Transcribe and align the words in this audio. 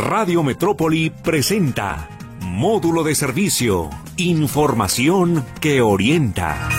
Radio 0.00 0.42
Metrópoli 0.42 1.10
presenta 1.10 2.08
Módulo 2.40 3.02
de 3.02 3.14
Servicio, 3.14 3.90
Información 4.16 5.44
que 5.60 5.82
orienta. 5.82 6.70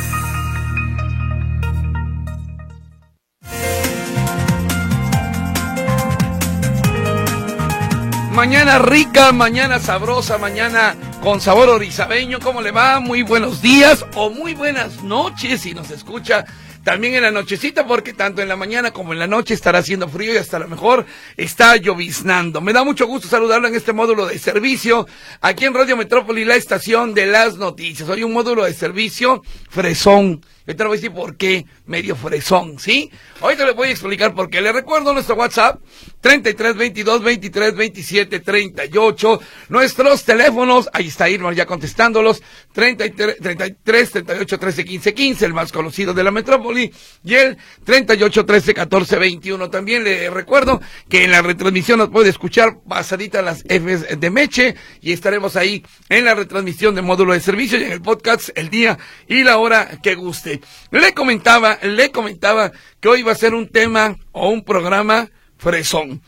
Mañana 8.32 8.80
rica, 8.80 9.32
mañana 9.32 9.78
sabrosa, 9.78 10.40
mañana 10.40 10.96
con 11.22 11.42
sabor 11.42 11.70
orizabeño. 11.70 12.40
¿Cómo 12.40 12.64
le 12.64 12.72
va? 12.72 13.00
Muy 13.00 13.22
buenos 13.22 13.62
días 13.62 14.04
o 14.16 14.32
muy 14.32 14.56
buenas 14.56 15.04
noches 15.04 15.62
si 15.62 15.76
nos 15.76 15.92
escucha 15.92 16.46
también 16.84 17.16
en 17.16 17.24
la 17.24 17.32
nochecita, 17.32 17.86
porque 17.86 18.14
tanto 18.14 18.42
en 18.42 18.48
la 18.48 18.56
mañana 18.56 18.92
como 18.92 19.14
en 19.14 19.20
la 19.20 19.28
noche 19.28 19.54
estará 19.54 19.80
haciendo 19.80 20.08
frío 20.08 20.34
y 20.34 20.38
hasta 20.38 20.60
lo 20.60 20.68
mejor 20.68 21.06
está 21.38 21.76
lloviznando. 21.78 22.62
Me 22.62 22.74
da 22.74 22.84
mucho 22.84 23.06
gusto 23.08 23.28
saludarlo 23.28 23.68
en 23.68 23.76
este 23.76 23.94
módulo 23.94 24.26
de 24.26 24.40
servicio 24.40 25.08
aquí 25.42 25.66
en 25.66 25.74
Radio 25.74 25.96
Metrópoli, 25.98 26.46
la 26.46 26.56
estación 26.56 27.14
de 27.14 27.28
las 27.28 27.58
noticias. 27.58 28.10
Hoy 28.10 28.24
un 28.24 28.34
módulo 28.34 28.66
de 28.66 28.74
servicio 28.74 29.42
fresón. 29.70 30.44
Yo 30.66 30.76
te 30.76 30.84
voy 30.84 30.94
a 30.94 30.96
decir 30.96 31.12
por 31.12 31.38
qué 31.38 31.66
medio 31.92 32.16
fresón, 32.16 32.80
¿sí? 32.80 33.12
Te 33.58 33.66
lo 33.66 33.76
voy 33.76 33.90
a 33.90 33.92
explicar 33.92 34.34
por 34.34 34.50
qué. 34.50 34.62
Le 34.62 34.72
recuerdo 34.72 35.14
nuestro 35.14 35.36
WhatsApp, 35.36 35.82
33 36.22 36.76
22 36.76 37.22
23 37.22 37.76
27 37.76 38.40
38. 38.40 39.42
Nuestros 39.70 40.24
teléfonos, 40.24 40.90
ahí 40.94 41.08
está 41.08 41.30
Irma 41.30 41.52
ya 41.54 41.66
contestándolos, 41.66 42.42
33, 42.74 43.38
33 43.40 44.12
38 44.12 44.60
13 44.60 44.86
15 44.86 45.14
15, 45.14 45.46
el 45.46 45.54
más 45.54 45.72
conocido 45.72 46.14
de 46.14 46.24
la 46.24 46.32
metrópoli, 46.32 46.92
y 47.24 47.36
el 47.36 47.58
38 47.84 48.46
13 48.46 48.74
14 48.74 49.18
21. 49.18 49.70
También 49.70 50.04
le 50.04 50.30
recuerdo 50.30 50.82
que 51.10 51.26
en 51.26 51.32
la 51.32 51.42
retransmisión 51.42 52.00
nos 52.00 52.10
puede 52.10 52.30
escuchar 52.30 52.80
pasadita 52.88 53.42
las 53.42 53.64
Fs 53.64 54.20
de 54.20 54.30
Meche, 54.30 54.76
y 55.02 55.12
estaremos 55.12 55.58
ahí 55.58 55.84
en 56.08 56.26
la 56.26 56.36
retransmisión 56.36 56.96
de 56.96 57.02
módulo 57.02 57.34
de 57.34 57.42
servicio 57.42 57.78
y 57.78 57.84
en 57.84 57.92
el 57.92 58.02
podcast 58.02 58.50
el 58.56 58.70
día 58.70 58.98
y 59.28 59.44
la 59.44 59.58
hora 59.58 60.00
que 60.02 60.16
guste. 60.16 60.62
Le 60.92 61.14
comentaba, 61.14 61.78
le 61.82 62.12
comentaba 62.12 62.72
que 63.00 63.10
hoy 63.10 63.24
va 63.24 63.32
a 63.32 63.36
ser 63.36 63.54
un 63.54 63.68
tema 63.68 64.16
o 64.32 64.50
un 64.50 64.64
programa 64.64 65.30
fresón. 65.58 66.22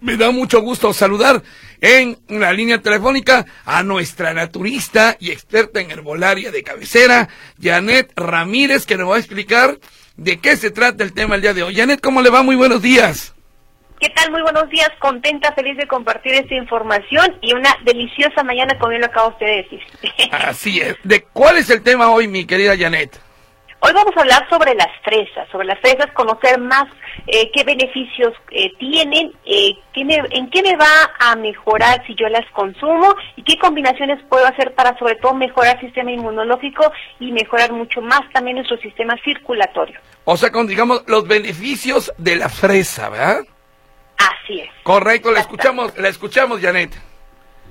Me 0.00 0.16
da 0.16 0.30
mucho 0.30 0.60
gusto 0.60 0.92
saludar 0.92 1.42
en 1.80 2.18
la 2.28 2.52
línea 2.52 2.80
telefónica 2.80 3.46
a 3.64 3.82
nuestra 3.82 4.32
naturista 4.32 5.16
y 5.18 5.30
experta 5.30 5.80
en 5.80 5.90
herbolaria 5.90 6.52
de 6.52 6.62
cabecera, 6.62 7.28
Janet 7.60 8.12
Ramírez, 8.16 8.86
que 8.86 8.96
nos 8.96 9.10
va 9.10 9.16
a 9.16 9.18
explicar 9.18 9.78
de 10.16 10.38
qué 10.38 10.56
se 10.56 10.70
trata 10.70 11.02
el 11.02 11.12
tema 11.12 11.34
el 11.34 11.42
día 11.42 11.54
de 11.54 11.64
hoy. 11.64 11.74
Janet, 11.74 12.00
¿cómo 12.00 12.22
le 12.22 12.30
va? 12.30 12.42
Muy 12.42 12.54
buenos 12.54 12.80
días. 12.80 13.34
¿Qué 14.00 14.08
tal? 14.10 14.30
Muy 14.30 14.42
buenos 14.42 14.68
días, 14.70 14.90
contenta, 15.00 15.52
feliz 15.54 15.76
de 15.76 15.88
compartir 15.88 16.34
esta 16.34 16.54
información 16.54 17.36
y 17.40 17.52
una 17.52 17.76
deliciosa 17.84 18.44
mañana 18.44 18.78
como 18.78 18.90
bien 18.90 19.00
lo 19.00 19.08
acaba 19.08 19.28
usted 19.28 19.46
de 19.46 19.56
decir. 19.56 19.80
Así 20.30 20.80
es. 20.80 20.96
¿De 21.02 21.22
cuál 21.22 21.56
es 21.56 21.68
el 21.70 21.82
tema 21.82 22.10
hoy, 22.10 22.28
mi 22.28 22.44
querida 22.44 22.76
Janet? 22.78 23.18
Hoy 23.80 23.92
vamos 23.92 24.16
a 24.16 24.20
hablar 24.20 24.48
sobre 24.50 24.74
las 24.74 24.88
fresas, 25.04 25.48
sobre 25.52 25.68
las 25.68 25.78
fresas, 25.78 26.10
conocer 26.12 26.58
más 26.58 26.86
eh, 27.28 27.48
qué 27.52 27.62
beneficios 27.62 28.34
eh, 28.50 28.72
tienen, 28.78 29.32
eh, 29.44 29.76
qué 29.92 30.00
en 30.00 30.50
qué 30.50 30.62
me 30.62 30.76
va 30.76 31.10
a 31.20 31.36
mejorar 31.36 32.04
si 32.04 32.16
yo 32.16 32.28
las 32.28 32.44
consumo 32.50 33.14
y 33.36 33.44
qué 33.44 33.56
combinaciones 33.56 34.18
puedo 34.28 34.44
hacer 34.46 34.74
para 34.74 34.98
sobre 34.98 35.14
todo 35.16 35.34
mejorar 35.34 35.76
el 35.76 35.82
sistema 35.82 36.10
inmunológico 36.10 36.90
y 37.20 37.30
mejorar 37.30 37.72
mucho 37.72 38.00
más 38.00 38.22
también 38.32 38.56
nuestro 38.56 38.78
sistema 38.78 39.14
circulatorio. 39.24 40.00
O 40.24 40.36
sea, 40.36 40.50
con 40.50 40.66
digamos 40.66 41.04
los 41.06 41.28
beneficios 41.28 42.12
de 42.18 42.34
la 42.34 42.48
fresa, 42.48 43.08
¿verdad? 43.10 43.42
Así 44.16 44.60
es. 44.60 44.70
Correcto, 44.82 45.30
la 45.30 45.40
escuchamos, 45.40 45.96
la 45.96 46.08
escuchamos, 46.08 46.60
Janet. 46.60 46.90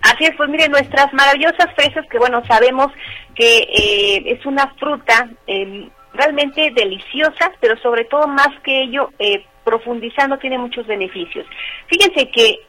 Así 0.03 0.23
es, 0.23 0.36
pues 0.38 0.47
mire, 0.49 0.69
nuestras 0.69 1.11
maravillosas 1.11 1.67
fresas, 1.75 2.05
que 2.09 2.17
bueno, 2.17 2.42
sabemos 2.45 2.88
que 3.36 4.23
es 4.25 4.45
una 4.45 4.73
fruta 4.80 5.30
eh, 5.48 5.89
realmente 6.17 6.72
deliciosas, 6.72 7.52
pero 7.60 7.78
sobre 7.78 8.05
todo 8.05 8.28
más 8.28 8.50
que 8.64 8.83
ello, 8.83 9.11
eh, 9.20 9.45
profundizando 9.64 10.38
tiene 10.38 10.58
muchos 10.58 10.88
beneficios. 10.88 11.45
Fíjense 11.88 12.30
que 12.30 12.60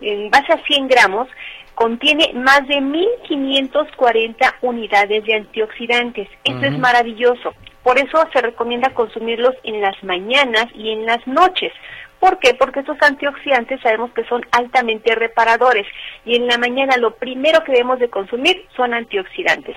en 0.00 0.30
base 0.30 0.52
a 0.52 0.64
100 0.64 0.88
gramos 0.88 1.28
contiene 1.74 2.32
más 2.34 2.66
de 2.68 2.76
1.540 2.76 4.54
unidades 4.60 5.24
de 5.24 5.34
antioxidantes. 5.34 6.28
Eso 6.44 6.66
es 6.66 6.78
maravilloso. 6.78 7.54
Por 7.82 7.98
eso 7.98 8.22
se 8.32 8.42
recomienda 8.42 8.92
consumirlos 8.92 9.54
en 9.64 9.80
las 9.80 10.02
mañanas 10.04 10.66
y 10.74 10.90
en 10.90 11.06
las 11.06 11.26
noches. 11.26 11.72
¿Por 12.18 12.38
qué? 12.38 12.52
Porque 12.52 12.80
estos 12.80 12.98
antioxidantes 13.00 13.80
sabemos 13.80 14.12
que 14.12 14.24
son 14.24 14.44
altamente 14.52 15.14
reparadores 15.14 15.86
y 16.26 16.36
en 16.36 16.46
la 16.46 16.58
mañana 16.58 16.98
lo 16.98 17.14
primero 17.14 17.64
que 17.64 17.72
debemos 17.72 17.98
de 17.98 18.10
consumir 18.10 18.66
son 18.76 18.92
antioxidantes. 18.92 19.76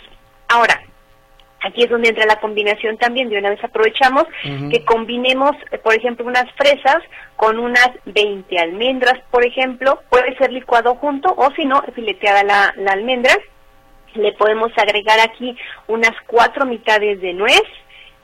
Ahora, 0.50 0.82
Aquí 1.64 1.84
es 1.84 1.90
donde 1.90 2.10
entra 2.10 2.26
la 2.26 2.40
combinación 2.40 2.98
también, 2.98 3.30
de 3.30 3.38
una 3.38 3.50
vez 3.50 3.64
aprovechamos 3.64 4.26
que 4.70 4.84
combinemos, 4.84 5.52
eh, 5.72 5.78
por 5.78 5.96
ejemplo, 5.96 6.26
unas 6.26 6.52
fresas 6.54 6.98
con 7.38 7.58
unas 7.58 7.90
20 8.06 8.60
almendras, 8.60 9.20
por 9.32 9.46
ejemplo, 9.46 10.02
puede 10.10 10.36
ser 10.38 10.52
licuado 10.52 10.96
junto 10.96 11.34
o 11.36 11.52
si 11.56 11.66
no, 11.66 11.82
fileteada 11.96 12.44
la, 12.44 12.74
la 12.78 12.92
almendra. 12.92 13.34
Le 14.14 14.34
podemos 14.34 14.72
agregar 14.78 15.20
aquí 15.22 15.58
unas 15.88 16.14
cuatro 16.28 16.66
mitades 16.66 17.22
de 17.22 17.34
nuez, 17.34 17.64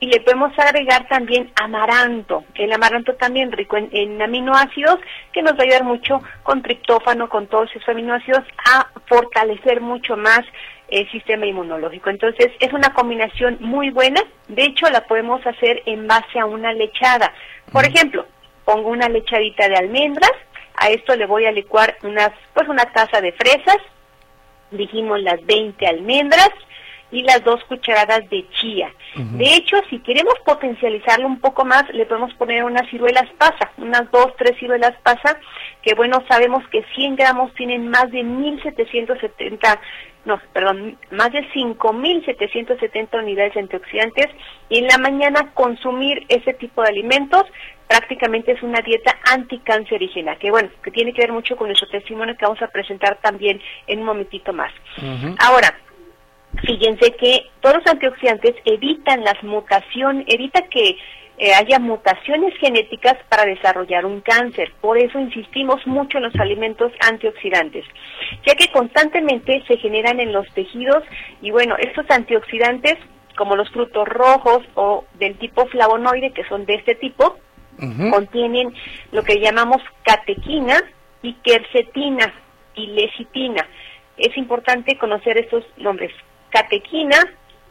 y 0.00 0.06
le 0.06 0.20
podemos 0.20 0.58
agregar 0.58 1.06
también 1.08 1.52
amaranto. 1.60 2.44
El 2.54 2.72
amaranto 2.72 3.14
también 3.16 3.52
rico 3.52 3.76
en, 3.76 4.20
aminoácidos 4.20 4.98
que 5.32 5.42
nos 5.42 5.52
va 5.52 5.58
a 5.60 5.62
ayudar 5.64 5.84
mucho 5.84 6.22
con 6.42 6.62
triptófano, 6.62 7.28
con 7.28 7.46
todos 7.46 7.70
esos 7.76 7.86
aminoácidos 7.86 8.42
a 8.66 8.88
fortalecer 9.06 9.82
mucho 9.82 10.16
más 10.16 10.40
el 10.88 11.08
sistema 11.10 11.44
inmunológico. 11.44 12.08
Entonces 12.08 12.48
es 12.60 12.72
una 12.72 12.94
combinación 12.94 13.58
muy 13.60 13.90
buena. 13.90 14.22
De 14.48 14.64
hecho 14.64 14.88
la 14.88 15.02
podemos 15.06 15.46
hacer 15.46 15.82
en 15.84 16.06
base 16.08 16.40
a 16.40 16.46
una 16.46 16.72
lechada. 16.72 17.32
Por 17.70 17.84
ejemplo, 17.84 18.26
pongo 18.64 18.88
una 18.88 19.08
lechadita 19.08 19.68
de 19.68 19.76
almendras. 19.76 20.32
A 20.76 20.88
esto 20.88 21.14
le 21.14 21.26
voy 21.26 21.44
a 21.44 21.52
licuar 21.52 21.98
unas, 22.04 22.30
pues 22.54 22.66
una 22.68 22.86
taza 22.86 23.20
de 23.20 23.32
fresas. 23.32 23.76
Dijimos 24.70 25.20
las 25.20 25.44
20 25.44 25.86
almendras 25.86 26.50
y 27.10 27.22
las 27.22 27.42
dos 27.44 27.62
cucharadas 27.64 28.28
de 28.30 28.48
chía. 28.50 28.92
De 29.14 29.54
hecho, 29.54 29.76
si 29.90 29.98
queremos 29.98 30.34
potencializarlo 30.44 31.26
un 31.26 31.40
poco 31.40 31.64
más, 31.64 31.84
le 31.92 32.06
podemos 32.06 32.32
poner 32.34 32.62
unas 32.62 32.88
ciruelas 32.88 33.28
pasa, 33.38 33.72
unas 33.76 34.08
dos, 34.12 34.28
tres 34.38 34.56
ciruelas 34.58 34.94
pasa, 35.02 35.38
que 35.82 35.94
bueno, 35.94 36.22
sabemos 36.28 36.66
que 36.68 36.84
100 36.94 37.16
gramos 37.16 37.52
tienen 37.54 37.88
más 37.88 38.10
de 38.12 38.22
1770, 38.22 39.80
no, 40.24 40.40
perdón, 40.52 40.96
más 41.10 41.32
de 41.32 41.44
5770 41.52 43.18
unidades 43.18 43.56
antioxidantes 43.56 44.28
y 44.68 44.78
en 44.78 44.86
la 44.86 44.98
mañana 44.98 45.50
consumir 45.54 46.24
ese 46.28 46.54
tipo 46.54 46.82
de 46.82 46.90
alimentos 46.90 47.44
prácticamente 47.88 48.52
es 48.52 48.62
una 48.62 48.80
dieta 48.82 49.18
anticancerígena, 49.32 50.36
que 50.36 50.52
bueno, 50.52 50.68
que 50.84 50.92
tiene 50.92 51.12
que 51.12 51.22
ver 51.22 51.32
mucho 51.32 51.56
con 51.56 51.66
nuestro 51.66 51.88
testimonio 51.88 52.36
que 52.36 52.44
vamos 52.44 52.62
a 52.62 52.68
presentar 52.68 53.18
también 53.20 53.60
en 53.88 53.98
un 53.98 54.04
momentito 54.04 54.52
más. 54.52 54.72
Ahora, 55.40 55.74
fíjense 56.64 57.12
que 57.12 57.46
todos 57.60 57.76
los 57.76 57.86
antioxidantes 57.86 58.54
evitan 58.64 59.24
las 59.24 59.42
mutaciones, 59.42 60.24
evita 60.28 60.62
que 60.68 60.96
eh, 61.38 61.54
haya 61.54 61.78
mutaciones 61.78 62.54
genéticas 62.58 63.16
para 63.28 63.46
desarrollar 63.46 64.04
un 64.04 64.20
cáncer. 64.20 64.72
Por 64.80 64.98
eso 64.98 65.18
insistimos 65.18 65.86
mucho 65.86 66.18
en 66.18 66.24
los 66.24 66.36
alimentos 66.36 66.92
antioxidantes, 67.08 67.84
ya 68.46 68.54
que 68.54 68.70
constantemente 68.70 69.62
se 69.66 69.78
generan 69.78 70.20
en 70.20 70.32
los 70.32 70.46
tejidos 70.52 71.02
y 71.40 71.50
bueno, 71.50 71.76
estos 71.78 72.04
antioxidantes 72.10 72.98
como 73.38 73.56
los 73.56 73.70
frutos 73.70 74.06
rojos 74.06 74.62
o 74.74 75.04
del 75.18 75.38
tipo 75.38 75.64
flavonoide, 75.66 76.32
que 76.32 76.44
son 76.44 76.66
de 76.66 76.74
este 76.74 76.94
tipo, 76.96 77.38
contienen 78.10 78.74
lo 79.12 79.22
que 79.22 79.40
llamamos 79.40 79.80
catequina 80.04 80.78
y 81.22 81.32
quercetina 81.42 82.34
y 82.74 82.88
lecitina. 82.88 83.66
Es 84.18 84.36
importante 84.36 84.98
conocer 84.98 85.38
estos 85.38 85.64
nombres 85.78 86.12
catequina, 86.50 87.16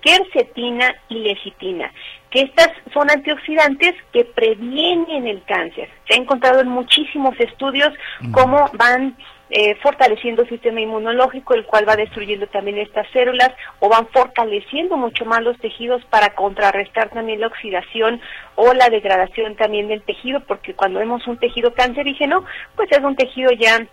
quercetina 0.02 0.96
y 1.10 1.20
lecitina, 1.20 1.92
que 2.30 2.42
estas 2.42 2.70
son 2.94 3.10
antioxidantes 3.10 3.94
que 4.14 4.26
previenen 4.26 5.28
el 5.28 5.44
cáncer. 5.44 5.90
Se 6.08 6.16
ha 6.16 6.18
encontrado 6.18 6.62
en 6.62 6.70
muchísimos 6.70 7.38
estudios 7.40 7.94
cómo 8.32 8.70
van 8.74 9.16
eh, 9.52 9.76
fortaleciendo 9.82 10.44
el 10.44 10.50
sistema 10.50 10.80
inmunológico, 10.80 11.56
el 11.56 11.66
cual 11.66 11.88
va 11.90 11.96
destruyendo 11.96 12.46
también 12.48 12.78
estas 12.78 13.10
células 13.12 13.52
o 13.80 13.90
van 13.90 14.08
fortaleciendo 14.10 14.96
mucho 14.96 15.26
más 15.26 15.42
los 15.42 15.58
tejidos 15.58 16.06
para 16.06 16.36
contrarrestar 16.36 17.10
también 17.10 17.42
la 17.42 17.48
oxidación 17.48 18.22
o 18.56 18.74
la 18.74 18.90
degradación 18.90 19.56
también 19.56 19.88
del 19.88 20.04
tejido, 20.04 20.42
porque 20.42 20.76
cuando 20.76 21.00
vemos 21.00 21.26
un 21.28 21.38
tejido 21.38 21.74
cancerígeno, 21.74 22.46
pues 22.76 22.92
es 22.92 23.00
un 23.00 23.16
tejido 23.16 23.52
ya 23.54 23.88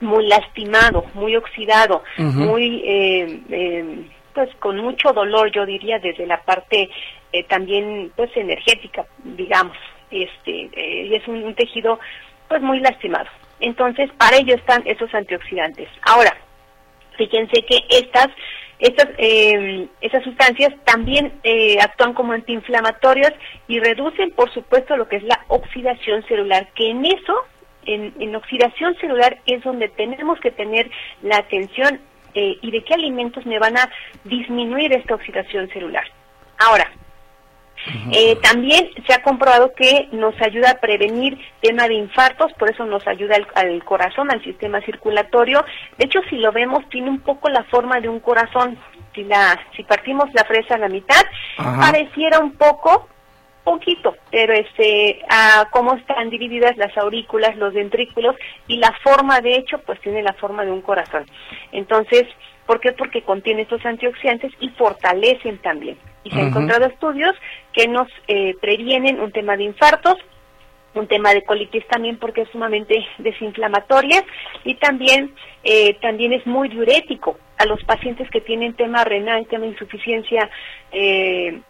muy 0.00 0.26
lastimado, 0.26 1.04
muy 1.14 1.36
oxidado, 1.36 2.02
muy 2.16 2.82
eh, 2.84 3.40
eh, 3.50 4.06
pues 4.36 4.54
con 4.56 4.76
mucho 4.76 5.14
dolor, 5.14 5.50
yo 5.50 5.64
diría, 5.64 5.98
desde 5.98 6.26
la 6.26 6.42
parte 6.42 6.90
eh, 7.32 7.44
también 7.44 8.12
pues 8.14 8.30
energética, 8.36 9.06
digamos, 9.24 9.74
este, 10.10 10.68
eh, 10.74 11.16
es 11.16 11.26
un, 11.26 11.54
tejido 11.54 11.98
pues 12.46 12.60
muy 12.60 12.80
lastimado. 12.80 13.30
Entonces, 13.60 14.10
para 14.18 14.36
ello 14.36 14.54
están 14.54 14.82
esos 14.84 15.12
antioxidantes. 15.14 15.88
Ahora, 16.02 16.36
fíjense 17.16 17.62
que 17.62 17.78
estas 17.88 18.28
estas, 18.78 19.08
eh, 19.16 19.88
esas 20.02 20.22
sustancias 20.22 20.74
también 20.84 21.32
eh, 21.42 21.78
actúan 21.80 22.12
como 22.12 22.34
antiinflamatorias 22.34 23.32
y 23.68 23.80
reducen, 23.80 24.32
por 24.32 24.52
supuesto, 24.52 24.98
lo 24.98 25.08
que 25.08 25.16
es 25.16 25.22
la 25.22 25.46
oxidación 25.48 26.22
celular, 26.28 26.68
que 26.74 26.90
en 26.90 27.06
eso, 27.06 27.34
en 27.86 28.36
oxidación 28.36 28.94
celular, 28.96 29.38
es 29.46 29.62
donde 29.62 29.88
tenemos 29.88 30.38
que 30.40 30.50
tener 30.50 30.90
la 31.22 31.38
atención 31.38 32.02
eh, 32.36 32.58
y 32.60 32.70
de 32.70 32.84
qué 32.84 32.92
alimentos 32.92 33.46
me 33.46 33.58
van 33.58 33.78
a 33.78 33.90
disminuir 34.24 34.92
esta 34.92 35.14
oxidación 35.14 35.68
celular. 35.70 36.04
Ahora, 36.58 36.90
eh, 38.12 38.36
también 38.42 38.90
se 39.06 39.14
ha 39.14 39.22
comprobado 39.22 39.72
que 39.74 40.08
nos 40.12 40.34
ayuda 40.42 40.72
a 40.72 40.80
prevenir 40.80 41.38
tema 41.62 41.88
de 41.88 41.94
infartos, 41.94 42.52
por 42.58 42.70
eso 42.70 42.84
nos 42.84 43.06
ayuda 43.06 43.36
al, 43.54 43.84
corazón, 43.84 44.30
al 44.30 44.42
sistema 44.44 44.82
circulatorio. 44.82 45.64
De 45.96 46.04
hecho, 46.04 46.20
si 46.28 46.36
lo 46.36 46.52
vemos, 46.52 46.86
tiene 46.90 47.08
un 47.08 47.20
poco 47.20 47.48
la 47.48 47.64
forma 47.64 48.00
de 48.00 48.10
un 48.10 48.20
corazón. 48.20 48.78
Si, 49.14 49.24
la, 49.24 49.58
si 49.74 49.82
partimos 49.84 50.26
la 50.34 50.44
fresa 50.44 50.74
a 50.74 50.78
la 50.78 50.88
mitad, 50.88 51.22
pareciera 51.56 52.38
un 52.38 52.52
poco, 52.52 53.08
poquito, 53.66 54.14
pero 54.30 54.52
este, 54.52 55.20
a 55.28 55.66
cómo 55.72 55.96
están 55.96 56.30
divididas 56.30 56.76
las 56.76 56.96
aurículas, 56.96 57.56
los 57.56 57.74
ventrículos 57.74 58.36
y 58.68 58.76
la 58.76 58.92
forma, 59.02 59.40
de 59.40 59.56
hecho, 59.56 59.78
pues 59.78 60.00
tiene 60.00 60.22
la 60.22 60.34
forma 60.34 60.64
de 60.64 60.70
un 60.70 60.82
corazón. 60.82 61.26
Entonces, 61.72 62.22
¿por 62.64 62.78
qué? 62.78 62.92
Porque 62.92 63.22
contiene 63.22 63.62
estos 63.62 63.84
antioxidantes 63.84 64.52
y 64.60 64.68
fortalecen 64.70 65.58
también 65.58 65.98
y 66.22 66.30
se 66.30 66.40
han 66.40 66.48
encontrado 66.48 66.86
estudios 66.86 67.34
que 67.72 67.88
nos 67.88 68.08
eh, 68.28 68.54
previenen 68.60 69.20
un 69.20 69.32
tema 69.32 69.56
de 69.56 69.64
infartos, 69.64 70.16
un 70.96 71.06
tema 71.06 71.32
de 71.32 71.42
colitis 71.42 71.86
también 71.88 72.18
porque 72.18 72.42
es 72.42 72.48
sumamente 72.50 73.06
desinflamatoria 73.18 74.24
y 74.64 74.74
también 74.74 75.34
eh, 75.62 75.94
también 76.00 76.32
es 76.32 76.46
muy 76.46 76.68
diurético 76.68 77.38
a 77.58 77.66
los 77.66 77.82
pacientes 77.84 78.28
que 78.30 78.40
tienen 78.40 78.74
tema 78.74 79.04
renal, 79.04 79.46
tema 79.46 79.64
de 79.64 79.72
insuficiencia 79.72 80.48
eh, 80.92 81.60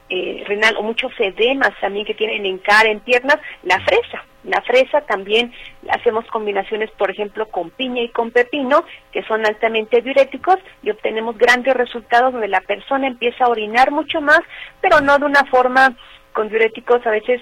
renal 0.47 0.77
o 0.77 0.83
muchos 0.83 1.13
edemas 1.19 1.71
también 1.81 2.05
que 2.05 2.15
tienen 2.15 2.45
en 2.45 2.59
cara, 2.59 2.91
en 2.91 3.01
piernas, 3.01 3.39
la 3.63 3.81
fresa. 3.81 4.25
La 4.47 4.63
fresa 4.63 5.01
también 5.01 5.53
hacemos 5.91 6.25
combinaciones, 6.27 6.91
por 6.93 7.11
ejemplo, 7.11 7.47
con 7.49 7.71
piña 7.71 8.03
y 8.03 8.11
con 8.11 8.31
pepino, 8.31 8.85
que 9.13 9.25
son 9.25 9.45
altamente 9.45 10.03
diuréticos 10.03 10.59
y 10.83 10.91
obtenemos 10.91 11.37
grandes 11.37 11.75
resultados 11.75 12.33
donde 12.33 12.49
la 12.49 12.61
persona 12.61 13.09
empieza 13.09 13.45
a 13.45 13.49
orinar 13.49 13.91
mucho 13.91 14.21
más, 14.21 14.41
pero 14.81 15.01
no 15.01 15.19
de 15.19 15.25
una 15.25 15.45
forma 15.47 15.97
con 16.33 16.49
diuréticos 16.49 17.05
a 17.07 17.11
veces 17.11 17.41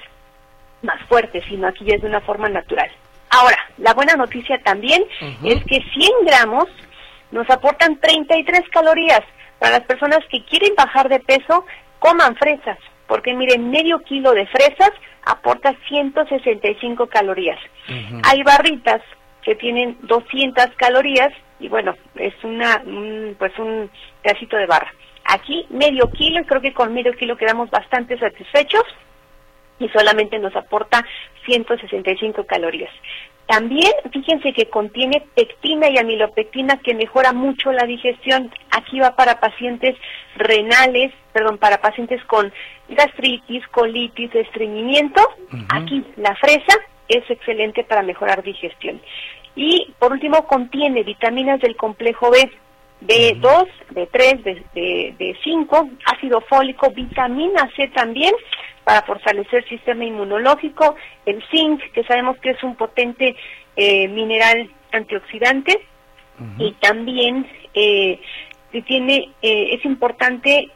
más 0.84 1.00
fuertes, 1.08 1.44
sino 1.48 1.66
aquí 1.66 1.84
ya 1.84 1.96
es 1.96 2.02
de 2.02 2.08
una 2.08 2.20
forma 2.20 2.48
natural. 2.48 2.90
Ahora, 3.30 3.58
la 3.78 3.94
buena 3.94 4.14
noticia 4.14 4.62
también 4.62 5.02
es 5.42 5.64
que 5.64 5.80
100 5.80 6.10
gramos 6.24 6.66
nos 7.32 7.48
aportan 7.50 7.98
33 7.98 8.62
calorías. 8.70 9.22
Para 9.58 9.78
las 9.78 9.86
personas 9.86 10.20
que 10.30 10.44
quieren 10.44 10.74
bajar 10.76 11.08
de 11.08 11.20
peso, 11.20 11.64
coman 11.98 12.36
fresas, 12.36 12.78
porque 13.06 13.34
miren, 13.34 13.70
medio 13.70 13.98
kilo 14.00 14.32
de 14.32 14.46
fresas 14.46 14.90
aporta 15.24 15.74
165 15.88 17.06
calorías. 17.06 17.58
Hay 18.24 18.42
barritas 18.42 19.00
que 19.42 19.54
tienen 19.54 19.96
200 20.02 20.66
calorías 20.76 21.32
y 21.60 21.68
bueno, 21.68 21.94
es 22.16 22.34
una 22.42 22.82
pues 23.38 23.58
un 23.58 23.90
pedacito 24.22 24.56
de 24.56 24.66
barra. 24.66 24.92
Aquí 25.24 25.66
medio 25.70 26.10
kilo 26.10 26.44
creo 26.44 26.60
que 26.60 26.74
con 26.74 26.92
medio 26.92 27.12
kilo 27.14 27.36
quedamos 27.36 27.70
bastante 27.70 28.18
satisfechos 28.18 28.84
y 29.78 29.88
solamente 29.88 30.38
nos 30.38 30.54
aporta 30.56 31.04
165 31.46 32.44
calorías. 32.44 32.90
También 33.46 33.92
fíjense 34.10 34.54
que 34.54 34.70
contiene 34.70 35.22
pectina 35.34 35.90
y 35.90 35.98
amilopectina 35.98 36.78
que 36.78 36.94
mejora 36.94 37.32
mucho 37.32 37.72
la 37.72 37.84
digestión. 37.84 38.50
Aquí 38.70 39.00
va 39.00 39.16
para 39.16 39.38
pacientes 39.38 39.96
renales, 40.36 41.12
perdón, 41.32 41.58
para 41.58 41.78
pacientes 41.78 42.24
con 42.24 42.50
gastritis, 42.88 43.66
colitis, 43.68 44.34
estreñimiento. 44.34 45.20
Aquí 45.68 46.04
la 46.16 46.34
fresa 46.36 46.78
es 47.08 47.28
excelente 47.30 47.84
para 47.84 48.02
mejorar 48.02 48.42
digestión. 48.42 49.00
Y 49.54 49.92
por 49.98 50.12
último 50.12 50.46
contiene 50.46 51.02
vitaminas 51.02 51.60
del 51.60 51.76
complejo 51.76 52.30
B, 52.30 52.50
B2, 53.02 53.68
B3, 53.90 54.42
B, 54.74 55.14
B5, 55.18 55.98
ácido 56.06 56.40
fólico, 56.40 56.90
vitamina 56.90 57.70
C 57.76 57.88
también 57.88 58.32
para 58.84 59.02
fortalecer 59.02 59.64
el 59.64 59.68
sistema 59.68 60.04
inmunológico, 60.04 60.94
el 61.24 61.42
zinc, 61.50 61.80
que 61.92 62.04
sabemos 62.04 62.38
que 62.38 62.50
es 62.50 62.62
un 62.62 62.76
potente 62.76 63.34
eh, 63.76 64.08
mineral 64.08 64.70
antioxidante, 64.92 65.80
y 66.58 66.72
también 66.80 67.46
eh, 67.74 68.20
tiene, 68.86 69.32
eh, 69.40 69.74
es 69.74 69.84
importante 69.84 70.68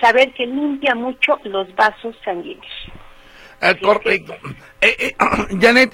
saber 0.00 0.32
que 0.32 0.46
limpia 0.46 0.94
mucho 0.94 1.38
los 1.44 1.74
vasos 1.74 2.16
sanguíneos. 2.24 2.66
correcto. 3.82 4.34
Janet, 5.60 5.92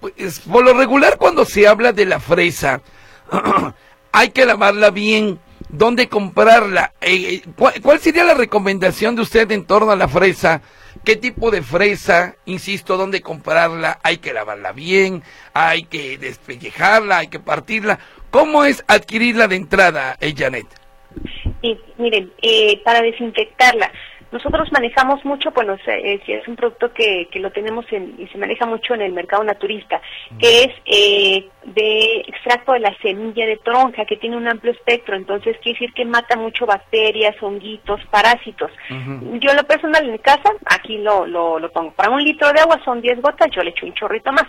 pues, 0.00 0.40
por 0.40 0.64
lo 0.64 0.74
regular 0.74 1.16
cuando 1.16 1.44
se 1.44 1.66
habla 1.68 1.92
de 1.92 2.06
la 2.06 2.18
fresa, 2.18 2.82
hay 4.12 4.30
que 4.30 4.46
lavarla 4.46 4.90
bien. 4.90 5.38
¿Dónde 5.68 6.08
comprarla? 6.08 6.92
Eh, 7.00 7.42
eh, 7.46 7.72
¿cuál, 7.82 7.98
sería 7.98 8.24
la 8.24 8.34
recomendación 8.34 9.16
de 9.16 9.22
usted 9.22 9.50
en 9.50 9.64
torno 9.64 9.90
a 9.90 9.96
la 9.96 10.08
fresa? 10.08 10.62
¿Qué 11.04 11.16
tipo 11.16 11.50
de 11.50 11.62
fresa? 11.62 12.36
Insisto, 12.44 12.96
¿dónde 12.96 13.20
comprarla? 13.20 13.98
Hay 14.02 14.18
que 14.18 14.32
lavarla 14.32 14.72
bien, 14.72 15.22
hay 15.52 15.84
que 15.84 16.16
despellejarla, 16.18 17.18
hay 17.18 17.28
que 17.28 17.40
partirla. 17.40 17.98
¿Cómo 18.30 18.64
es 18.64 18.84
adquirirla 18.88 19.48
de 19.48 19.56
entrada, 19.56 20.16
eh, 20.20 20.34
Janet? 20.36 20.66
Sí, 21.60 21.78
miren, 21.98 22.32
eh, 22.42 22.80
para 22.84 23.02
desinfectarla, 23.02 23.90
nosotros 24.34 24.72
manejamos 24.72 25.24
mucho, 25.24 25.52
bueno, 25.52 25.74
es, 25.86 26.20
es 26.26 26.48
un 26.48 26.56
producto 26.56 26.92
que, 26.92 27.28
que 27.30 27.38
lo 27.38 27.52
tenemos 27.52 27.86
en, 27.92 28.16
y 28.18 28.26
se 28.26 28.36
maneja 28.36 28.66
mucho 28.66 28.92
en 28.94 29.02
el 29.02 29.12
mercado 29.12 29.44
naturista, 29.44 30.02
que 30.40 30.64
es 30.64 30.70
eh, 30.86 31.48
de 31.66 32.24
extracto 32.26 32.72
de 32.72 32.80
la 32.80 32.96
semilla 32.98 33.46
de 33.46 33.56
tronja, 33.58 34.04
que 34.04 34.16
tiene 34.16 34.36
un 34.36 34.48
amplio 34.48 34.72
espectro, 34.72 35.16
entonces 35.16 35.56
quiere 35.62 35.78
decir 35.78 35.94
que 35.94 36.04
mata 36.04 36.36
mucho 36.36 36.66
bacterias, 36.66 37.34
honguitos, 37.42 38.00
parásitos. 38.10 38.70
Yo 38.88 39.54
lo 39.54 39.64
personal 39.64 40.04
en 40.04 40.12
mi 40.12 40.18
casa, 40.18 40.50
aquí 40.66 40.98
lo, 40.98 41.26
lo, 41.26 41.58
lo, 41.58 41.70
pongo. 41.72 41.92
Para 41.92 42.10
un 42.10 42.22
litro 42.22 42.52
de 42.52 42.60
agua 42.60 42.80
son 42.84 43.00
10 43.00 43.20
gotas, 43.20 43.48
yo 43.50 43.62
le 43.62 43.70
echo 43.70 43.86
un 43.86 43.94
chorrito 43.94 44.32
más. 44.32 44.46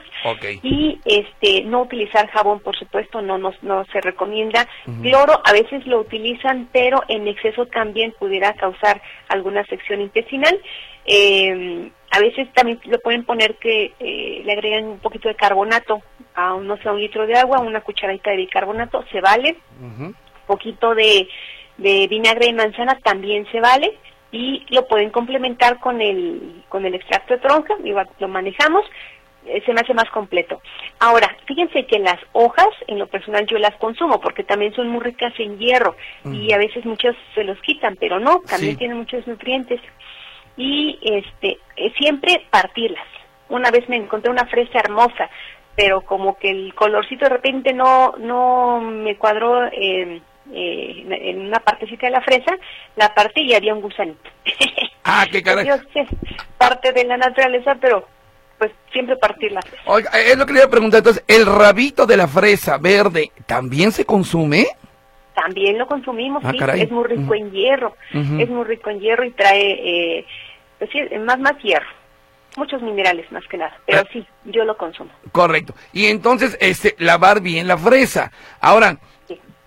Y 0.64 1.00
este 1.06 1.64
no 1.64 1.84
utilizar 1.84 2.28
jabón, 2.30 2.60
por 2.60 2.76
supuesto, 2.78 3.22
no, 3.22 3.38
no, 3.38 3.54
no 3.62 3.86
se 3.86 4.02
recomienda. 4.02 4.68
Cloro 5.02 5.42
a 5.44 5.52
veces 5.52 5.86
lo 5.88 6.00
utilizan, 6.00 6.69
pero 6.72 7.04
en 7.07 7.28
exceso 7.28 7.66
también 7.68 8.14
pudiera 8.19 8.54
causar 8.54 9.02
algunas 9.30 9.68
sección 9.68 10.02
intestinal. 10.02 10.60
Eh, 11.06 11.92
a 12.16 12.19
veces 12.19 12.48
también 12.54 12.80
lo 12.86 13.00
pueden 13.00 13.26
poner 13.26 13.56
que 13.56 13.94
eh, 14.00 14.42
le 14.45 14.54
agregan 14.54 14.86
un 14.86 15.00
poquito 15.00 15.28
de 15.28 15.36
carbonato 15.36 16.02
a 16.34 16.54
un, 16.54 16.66
no 16.66 16.78
sé, 16.78 16.90
un 16.90 17.02
litro 17.02 17.28
de 17.28 17.36
agua, 17.36 17.60
una 17.60 17.81
cucharadita 17.81 18.31
de 18.31 18.38
bicarbonato, 18.38 19.04
se 19.12 19.19
vale. 19.19 19.57
Un 19.81 20.16
poquito 20.48 20.95
de, 20.95 21.28
de 21.78 22.07
vinagre 22.07 22.48
de 22.48 22.54
manzana 22.54 22.98
también 23.04 23.45
se 23.52 23.60
vale 23.60 23.98
y 24.31 24.66
lo 24.69 24.88
pueden 24.88 25.10
complementar 25.10 25.80
con 25.80 26.02
el 26.02 26.64
con 26.69 26.86
el 26.86 26.95
extracto 26.95 27.34
de 27.34 27.42
tronca, 27.42 27.74
igual 27.84 28.07
lo 28.19 28.28
manejamos 28.28 28.86
eh, 29.45 29.62
se 29.66 29.74
me 29.74 29.81
hace 29.81 29.94
más 29.94 30.10
completo. 30.10 30.62
Ahora, 31.00 31.36
fíjense 31.45 31.86
que 31.86 32.00
las 32.00 32.18
hojas, 32.31 32.69
en 32.88 32.98
lo 32.98 33.07
personal 33.07 33.45
yo 33.45 33.60
las 33.60 33.76
consumo 33.76 34.19
porque 34.19 34.44
también 34.44 34.74
son 34.74 34.90
muy 34.90 35.02
ricas 35.02 35.34
en 35.38 35.60
hierro 35.60 35.95
y 36.31 36.52
a 36.52 36.57
veces 36.57 36.84
muchos 36.86 37.16
se 37.36 37.44
los 37.44 37.60
quitan, 37.62 37.95
pero 38.00 38.19
no, 38.19 38.42
también 38.50 38.78
tienen 38.78 38.98
muchos 38.98 39.28
nutrientes. 39.28 39.80
Y 40.57 41.00
este, 41.02 41.59
eh, 41.76 41.92
siempre 41.97 42.45
partirlas. 42.50 43.06
Una 43.50 43.71
vez 43.71 43.88
me 43.90 43.97
encontré 43.97 44.31
una 44.31 44.45
fresa 44.45 44.80
hermosa, 44.80 45.30
pero 45.76 46.02
como 46.02 46.38
que 46.38 46.50
el 46.50 46.74
colorcito 46.74 47.26
de 47.26 47.30
repente 47.30 47.74
no, 47.74 48.14
no 48.18 48.80
me 48.80 49.18
cuadró 49.18 49.66
eh, 49.68 50.21
en 50.52 51.40
una 51.42 51.59
partecita 51.59 52.07
de 52.07 52.12
la 52.12 52.21
fresa, 52.21 52.56
la 52.95 53.14
partí 53.14 53.42
y 53.42 53.54
había 53.54 53.74
un 53.74 53.81
gusanito. 53.81 54.30
Ah, 55.07 55.24
qué 55.31 55.44
caray. 55.44 55.68
parte 56.57 56.92
de 56.92 57.04
la 57.04 57.16
naturaleza, 57.16 57.78
pero 57.80 58.07
pues 58.57 58.71
siempre 58.92 59.16
partirla. 59.18 59.59
Oiga, 59.85 60.09
es 60.19 60.35
lo 60.35 60.47
que 60.47 60.54
le 60.54 60.59
iba 60.59 60.68
a 60.68 60.71
preguntar, 60.71 60.97
entonces, 61.00 61.24
¿el 61.28 61.45
rabito 61.45 62.07
de 62.07 62.18
la 62.18 62.28
fresa 62.28 62.80
verde 62.80 63.31
también 63.45 63.92
se 63.92 64.04
consume? 64.04 64.66
También 65.35 65.78
lo 65.78 65.85
consumimos, 65.85 66.44
ah, 66.44 66.52
sí, 66.52 66.81
es 66.81 66.90
muy 66.90 67.04
rico 67.04 67.35
en 67.35 67.52
hierro, 67.52 67.95
es 68.14 68.50
muy 68.50 68.64
rico 68.64 68.90
en 68.90 69.00
hierro 69.00 69.26
y 69.26 69.31
trae, 69.31 70.19
eh, 70.19 70.26
pues 70.80 70.90
más, 71.22 71.40
más 71.40 71.62
hierro, 71.62 71.88
muchos 72.58 72.82
minerales 72.82 73.32
más 73.32 73.46
que 73.48 73.58
nada, 73.58 73.78
pero 73.86 74.00
ah. 74.00 74.10
sí, 74.12 74.26
yo 74.46 74.66
lo 74.66 74.78
consumo. 74.78 75.12
Correcto, 75.32 75.74
y 75.94 76.06
entonces, 76.06 76.58
este, 76.60 76.96
lavar 77.00 77.42
bien 77.42 77.68
la 77.68 77.78
fresa. 77.78 78.32
Ahora, 78.60 78.98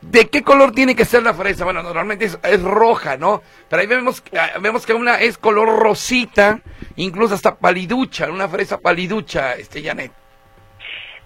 ¿De 0.00 0.29
qué 0.29 0.43
color 0.43 0.71
tiene 0.71 0.95
que 0.95 1.05
ser 1.05 1.25
la 1.25 1.35
fresa? 1.35 1.65
Bueno, 1.65 1.83
normalmente 1.83 2.27
es, 2.27 2.62
roja, 2.62 3.17
¿no? 3.17 3.43
Pero 3.69 3.83
ahí 3.83 3.88
vemos, 3.88 4.23
ah, 4.38 4.59
vemos 4.61 4.87
que 4.87 4.95
una 4.95 5.21
es 5.21 5.37
color 5.38 5.77
rosita, 5.81 6.61
incluso 6.95 7.35
hasta 7.35 7.57
paliducha, 7.57 8.31
una 8.31 8.49
fresa 8.49 8.79
paliducha, 8.79 9.55
este 9.55 9.83
Janet. 9.83 10.12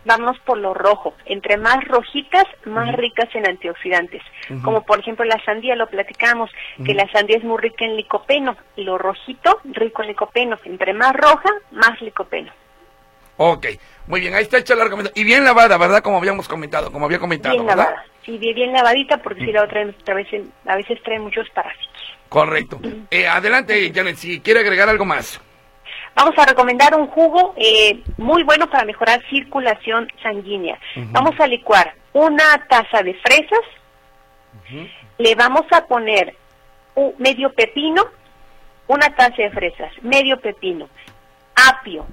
Vamos 0.04 0.38
por 0.40 0.58
lo 0.58 0.74
rojo. 0.74 1.14
Entre 1.26 1.56
más 1.56 1.84
rojitas, 1.84 2.44
más 2.64 2.94
ricas 2.96 3.28
en 3.34 3.46
antioxidantes. 3.46 4.22
Como 4.62 4.82
por 4.84 5.00
ejemplo 5.00 5.24
la 5.24 5.42
sandía, 5.44 5.76
lo 5.76 5.88
platicamos, 5.88 6.50
que 6.84 6.94
la 6.94 7.10
sandía 7.10 7.36
es 7.38 7.44
muy 7.44 7.58
rica 7.58 7.84
en 7.84 7.96
licopeno. 7.96 8.56
Lo 8.76 8.98
rojito, 8.98 9.60
rico 9.64 10.02
en 10.02 10.08
licopeno. 10.08 10.58
Entre 10.64 10.92
más 10.92 11.14
roja, 11.14 11.50
más 11.70 12.00
licopeno. 12.00 12.52
Ok, 13.36 13.66
muy 14.06 14.20
bien, 14.20 14.34
ahí 14.34 14.42
está 14.42 14.58
hecha 14.58 14.74
la 14.74 14.84
recomendación. 14.84 15.20
Y 15.20 15.26
bien 15.26 15.44
lavada, 15.44 15.78
¿verdad? 15.78 16.02
Como 16.02 16.18
habíamos 16.18 16.48
comentado, 16.48 16.92
como 16.92 17.06
había 17.06 17.18
comentado, 17.18 17.54
bien 17.54 17.66
¿verdad? 17.66 17.84
Lavada. 17.84 18.04
Sí, 18.24 18.38
bien, 18.38 18.72
lavadita, 18.72 19.18
porque 19.18 19.44
si 19.44 19.52
la 19.52 19.64
otra 19.64 19.82
a 19.82 20.14
veces, 20.14 20.44
a 20.66 20.76
veces 20.76 21.02
trae 21.02 21.18
muchos 21.18 21.48
parásitos. 21.50 21.88
Correcto. 22.28 22.80
Eh, 23.10 23.26
adelante, 23.26 23.90
Janet, 23.92 24.16
si 24.16 24.40
quiere 24.40 24.60
agregar 24.60 24.88
algo 24.88 25.04
más. 25.04 25.40
Vamos 26.14 26.36
a 26.36 26.44
recomendar 26.44 26.94
un 26.94 27.06
jugo 27.08 27.54
eh, 27.56 28.02
muy 28.18 28.42
bueno 28.42 28.68
para 28.68 28.84
mejorar 28.84 29.22
circulación 29.30 30.08
sanguínea. 30.22 30.78
Vamos 31.10 31.38
a 31.40 31.46
licuar 31.46 31.94
una 32.12 32.66
taza 32.68 33.02
de 33.02 33.14
fresas, 33.14 33.60
le 35.18 35.34
vamos 35.34 35.64
a 35.72 35.86
poner 35.86 36.36
un 36.94 37.14
medio 37.18 37.52
pepino, 37.52 38.04
una 38.88 39.14
taza 39.14 39.42
de 39.42 39.50
fresas, 39.50 39.90
medio 40.02 40.38
pepino, 40.38 40.88
apio, 41.70 42.06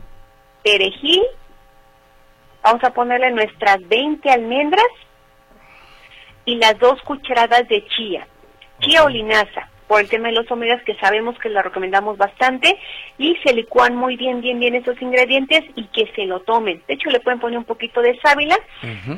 perejil, 0.63 1.23
vamos 2.63 2.83
a 2.83 2.91
ponerle 2.91 3.31
nuestras 3.31 3.85
20 3.87 4.29
almendras 4.31 4.87
y 6.45 6.55
las 6.55 6.79
dos 6.79 7.01
cucharadas 7.01 7.67
de 7.67 7.85
chía, 7.87 8.27
chía 8.79 9.03
o 9.03 9.09
linaza 9.09 9.68
por 9.89 9.99
el 9.99 10.07
tema 10.07 10.27
de 10.27 10.35
los 10.35 10.49
omegas 10.51 10.83
que 10.83 10.93
sabemos 10.97 11.35
que 11.39 11.49
lo 11.49 11.63
recomendamos 11.63 12.15
bastante 12.15 12.77
y 13.17 13.35
se 13.37 13.55
licúan 13.55 13.95
muy 13.95 14.15
bien, 14.17 14.39
bien, 14.39 14.59
bien 14.59 14.75
esos 14.75 15.01
ingredientes 15.01 15.63
y 15.73 15.85
que 15.87 16.05
se 16.15 16.25
lo 16.25 16.41
tomen. 16.41 16.83
De 16.87 16.93
hecho, 16.93 17.09
le 17.09 17.19
pueden 17.19 17.39
poner 17.39 17.57
un 17.57 17.65
poquito 17.65 17.99
de 18.03 18.15
sábila 18.19 18.55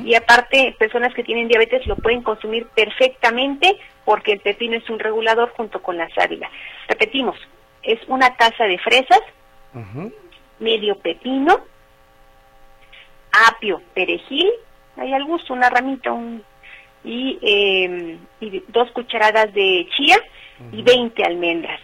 y 0.02 0.14
aparte, 0.14 0.74
personas 0.78 1.12
que 1.12 1.24
tienen 1.24 1.46
diabetes 1.46 1.86
lo 1.86 1.96
pueden 1.96 2.22
consumir 2.22 2.66
perfectamente 2.74 3.76
porque 4.06 4.32
el 4.32 4.40
pepino 4.40 4.78
es 4.78 4.88
un 4.88 4.98
regulador 4.98 5.50
junto 5.50 5.82
con 5.82 5.98
la 5.98 6.08
sábila. 6.14 6.50
Repetimos, 6.88 7.36
es 7.82 8.00
una 8.06 8.34
taza 8.38 8.64
de 8.64 8.78
fresas, 8.78 9.20
medio 10.58 10.98
pepino, 11.00 11.66
apio, 13.46 13.82
perejil, 13.92 14.50
hay 14.96 15.12
al 15.12 15.24
gusto, 15.24 15.52
una 15.52 15.68
ramita, 15.68 16.12
un, 16.12 16.42
y, 17.04 17.38
eh, 17.42 18.16
y 18.40 18.64
dos 18.68 18.90
cucharadas 18.92 19.52
de 19.52 19.86
chía 19.94 20.16
y 20.70 20.82
20 20.82 21.24
almendras. 21.24 21.80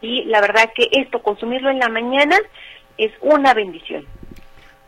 Y 0.00 0.24
la 0.24 0.40
verdad 0.40 0.72
que 0.74 0.88
esto, 0.92 1.22
consumirlo 1.22 1.70
en 1.70 1.78
la 1.78 1.88
mañana, 1.88 2.36
es 2.96 3.12
una 3.20 3.54
bendición. 3.54 4.06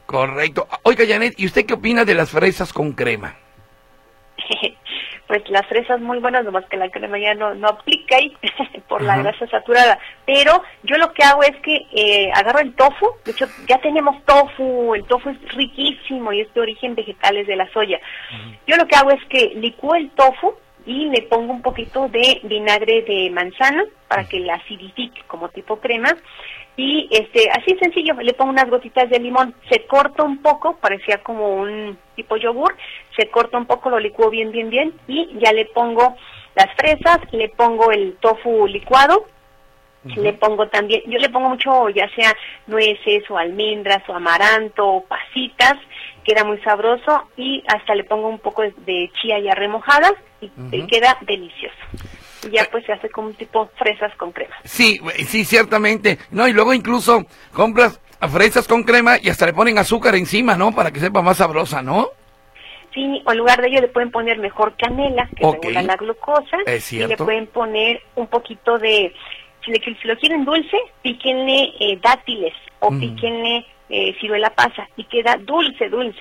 Correcto. 0.06 0.68
Oiga, 0.82 1.04
Janet, 1.06 1.34
¿y 1.38 1.46
usted 1.46 1.66
qué 1.66 1.75
opina 1.75 2.04
de 2.04 2.14
las 2.14 2.30
fresas 2.30 2.72
con 2.72 2.92
crema? 2.92 3.37
pues 5.32 5.49
las 5.49 5.66
fresas 5.66 5.99
muy 5.99 6.18
buenas, 6.18 6.44
nomás 6.44 6.66
que 6.66 6.76
la 6.76 6.90
crema 6.90 7.18
ya 7.18 7.34
no, 7.34 7.54
no 7.54 7.68
aplica 7.68 8.16
ahí 8.16 8.37
por 8.88 9.00
la 9.00 9.16
grasa 9.16 9.46
saturada. 9.46 9.99
Pero 10.26 10.62
yo 10.82 10.99
lo 10.99 11.12
que 11.14 11.25
hago 11.25 11.42
es 11.42 11.56
que 11.62 11.87
eh, 11.92 12.30
agarro 12.34 12.61
el 12.61 12.75
tofu, 12.75 13.06
de 13.25 13.30
hecho 13.30 13.46
ya 13.66 13.78
tenemos 13.78 14.22
tofu, 14.26 14.94
el 14.94 15.04
tofu 15.04 15.30
es 15.30 15.54
riquísimo 15.54 16.34
y 16.34 16.42
es 16.42 16.52
de 16.52 16.61
origen 16.61 16.94
vegetal, 16.94 17.38
es 17.38 17.46
de 17.46 17.56
la 17.56 17.70
soya. 17.72 17.99
Yo 18.66 18.76
lo 18.76 18.87
que 18.87 18.96
hago 18.96 19.11
es 19.11 19.25
que 19.30 19.52
licúo 19.54 19.94
el 19.94 20.11
tofu, 20.11 20.52
y 20.87 21.09
le 21.11 21.23
pongo 21.23 21.53
un 21.53 21.62
poquito 21.62 22.09
de 22.09 22.41
vinagre 22.45 23.03
de 23.03 23.31
manzana 23.31 23.85
para 24.09 24.25
que 24.25 24.41
la 24.41 24.55
acidifique 24.55 25.23
como 25.27 25.49
tipo 25.49 25.77
crema. 25.77 26.17
Y 26.77 27.09
este 27.11 27.51
así 27.51 27.77
sencillo 27.79 28.15
le 28.15 28.33
pongo 28.33 28.51
unas 28.51 28.71
gotitas 28.71 29.11
de 29.11 29.19
limón. 29.19 29.55
Se 29.71 29.85
corta 29.87 30.23
un 30.23 30.41
poco 30.41 30.77
parecía 30.77 31.23
como 31.23 31.57
un 31.57 31.99
tipo 32.15 32.37
yogur 32.37 32.75
se 33.17 33.29
corta 33.29 33.59
un 33.59 33.67
poco 33.67 33.91
lo 33.91 33.99
licuo 33.99 34.31
bien 34.31 34.53
bien 34.53 34.71
bien 34.71 34.93
y 35.07 35.39
ya 35.39 35.53
le 35.53 35.67
pongo 35.67 36.17
las 36.55 36.75
fresas 36.77 37.19
le 37.33 37.49
pongo 37.51 37.91
el 37.91 38.17
tofu 38.21 38.67
licuado 38.67 39.27
le 40.05 40.33
pongo 40.33 40.69
también 40.69 41.03
yo 41.07 41.19
le 41.19 41.29
pongo 41.29 41.51
mucho 41.51 41.89
ya 41.91 42.09
sea 42.15 42.35
nueces 42.67 43.23
o 43.31 43.39
almendras 43.39 44.03
o 44.09 44.15
amaranto 44.15 44.87
o 44.87 45.05
pasitas 45.05 45.77
queda 46.25 46.45
muy 46.45 46.59
sabroso 46.59 47.29
y 47.37 47.62
hasta 47.69 47.95
le 47.95 48.05
pongo 48.05 48.29
un 48.29 48.39
poco 48.39 48.62
de 48.62 49.11
chía 49.21 49.39
ya 49.39 49.55
remojada 49.55 50.12
y 50.70 50.87
queda 50.87 51.18
delicioso. 51.22 51.76
Y 52.46 52.50
ya 52.50 52.66
pues 52.70 52.84
se 52.84 52.92
hace 52.92 53.08
como 53.11 53.28
un 53.28 53.34
tipo 53.34 53.70
fresas 53.76 54.14
con 54.16 54.32
crema. 54.32 54.54
Sí, 54.64 55.00
sí, 55.26 55.44
ciertamente. 55.44 56.18
No, 56.30 56.49
y 56.49 56.52
luego 56.52 56.75
incluso 56.75 57.25
compras 57.52 58.00
fresas 58.28 58.68
con 58.68 58.82
crema 58.82 59.16
y 59.20 59.28
hasta 59.28 59.46
le 59.46 59.52
ponen 59.52 59.78
azúcar 59.78 60.14
encima, 60.14 60.56
¿no? 60.56 60.72
Para 60.72 60.90
que 60.90 61.00
sepa 61.00 61.22
más 61.22 61.38
sabrosa, 61.38 61.82
¿no? 61.82 62.08
Sí, 62.94 63.22
o 63.25 63.32
en 63.32 63.38
lugar 63.38 63.61
de 63.61 63.68
ello 63.68 63.80
le 63.80 63.88
pueden 63.88 64.11
poner 64.11 64.38
mejor 64.38 64.75
canela, 64.76 65.28
que 65.34 65.50
regula 65.50 65.82
la 65.82 65.96
glucosa. 65.96 66.58
y 66.90 67.06
le 67.06 67.16
pueden 67.16 67.46
poner 67.46 68.02
un 68.16 68.26
poquito 68.26 68.78
de, 68.78 69.14
si, 69.64 69.72
si 69.72 70.08
lo 70.08 70.16
quieren 70.18 70.44
dulce, 70.44 70.76
píquenle 71.00 71.72
eh, 71.80 71.99
dátiles 72.02 72.52
o 72.80 72.90
píquenle 72.90 73.64
eh, 73.88 74.14
ciruela 74.20 74.50
pasa 74.50 74.88
y 74.96 75.04
queda 75.04 75.37
dulce, 75.37 75.88
dulce. 75.88 76.20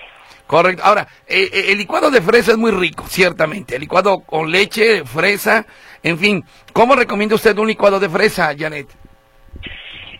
Correcto. 0.52 0.82
Ahora, 0.84 1.08
eh, 1.26 1.48
eh, 1.50 1.64
el 1.68 1.78
licuado 1.78 2.10
de 2.10 2.20
fresa 2.20 2.50
es 2.50 2.58
muy 2.58 2.72
rico, 2.72 3.06
ciertamente. 3.08 3.76
El 3.76 3.80
licuado 3.80 4.20
con 4.20 4.50
leche, 4.50 5.02
fresa, 5.02 5.64
en 6.02 6.18
fin. 6.18 6.44
¿Cómo 6.74 6.94
recomienda 6.94 7.36
usted 7.36 7.56
un 7.56 7.68
licuado 7.68 7.98
de 7.98 8.10
fresa, 8.10 8.54
Janet? 8.54 8.86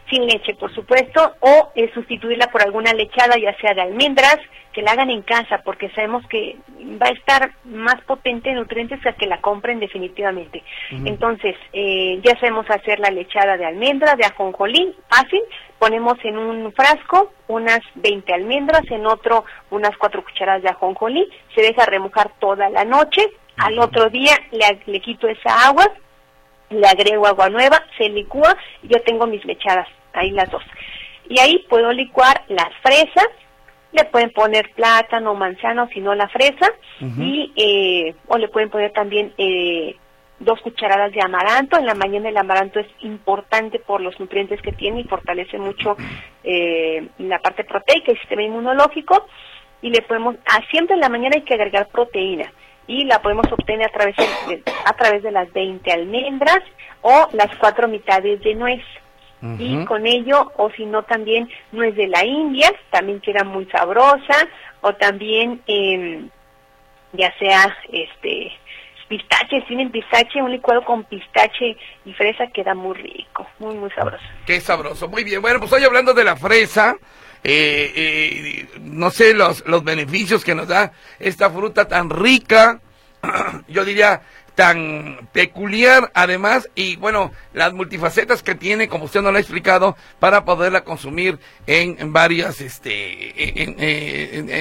Sin 0.09 0.25
leche, 0.25 0.55
por 0.55 0.75
supuesto, 0.75 1.35
o 1.41 1.71
sustituirla 1.93 2.47
por 2.47 2.63
alguna 2.63 2.95
lechada, 2.95 3.35
ya 3.39 3.55
sea 3.61 3.75
de 3.75 3.83
almendras, 3.83 4.39
que 4.73 4.83
la 4.83 4.93
hagan 4.93 5.11
en 5.11 5.23
casa 5.23 5.63
porque 5.65 5.91
sabemos 5.91 6.27
que 6.29 6.57
va 7.01 7.07
a 7.07 7.13
estar 7.13 7.53
más 7.65 8.01
potente 8.07 8.51
en 8.51 8.57
nutrientes 8.57 9.05
a 9.07 9.13
que 9.13 9.27
la 9.27 9.41
compren 9.41 9.81
definitivamente. 9.81 10.63
Entonces, 10.91 11.57
eh, 11.73 12.21
ya 12.23 12.39
sabemos 12.39 12.69
hacer 12.71 12.99
la 12.99 13.11
lechada 13.11 13.57
de 13.57 13.67
almendra, 13.67 14.17
de 14.17 14.25
ajonjolí, 14.25 14.95
fácil, 15.09 15.43
ponemos 15.79 16.17
en 16.25 16.39
un 16.39 16.73
frasco 16.73 17.33
unas 17.49 17.81
20 17.97 18.33
almendras, 18.33 18.83
en 18.91 19.07
otro 19.07 19.45
unas 19.71 19.97
4 19.99 20.25
cucharadas 20.25 20.63
de 20.63 20.71
ajonjolí, 20.71 21.29
se 21.55 21.63
deja 21.63 21.85
remojar 21.85 22.31
toda 22.39 22.71
la 22.71 22.85
noche, 22.85 23.23
al 23.57 23.79
otro 23.79 24.09
día 24.09 24.33
le, 24.51 24.81
le 24.87 25.01
quito 25.01 25.29
esa 25.29 25.69
agua, 25.69 25.87
le 26.71 26.87
agrego 26.87 27.27
agua 27.27 27.51
nueva, 27.51 27.83
se 27.99 28.09
licúa 28.09 28.57
y 28.83 28.89
yo 28.89 29.03
tengo 29.03 29.27
mis 29.27 29.45
lechadas, 29.45 29.89
ahí 30.15 30.31
las 30.31 30.51
dos. 30.51 30.63
Y 31.29 31.39
ahí 31.39 31.65
puedo 31.69 31.93
licuar 31.93 32.43
las 32.49 32.71
fresas, 32.83 33.29
le 33.93 34.05
pueden 34.05 34.31
poner 34.31 34.71
plátano, 34.75 35.35
manzana 35.35 35.85
o 35.85 35.89
si 35.89 36.01
no 36.01 36.15
la 36.15 36.29
fresa 36.29 36.67
y 37.19 37.53
eh, 37.57 38.15
o 38.29 38.39
le 38.39 38.49
pueden 38.49 38.71
poner 38.71 38.93
también 38.93 39.33
eh, 39.37 39.97
dos 40.39 40.61
cucharadas 40.61 41.13
de 41.13 41.23
amaranto. 41.23 41.79
En 41.79 41.87
la 41.87 41.95
mañana 41.95 42.29
el 42.29 42.37
amaranto 42.37 42.81
es 42.81 42.87
importante 43.01 43.79
por 43.79 44.01
los 44.01 44.19
nutrientes 44.19 44.61
que 44.63 44.73
tiene 44.73 45.01
y 45.01 45.05
fortalece 45.05 45.59
mucho 45.59 45.97
eh, 46.45 47.09
la 47.19 47.39
parte 47.39 47.65
proteica 47.65 48.13
y 48.13 48.17
sistema 48.17 48.43
inmunológico. 48.43 49.27
Y 49.83 49.91
le 49.91 50.03
podemos, 50.03 50.37
ah, 50.47 50.61
siempre 50.71 50.95
en 50.95 51.01
la 51.01 51.09
mañana 51.09 51.37
hay 51.37 51.43
que 51.43 51.55
agregar 51.55 51.89
proteína 51.89 52.53
y 52.87 53.05
la 53.05 53.21
podemos 53.21 53.51
obtener 53.51 53.87
a 53.87 53.93
través 53.93 54.17
de, 54.17 54.63
a 54.85 54.93
través 54.95 55.23
de 55.23 55.33
las 55.33 55.53
20 55.53 55.91
almendras 55.93 56.61
o 57.01 57.29
las 57.33 57.55
cuatro 57.57 57.89
mitades 57.89 58.41
de 58.43 58.55
nuez 58.55 58.83
y 59.59 59.85
con 59.87 60.07
ello, 60.07 60.53
o 60.57 60.71
si 60.71 60.87
no 60.87 61.03
también 61.03 61.49
nuez 61.73 61.97
de 61.97 62.07
la 62.07 62.25
India, 62.25 62.73
también 62.91 63.21
queda 63.21 63.43
muy 63.43 63.67
sabrosa, 63.67 64.49
o 64.83 64.95
también 64.95 65.61
eh, 65.67 66.25
ya 67.13 67.37
sea 67.39 67.77
este 67.93 68.53
pistache, 69.09 69.63
tienen 69.69 69.91
pistache, 69.91 70.41
un 70.41 70.53
licuado 70.53 70.85
con 70.85 71.05
pistache 71.05 71.77
y 72.05 72.13
fresa 72.15 72.47
queda 72.47 72.75
muy 72.75 72.95
rico, 72.95 73.47
muy 73.59 73.75
muy 73.75 73.91
sabroso. 73.91 74.25
Qué 74.47 74.61
sabroso, 74.61 75.09
muy 75.09 75.25
bien. 75.25 75.43
Bueno, 75.43 75.59
pues 75.59 75.73
hoy 75.73 75.85
hablando 75.85 76.15
de 76.15 76.25
la 76.25 76.37
fresa, 76.37 76.97
eh, 77.45 77.93
eh, 77.95 78.69
no 78.81 79.11
sé 79.11 79.35
los, 79.35 79.67
los 79.67 79.83
beneficios 79.83 80.45
que 80.45 80.55
nos 80.55 80.69
da 80.69 80.93
esta 81.19 81.51
fruta 81.51 81.89
tan 81.89 82.09
rica, 82.09 82.81
yo 83.69 83.85
diría 83.85 84.23
tan 84.55 85.29
peculiar 85.33 86.11
además 86.15 86.69
y 86.75 86.97
bueno 86.97 87.33
las 87.55 87.73
multifacetas 87.73 88.43
que 88.43 88.55
tiene 88.55 88.89
como 88.89 89.05
usted 89.05 89.23
nos 89.23 89.33
lo 89.33 89.39
ha 89.39 89.41
explicado 89.41 89.97
para 90.19 90.45
poderla 90.45 90.85
consumir 90.85 91.39
en, 91.67 92.13
varias 92.13 92.61
este 92.61 93.77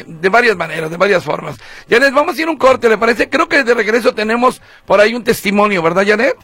en, 0.05 0.21
de 0.21 0.29
varias 0.29 0.55
maneras 0.55 0.89
de 0.89 0.97
varias 0.97 1.23
formas. 1.23 1.57
Janet 1.89 2.13
vamos 2.13 2.37
a 2.37 2.41
ir 2.41 2.49
un 2.49 2.57
corte 2.57 2.89
le 2.89 2.97
parece 2.97 3.29
creo 3.29 3.49
que 3.49 3.63
de 3.63 3.73
regreso 3.73 4.13
tenemos 4.13 4.61
por 4.85 4.99
ahí 4.99 5.13
un 5.13 5.23
testimonio 5.23 5.81
verdad 5.81 6.05
Janet 6.07 6.35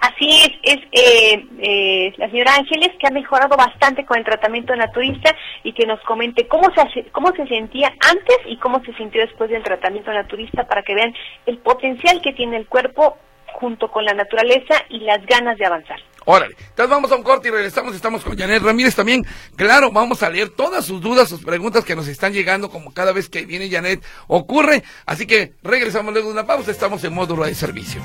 Así 0.00 0.28
es, 0.28 0.50
es 0.62 0.78
eh, 0.92 1.46
eh, 1.58 2.12
la 2.18 2.28
señora 2.30 2.54
Ángeles 2.56 2.90
que 2.98 3.06
ha 3.06 3.10
mejorado 3.10 3.56
bastante 3.56 4.04
con 4.04 4.18
el 4.18 4.24
tratamiento 4.24 4.76
naturista 4.76 5.34
y 5.62 5.72
que 5.72 5.86
nos 5.86 6.00
comente 6.02 6.46
cómo 6.46 6.68
se, 6.74 7.04
cómo 7.10 7.32
se 7.34 7.46
sentía 7.46 7.88
antes 8.00 8.36
y 8.46 8.56
cómo 8.58 8.82
se 8.84 8.92
sintió 8.94 9.22
después 9.22 9.50
del 9.50 9.62
tratamiento 9.62 10.12
naturista 10.12 10.66
para 10.66 10.82
que 10.82 10.94
vean 10.94 11.14
el 11.46 11.58
potencial 11.58 12.20
que 12.20 12.32
tiene 12.32 12.58
el 12.58 12.66
cuerpo 12.66 13.16
junto 13.54 13.90
con 13.90 14.04
la 14.04 14.12
naturaleza 14.12 14.74
y 14.90 15.00
las 15.00 15.24
ganas 15.26 15.56
de 15.58 15.66
avanzar. 15.66 16.00
Órale. 16.26 16.54
Entonces 16.58 16.88
vamos 16.88 17.12
a 17.12 17.16
un 17.16 17.22
corte 17.22 17.48
y 17.48 17.50
regresamos. 17.50 17.94
Estamos 17.94 18.24
con 18.24 18.36
Janet 18.36 18.62
Ramírez 18.62 18.94
también. 18.94 19.24
Claro, 19.56 19.90
vamos 19.90 20.22
a 20.22 20.30
leer 20.30 20.50
todas 20.50 20.84
sus 20.84 21.00
dudas, 21.00 21.28
sus 21.28 21.44
preguntas 21.44 21.84
que 21.84 21.96
nos 21.96 22.08
están 22.08 22.32
llegando, 22.32 22.70
como 22.70 22.92
cada 22.92 23.12
vez 23.12 23.28
que 23.28 23.44
viene 23.44 23.70
Janet 23.70 24.02
ocurre. 24.26 24.82
Así 25.06 25.26
que 25.26 25.52
regresamos 25.62 26.12
luego 26.12 26.28
de 26.28 26.34
una 26.34 26.46
pausa. 26.46 26.70
Estamos 26.70 27.04
en 27.04 27.14
módulo 27.14 27.44
de 27.44 27.54
servicio. 27.54 28.02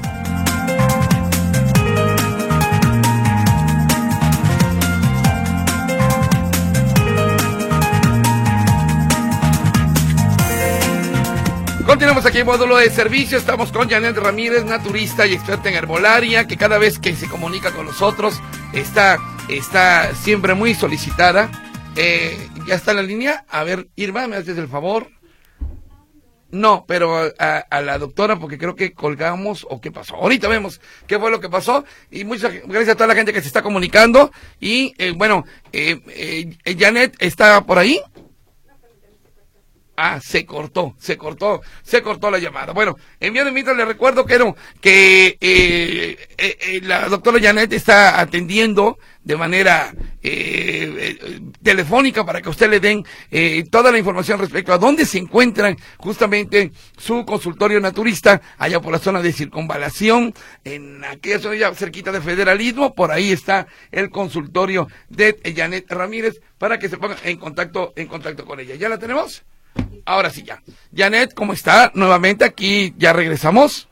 Continuamos 11.90 12.24
aquí 12.28 12.38
en 12.38 12.46
módulo 12.46 12.78
de 12.78 12.92
servicio. 12.92 13.36
Estamos 13.36 13.72
con 13.72 13.90
Janet 13.90 14.16
Ramírez, 14.16 14.64
naturista 14.64 15.26
y 15.26 15.34
experta 15.34 15.70
en 15.70 15.76
herbolaria, 15.76 16.46
que 16.46 16.56
cada 16.56 16.78
vez 16.78 17.00
que 17.00 17.16
se 17.16 17.28
comunica 17.28 17.72
con 17.72 17.88
nosotros 17.88 18.40
está, 18.74 19.18
está 19.48 20.14
siempre 20.14 20.54
muy 20.54 20.76
solicitada. 20.76 21.50
Eh, 21.96 22.48
¿Ya 22.68 22.76
está 22.76 22.92
en 22.92 22.98
la 22.98 23.04
línea? 23.04 23.44
A 23.50 23.64
ver, 23.64 23.88
Irma, 23.96 24.28
¿me 24.28 24.36
haces 24.36 24.56
el 24.60 24.68
favor? 24.68 25.08
No, 26.52 26.86
pero 26.88 27.32
a, 27.40 27.82
la 27.82 27.98
doctora, 27.98 28.38
porque 28.38 28.60
creo 28.60 28.76
que 28.76 28.94
colgamos 28.94 29.66
o 29.68 29.82
qué 29.82 29.92
pasó. 29.92 30.16
Ahorita 30.16 30.48
vemos 30.48 30.82
qué 31.08 31.18
fue 31.18 31.32
lo 31.32 31.40
que 31.40 31.50
pasó. 31.50 31.86
Y 32.12 32.24
muchas 32.24 32.54
gracias 32.66 32.90
a 32.90 32.96
toda 32.96 33.08
la 33.08 33.16
gente 33.16 33.34
que 33.34 33.42
se 33.42 33.48
está 33.48 33.64
comunicando. 33.64 34.32
Y 34.60 34.94
eh, 35.00 35.14
bueno, 35.18 35.44
eh, 35.74 36.00
eh, 36.66 36.78
Janet 36.78 37.16
está 37.18 37.62
por 37.66 37.80
ahí. 37.80 38.00
Ah, 40.02 40.22
se 40.22 40.46
cortó, 40.46 40.96
se 40.98 41.18
cortó, 41.18 41.60
se 41.84 42.02
cortó 42.02 42.32
la 42.32 42.40
llamada. 42.40 42.72
Bueno, 42.72 42.96
en 43.20 43.34
vía 43.34 43.44
de 43.44 43.52
mientras 43.52 43.76
le 43.76 43.84
recuerdo 43.84 44.26
que, 44.26 44.38
que 44.80 45.38
eh, 45.42 46.18
eh, 46.38 46.58
eh, 46.58 46.82
la 46.84 47.10
doctora 47.10 47.38
Janet 47.42 47.74
está 47.74 48.18
atendiendo 48.22 48.98
de 49.22 49.36
manera 49.36 49.94
telefónica 51.62 52.26
para 52.26 52.42
que 52.42 52.48
usted 52.48 52.70
le 52.70 52.80
den 52.80 53.04
toda 53.70 53.92
la 53.92 53.98
información 53.98 54.40
respecto 54.40 54.72
a 54.72 54.78
dónde 54.78 55.06
se 55.06 55.18
encuentran 55.18 55.76
justamente 55.98 56.72
su 56.98 57.26
consultorio 57.26 57.82
naturista, 57.82 58.42
allá 58.58 58.80
por 58.80 58.94
la 58.94 59.00
zona 59.00 59.22
de 59.22 59.34
circunvalación, 59.34 60.34
en 60.64 61.04
aquella 61.04 61.40
zona 61.40 61.56
ya 61.56 61.76
cerquita 61.76 62.14
de 62.14 62.22
federalismo, 62.22 62.96
por 62.96 63.12
ahí 63.12 63.34
está 63.34 63.68
el 63.92 64.10
consultorio 64.10 64.88
de 65.10 65.38
Janet 65.54 65.92
Ramírez 65.92 66.40
para 66.58 66.80
que 66.80 66.88
se 66.88 66.98
ponga 66.98 67.18
en 67.24 67.38
contacto, 67.38 67.92
en 67.98 68.08
contacto 68.08 68.46
con 68.46 68.62
ella. 68.62 68.76
¿Ya 68.76 68.88
la 68.88 68.98
tenemos? 68.98 69.44
Ahora 70.06 70.30
sí 70.30 70.44
ya. 70.44 70.62
Janet, 70.96 71.34
¿cómo 71.34 71.54
está? 71.54 71.92
Nuevamente 71.94 72.46
aquí, 72.46 72.94
¿ya 72.98 73.14
regresamos? 73.14 73.88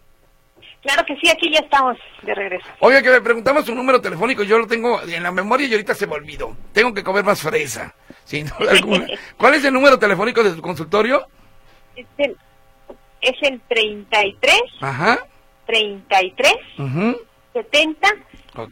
Claro 0.81 1.05
que 1.05 1.15
sí, 1.17 1.29
aquí 1.29 1.51
ya 1.51 1.59
estamos 1.59 1.97
de 2.21 2.33
regreso. 2.33 2.65
Oiga, 2.79 3.01
que 3.01 3.09
me 3.09 3.21
preguntamos 3.21 3.65
su 3.65 3.75
número 3.75 3.99
telefónico, 3.99 4.43
yo 4.43 4.57
lo 4.57 4.67
tengo 4.67 5.01
en 5.01 5.21
la 5.21 5.31
memoria 5.31 5.67
y 5.67 5.71
ahorita 5.71 5.93
se 5.93 6.07
me 6.07 6.13
olvidó. 6.13 6.55
Tengo 6.71 6.93
que 6.93 7.03
comer 7.03 7.25
más 7.25 7.41
fresa, 7.41 7.93
sin 8.23 8.47
duda 8.47 8.71
alguna. 8.71 9.05
¿Cuál 9.37 9.55
es 9.55 9.65
el 9.65 9.73
número 9.73 9.99
telefónico 9.99 10.43
de 10.43 10.55
su 10.55 10.61
consultorio? 10.61 11.27
Es 11.95 12.05
el, 12.17 12.37
es 13.21 13.35
el 13.41 13.59
33. 13.67 14.55
Ajá. 14.81 15.19
33. 15.65 16.53
Uh 16.77 17.15
70. 17.53 18.09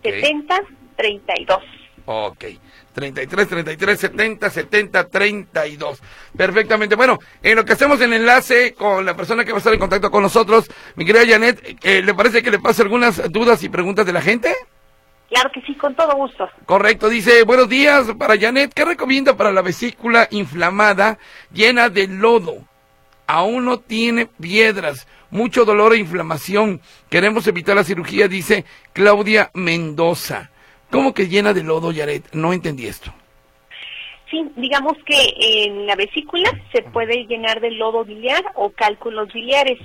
70. 0.01 0.61
32. 0.95 1.63
Ok. 2.05 2.45
33, 2.93 3.47
33, 3.47 3.99
70, 3.99 4.49
70, 4.49 5.07
32. 5.07 6.01
Perfectamente. 6.35 6.95
Bueno, 6.95 7.19
en 7.43 7.57
lo 7.57 7.65
que 7.65 7.73
hacemos 7.73 7.99
el 7.99 8.13
enlace 8.13 8.73
con 8.73 9.05
la 9.05 9.15
persona 9.15 9.43
que 9.43 9.51
va 9.51 9.57
a 9.57 9.59
estar 9.59 9.73
en 9.73 9.79
contacto 9.79 10.09
con 10.09 10.23
nosotros, 10.23 10.69
mi 10.95 11.05
querida 11.05 11.27
Janet, 11.27 11.77
eh, 11.83 12.01
¿le 12.01 12.13
parece 12.13 12.41
que 12.41 12.51
le 12.51 12.59
pase 12.59 12.83
algunas 12.83 13.31
dudas 13.31 13.61
y 13.63 13.69
preguntas 13.69 14.05
de 14.05 14.13
la 14.13 14.21
gente? 14.21 14.55
Claro 15.29 15.49
que 15.53 15.61
sí, 15.61 15.75
con 15.75 15.93
todo 15.95 16.15
gusto. 16.15 16.47
Correcto, 16.65 17.09
dice, 17.09 17.43
buenos 17.43 17.67
días 17.67 18.07
para 18.17 18.39
Janet, 18.39 18.73
¿qué 18.73 18.85
recomienda 18.85 19.35
para 19.35 19.51
la 19.51 19.61
vesícula 19.61 20.27
inflamada 20.31 21.17
llena 21.51 21.89
de 21.89 22.07
lodo? 22.07 22.59
Aún 23.27 23.65
no 23.65 23.79
tiene 23.79 24.27
piedras, 24.27 25.07
mucho 25.31 25.65
dolor 25.65 25.93
e 25.93 25.97
inflamación. 25.97 26.79
Queremos 27.09 27.47
evitar 27.47 27.75
la 27.75 27.83
cirugía, 27.83 28.27
dice 28.27 28.63
Claudia 28.93 29.49
Mendoza. 29.53 30.51
¿Cómo 30.95 31.13
que 31.13 31.27
llena 31.27 31.53
de 31.53 31.61
lodo, 31.61 31.91
Yaret? 31.91 32.33
No 32.33 32.53
entendí 32.53 32.87
esto. 32.87 33.11
Sí, 34.31 34.49
digamos 34.55 34.93
que 35.05 35.65
en 35.65 35.85
la 35.85 35.95
vesícula 35.95 36.49
se 36.71 36.83
puede 36.83 37.25
llenar 37.25 37.59
de 37.59 37.71
lodo 37.71 38.05
biliar 38.05 38.43
o 38.55 38.69
cálculos 38.69 39.31
biliares. 39.33 39.79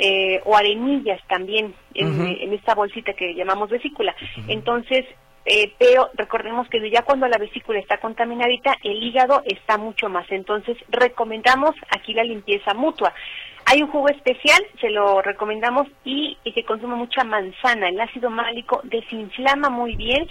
Eh, 0.00 0.40
o 0.44 0.56
arenillas 0.56 1.20
también 1.26 1.74
en, 1.92 2.52
esta 2.52 2.76
bolsita 2.76 3.14
que 3.14 3.34
llamamos 3.34 3.68
vesícula. 3.68 4.14
Entonces, 4.46 5.04
eh, 5.44 5.72
pero 5.76 6.10
recordemos 6.14 6.68
que 6.68 6.88
ya 6.88 7.02
cuando 7.02 7.26
la 7.26 7.36
vesícula 7.36 7.80
está 7.80 7.98
contaminadita, 7.98 8.76
el 8.84 9.02
hígado 9.02 9.42
está 9.44 9.76
mucho 9.76 10.08
más. 10.08 10.30
Entonces, 10.30 10.76
recomendamos 10.88 11.74
aquí 11.90 12.14
la 12.14 12.22
limpieza 12.22 12.74
mutua. 12.74 13.12
Hay 13.70 13.82
un 13.82 13.90
jugo 13.90 14.08
especial, 14.08 14.64
se 14.80 14.88
lo 14.88 15.20
recomendamos 15.20 15.88
y, 16.02 16.38
que 16.54 16.64
consume 16.64 16.94
mucha 16.94 17.22
manzana. 17.22 17.90
El 17.90 18.00
ácido 18.00 18.30
málico 18.30 18.80
desinflama 18.84 19.68
muy 19.68 19.94
bien 19.94 20.26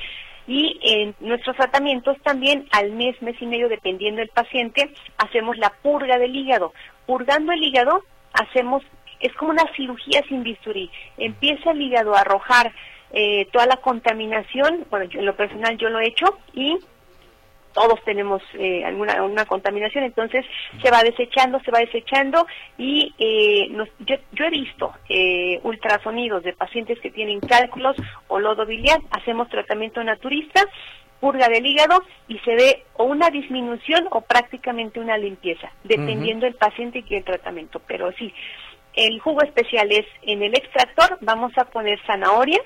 y 0.47 0.79
en 0.81 1.13
nuestros 1.19 1.55
tratamientos 1.55 2.17
también 2.23 2.67
al 2.71 2.93
mes, 2.93 3.21
mes 3.21 3.39
y 3.39 3.45
medio, 3.45 3.69
dependiendo 3.69 4.21
del 4.21 4.29
paciente, 4.29 4.91
hacemos 5.19 5.55
la 5.57 5.69
purga 5.83 6.17
del 6.17 6.35
hígado. 6.35 6.73
Purgando 7.05 7.51
el 7.51 7.61
hígado, 7.61 8.01
hacemos, 8.33 8.81
es 9.19 9.31
como 9.35 9.51
una 9.51 9.71
cirugía 9.75 10.23
sin 10.27 10.41
bisturí. 10.41 10.89
Empieza 11.19 11.69
el 11.69 11.81
hígado 11.83 12.15
a 12.15 12.21
arrojar 12.21 12.73
eh, 13.11 13.47
toda 13.51 13.67
la 13.67 13.77
contaminación, 13.77 14.87
bueno, 14.89 15.05
yo, 15.05 15.19
en 15.19 15.27
lo 15.27 15.35
personal 15.35 15.77
yo 15.77 15.89
lo 15.89 15.99
he 15.99 16.07
hecho 16.07 16.39
y 16.55 16.79
todos 17.77 18.03
tenemos 18.03 18.41
eh, 18.55 18.83
alguna 18.83 19.21
una 19.21 19.45
contaminación, 19.45 20.03
entonces 20.03 20.43
se 20.81 20.89
va 20.89 21.03
desechando, 21.03 21.59
se 21.59 21.69
va 21.69 21.77
desechando 21.77 22.47
y 22.75 23.13
eh, 23.19 23.69
yo, 23.99 24.15
yo, 24.31 24.45
he 24.45 24.49
visto 24.49 24.93
eh, 25.07 25.59
ultrasonidos 25.61 26.41
de 26.41 26.53
pacientes 26.53 26.99
que 26.99 27.11
tienen 27.11 27.39
cálculos 27.39 27.95
o 28.29 28.39
lodo 28.39 28.65
biliar, 28.65 28.99
hacemos 29.11 29.47
tratamiento 29.49 30.03
naturista, 30.03 30.63
purga 31.19 31.49
del 31.49 31.67
hígado 31.67 32.01
y 32.27 32.39
se 32.39 32.55
ve 32.55 32.83
o 32.95 33.03
una 33.03 33.29
disminución 33.29 34.07
o 34.09 34.21
prácticamente 34.21 34.99
una 34.99 35.15
limpieza, 35.15 35.71
dependiendo 35.83 36.47
del 36.47 36.55
paciente 36.55 37.03
y 37.07 37.15
el 37.15 37.23
tratamiento. 37.23 37.79
Pero 37.87 38.11
sí, 38.13 38.33
el 38.95 39.19
jugo 39.19 39.43
especial 39.43 39.91
es 39.91 40.07
en 40.23 40.41
el 40.41 40.55
extractor, 40.55 41.19
vamos 41.21 41.55
a 41.59 41.65
poner 41.65 41.99
zanahoria, 42.07 42.59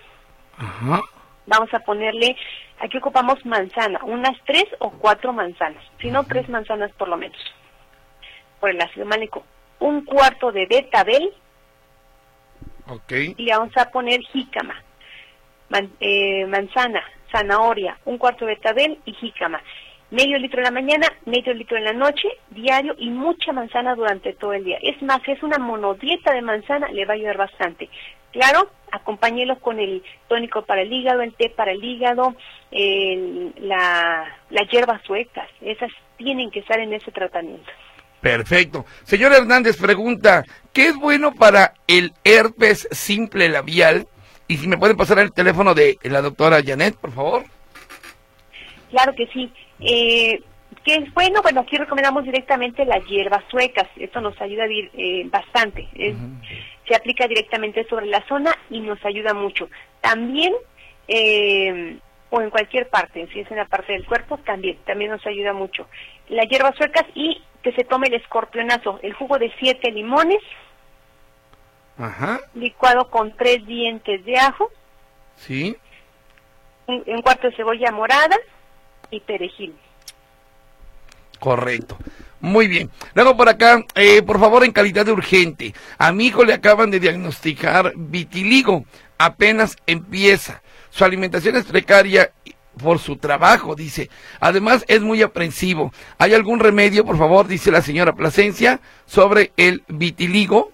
vamos 1.46 1.74
a 1.74 1.80
ponerle 1.80 2.36
Aquí 2.82 2.98
ocupamos 2.98 3.46
manzana, 3.46 4.00
unas 4.04 4.36
tres 4.44 4.66
o 4.80 4.90
cuatro 4.90 5.32
manzanas, 5.34 5.84
si 6.00 6.10
no 6.10 6.24
tres 6.24 6.50
manzanas 6.50 6.92
por 6.94 7.08
lo 7.08 7.16
menos. 7.16 7.38
Por 8.60 8.72
el 8.72 8.82
ácido 8.82 9.06
málico. 9.06 9.44
Un 9.80 10.04
cuarto 10.04 10.52
de 10.52 10.66
betabel. 10.66 11.32
Ok. 12.88 13.14
Y 13.38 13.50
vamos 13.52 13.78
a 13.78 13.92
poner 13.92 14.20
jícama. 14.22 14.84
Eh, 16.00 16.46
manzana, 16.48 17.04
zanahoria, 17.32 17.98
un 18.06 18.18
cuarto 18.18 18.46
de 18.46 18.56
betabel 18.56 19.00
y 19.06 19.14
jícama. 19.14 19.62
Medio 20.12 20.38
litro 20.38 20.60
en 20.60 20.66
la 20.66 20.72
mañana, 20.72 21.08
medio 21.26 21.54
litro 21.54 21.78
en 21.78 21.86
la 21.86 21.94
noche, 21.94 22.28
diario 22.50 22.94
y 22.98 23.10
mucha 23.10 23.54
manzana 23.54 23.96
durante 23.96 24.34
todo 24.34 24.54
el 24.54 24.66
día. 24.66 24.78
Es 24.82 25.02
más, 25.02 25.20
es 25.26 25.42
una 25.42 25.58
monodieta 25.58 26.34
de 26.34 26.42
manzana, 26.42 26.90
le 26.90 27.06
va 27.06 27.14
a 27.14 27.16
ayudar 27.16 27.38
bastante. 27.38 27.90
Claro, 28.32 28.70
acompáñelo 28.92 29.60
con 29.60 29.80
el 29.80 30.04
tónico 30.28 30.64
para 30.64 30.82
el 30.82 30.92
hígado, 30.92 31.22
el 31.22 31.34
té 31.34 31.50
para 31.50 31.72
el 31.72 31.84
hígado, 31.84 32.36
la, 32.72 34.38
las 34.50 34.70
hierbas 34.70 35.02
suecas, 35.04 35.50
esas 35.62 35.92
tienen 36.18 36.52
que 36.52 36.60
estar 36.60 36.80
en 36.80 36.94
ese 36.94 37.12
tratamiento. 37.12 37.72
Perfecto. 38.22 38.86
Señor 39.04 39.34
Hernández 39.34 39.78
pregunta, 39.78 40.46
¿qué 40.74 40.88
es 40.88 40.96
bueno 40.96 41.34
para 41.34 41.74
el 41.88 42.14
herpes 42.24 42.88
simple 42.92 43.50
labial? 43.50 44.08
Y 44.48 44.58
si 44.58 44.68
me 44.68 44.78
pueden 44.78 44.98
pasar 44.98 45.20
el 45.20 45.34
teléfono 45.34 45.74
de 45.74 45.98
la 46.04 46.22
doctora 46.22 46.62
Janet, 46.64 46.96
por 46.98 47.12
favor. 47.12 47.44
Claro 48.92 49.14
que 49.16 49.26
sí. 49.28 49.52
Eh, 49.82 50.42
¿Qué 50.84 50.96
es 50.96 51.14
bueno? 51.14 51.42
Bueno, 51.42 51.62
aquí 51.62 51.78
recomendamos 51.78 52.24
directamente 52.24 52.86
las 52.86 53.06
hierbas 53.06 53.44
suecas. 53.50 53.88
Esto 53.98 54.22
nos 54.22 54.40
ayuda 54.42 54.66
eh, 54.68 55.28
bastante 55.30 55.88
se 56.92 56.96
aplica 56.96 57.28
directamente 57.28 57.86
sobre 57.88 58.08
la 58.08 58.26
zona 58.28 58.54
y 58.70 58.82
nos 58.82 59.04
ayuda 59.06 59.34
mucho. 59.34 59.70
También, 60.02 60.54
eh, 61.08 61.98
o 62.30 62.42
en 62.42 62.50
cualquier 62.50 62.90
parte, 62.90 63.28
si 63.32 63.40
es 63.40 63.52
en 63.52 63.58
la 63.58 63.66
parte 63.66 63.94
del 63.94 64.06
cuerpo, 64.06 64.38
también, 64.40 64.78
también 64.86 65.12
nos 65.12 65.26
ayuda 65.26 65.54
mucho. 65.54 65.88
Las 66.28 66.48
hierbas 66.50 66.76
suecas 66.76 67.06
y 67.16 67.42
que 67.64 67.72
se 67.74 67.84
tome 67.84 68.08
el 68.08 68.16
escorpionazo, 68.16 69.00
el 69.04 69.14
jugo 69.14 69.38
de 69.38 69.54
siete 69.60 69.92
limones, 69.92 70.42
licuado 72.56 73.10
con 73.10 73.36
tres 73.38 73.66
dientes 73.66 74.26
de 74.26 74.38
ajo, 74.38 74.72
sí. 75.36 75.78
un 76.88 77.22
cuarto 77.22 77.50
de 77.50 77.56
cebolla 77.56 77.92
morada 77.92 78.36
y 79.12 79.20
perejil. 79.20 79.76
Correcto. 81.40 81.98
Muy 82.40 82.68
bien. 82.68 82.90
Luego 83.14 83.38
por 83.38 83.50
acá, 83.50 83.84
eh, 83.96 84.22
por 84.22 84.40
favor, 84.40 84.64
en 84.64 84.72
calidad 84.72 85.06
de 85.06 85.12
urgente. 85.12 85.74
A 85.98 86.12
mi 86.12 86.28
hijo 86.28 86.44
le 86.44 86.54
acaban 86.54 86.90
de 86.92 87.00
diagnosticar 87.00 87.94
vitiligo. 87.96 88.86
Apenas 89.18 89.78
empieza. 89.86 90.62
Su 90.90 91.06
alimentación 91.06 91.56
es 91.56 91.66
precaria 91.66 92.32
por 92.82 93.00
su 93.00 93.18
trabajo, 93.18 93.76
dice. 93.76 94.10
Además, 94.40 94.86
es 94.88 95.02
muy 95.02 95.22
aprensivo. 95.22 95.92
¿Hay 96.18 96.34
algún 96.34 96.60
remedio, 96.60 97.06
por 97.06 97.18
favor, 97.18 97.48
dice 97.48 97.72
la 97.72 97.82
señora 97.82 98.14
Plasencia, 98.14 98.80
sobre 99.06 99.52
el 99.58 99.84
vitiligo? 99.88 100.72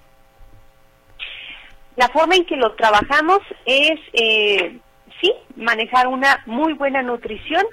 La 1.95 2.07
forma 2.09 2.35
en 2.35 2.45
que 2.45 2.55
lo 2.55 2.75
trabajamos 2.75 3.39
es, 3.65 3.99
eh, 4.13 4.77
sí, 5.19 5.33
manejar 5.55 6.07
una 6.07 6.43
muy 6.45 6.73
buena 6.73 7.01
nutrición, 7.01 7.65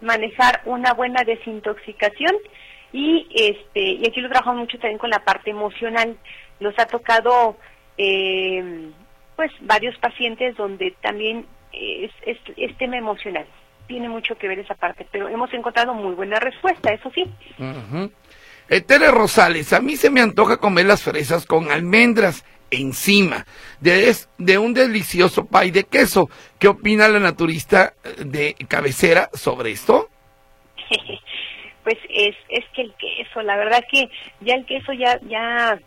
manejar 0.00 0.62
una 0.64 0.94
buena 0.94 1.22
desintoxicación 1.24 2.34
y 2.92 3.28
este 3.34 3.80
y 3.80 4.08
aquí 4.08 4.20
lo 4.20 4.28
trabajamos 4.28 4.60
mucho 4.60 4.78
también 4.78 4.98
con 4.98 5.10
la 5.10 5.24
parte 5.24 5.50
emocional. 5.50 6.16
Nos 6.58 6.78
ha 6.78 6.86
tocado 6.86 7.56
eh, 7.96 8.90
pues 9.36 9.50
varios 9.62 9.96
pacientes 9.98 10.56
donde 10.56 10.94
también 11.00 11.46
es, 11.72 12.10
es, 12.26 12.78
tema 12.78 12.96
emocional. 12.96 13.46
Tiene 13.86 14.08
mucho 14.08 14.36
que 14.36 14.48
ver 14.48 14.58
esa 14.58 14.74
parte, 14.74 15.06
pero 15.10 15.28
hemos 15.28 15.52
encontrado 15.52 15.94
muy 15.94 16.14
buena 16.14 16.38
respuesta, 16.38 16.92
eso 16.92 17.10
sí. 17.14 17.24
Etere 18.68 19.10
Rosales, 19.10 19.72
a 19.72 19.80
mí 19.80 19.96
se 19.96 20.10
me 20.10 20.20
antoja 20.20 20.58
comer 20.58 20.86
las 20.86 21.02
fresas 21.02 21.44
con 21.44 21.70
almendras 21.70 22.44
encima 22.70 23.46
de, 23.80 24.14
de 24.38 24.58
un 24.58 24.74
delicioso 24.74 25.46
pay 25.46 25.70
de 25.70 25.84
queso. 25.84 26.28
¿Qué 26.58 26.68
opina 26.68 27.08
la 27.08 27.20
naturista 27.20 27.94
de 28.18 28.54
cabecera 28.68 29.30
sobre 29.32 29.72
esto? 29.72 30.08
pues 31.84 31.98
es, 32.08 32.36
es 32.48 32.64
que 32.74 32.82
el 32.82 32.94
queso, 32.94 33.42
la 33.42 33.56
verdad 33.56 33.84
que 33.90 34.08
ya 34.40 34.54
el 34.54 34.66
queso 34.66 34.92
ya, 34.92 35.18
ya 35.22 35.78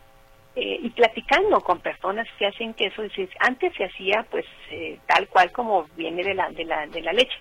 eh, 0.55 0.79
y 0.83 0.89
platicando 0.91 1.61
con 1.61 1.79
personas 1.79 2.27
que 2.37 2.45
hacen 2.45 2.73
queso, 2.73 3.01
dices, 3.01 3.29
antes 3.39 3.73
se 3.75 3.85
hacía 3.85 4.25
pues 4.29 4.45
eh, 4.69 4.99
tal 5.07 5.27
cual 5.27 5.51
como 5.51 5.85
viene 5.95 6.23
de 6.23 6.35
la 6.35 6.49
de 6.51 6.65
la, 6.65 6.85
de 6.85 7.01
la 7.01 7.11
leche, 7.11 7.35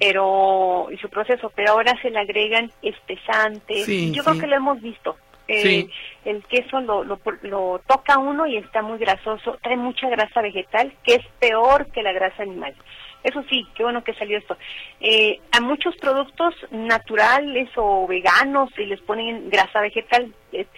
pero 0.00 0.88
y 0.90 0.96
su 0.96 1.10
proceso, 1.10 1.52
pero 1.54 1.72
ahora 1.72 1.94
se 2.00 2.08
le 2.08 2.18
agregan 2.18 2.70
espesantes. 2.80 3.86
Yo 4.12 4.24
creo 4.24 4.40
que 4.40 4.46
lo 4.46 4.56
hemos 4.56 4.80
visto. 4.80 5.16
Eh, 5.46 5.88
el 6.24 6.42
queso 6.44 6.80
lo, 6.80 7.04
lo, 7.04 7.20
lo 7.42 7.80
toca 7.86 8.18
uno 8.18 8.46
y 8.46 8.56
está 8.56 8.80
muy 8.82 8.98
grasoso, 8.98 9.58
trae 9.62 9.76
mucha 9.76 10.08
grasa 10.08 10.40
vegetal, 10.40 10.92
que 11.04 11.16
es 11.16 11.26
peor 11.38 11.90
que 11.92 12.02
la 12.02 12.12
grasa 12.12 12.42
animal. 12.42 12.74
Eso 13.22 13.42
sí, 13.48 13.66
qué 13.74 13.82
bueno 13.82 14.04
que 14.04 14.14
salió 14.14 14.38
esto. 14.38 14.56
Eh, 15.00 15.40
a 15.52 15.60
muchos 15.60 15.96
productos 15.96 16.54
naturales 16.70 17.70
o 17.76 18.06
veganos, 18.06 18.70
si 18.76 18.84
les 18.84 19.00
ponen 19.00 19.50
grasa 19.50 19.80
vegetal, 19.80 20.32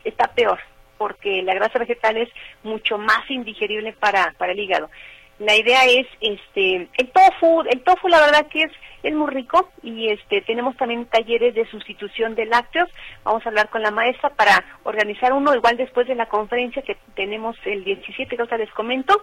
está 0.05 0.29
peor 0.35 0.59
porque 0.98 1.42
la 1.42 1.55
grasa 1.55 1.79
vegetal 1.79 2.16
es 2.16 2.29
mucho 2.62 2.98
más 2.98 3.31
indigerible 3.31 3.92
para, 3.92 4.35
para 4.38 4.52
el 4.52 4.61
hígado. 4.61 4.90
La 5.38 5.55
idea 5.55 5.85
es 5.85 6.07
este 6.20 6.88
el 6.96 7.11
tofu, 7.11 7.62
el 7.70 7.83
tofu 7.83 8.09
la 8.09 8.20
verdad 8.20 8.46
que 8.46 8.62
es 8.62 8.72
es 9.07 9.14
muy 9.14 9.31
rico 9.31 9.69
y 9.83 10.11
este 10.11 10.40
tenemos 10.42 10.77
también 10.77 11.07
talleres 11.07 11.55
de 11.55 11.64
sustitución 11.66 12.35
de 12.35 12.47
lácteos. 12.47 12.88
Vamos 13.25 13.45
a 13.47 13.49
hablar 13.49 13.69
con 13.69 13.83
la 13.83 13.90
maestra 13.90 14.31
para 14.31 14.64
organizar 14.83 15.33
uno 15.33 15.55
igual 15.55 15.77
después 15.77 16.09
de 16.09 16.14
la 16.14 16.27
conferencia 16.27 16.83
que 16.83 16.97
tenemos 17.14 17.57
el 17.64 17.85
17 17.85 18.37
que 18.37 18.42
os 18.42 18.51
les 18.51 18.71
comento 18.73 19.14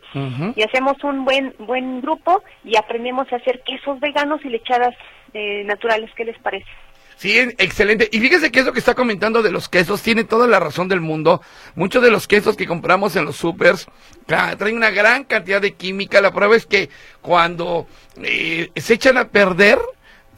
y 0.56 0.62
hacemos 0.63 1.04
un 1.04 1.26
buen 1.26 1.54
buen 1.60 2.02
grupo 2.02 2.43
y 2.63 2.78
aprendemos 2.78 3.32
a 3.34 3.38
hacer 3.38 3.62
quesos 3.63 4.00
veganos 4.00 4.43
y 4.46 4.50
lechadas 4.50 4.96
eh, 5.34 5.63
naturales. 5.65 6.10
¿Qué 6.15 6.24
les 6.24 6.39
parece? 6.39 6.69
Sí, 7.17 7.38
excelente. 7.38 8.10
Y 8.12 8.19
fíjese 8.19 8.52
que 8.52 8.60
eso 8.60 8.73
que 8.73 8.80
está 8.80 8.95
comentando 8.95 9.41
de 9.41 9.52
los 9.52 9.69
quesos 9.69 10.02
tiene 10.02 10.23
toda 10.23 10.47
la 10.47 10.60
razón 10.60 10.88
del 10.88 11.02
mundo. 11.02 11.41
Muchos 11.76 12.04
de 12.04 12.12
los 12.12 12.28
quesos 12.28 12.58
que 12.58 12.67
compramos 12.67 13.15
en 13.15 13.26
los 13.26 13.36
supers 13.36 13.88
traen 14.26 14.76
una 14.76 14.89
gran 14.89 15.23
cantidad 15.23 15.62
de 15.62 15.73
química. 15.73 16.21
La 16.21 16.34
prueba 16.34 16.56
es 16.56 16.65
que 16.65 16.89
cuando 17.21 17.88
eh, 18.21 18.71
se 18.76 18.95
echan 18.95 19.17
a 19.17 19.30
perder, 19.30 19.80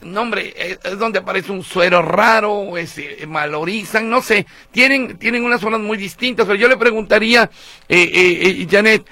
no 0.02 0.22
hombre, 0.22 0.54
es, 0.56 0.98
donde 0.98 1.18
aparece 1.18 1.52
un 1.52 1.62
suero 1.62 2.02
raro, 2.02 2.76
es, 2.76 2.98
eh, 2.98 3.26
malorizan, 3.26 4.08
no 4.08 4.22
sé, 4.22 4.46
tienen, 4.70 5.18
tienen 5.18 5.44
unas 5.44 5.60
zonas 5.60 5.80
muy 5.80 5.96
distintas. 5.96 6.46
Pero 6.46 6.58
yo 6.58 6.68
le 6.68 6.76
preguntaría, 6.76 7.50
eh, 7.88 8.10
eh 8.12 8.66
Janet, 8.70 9.06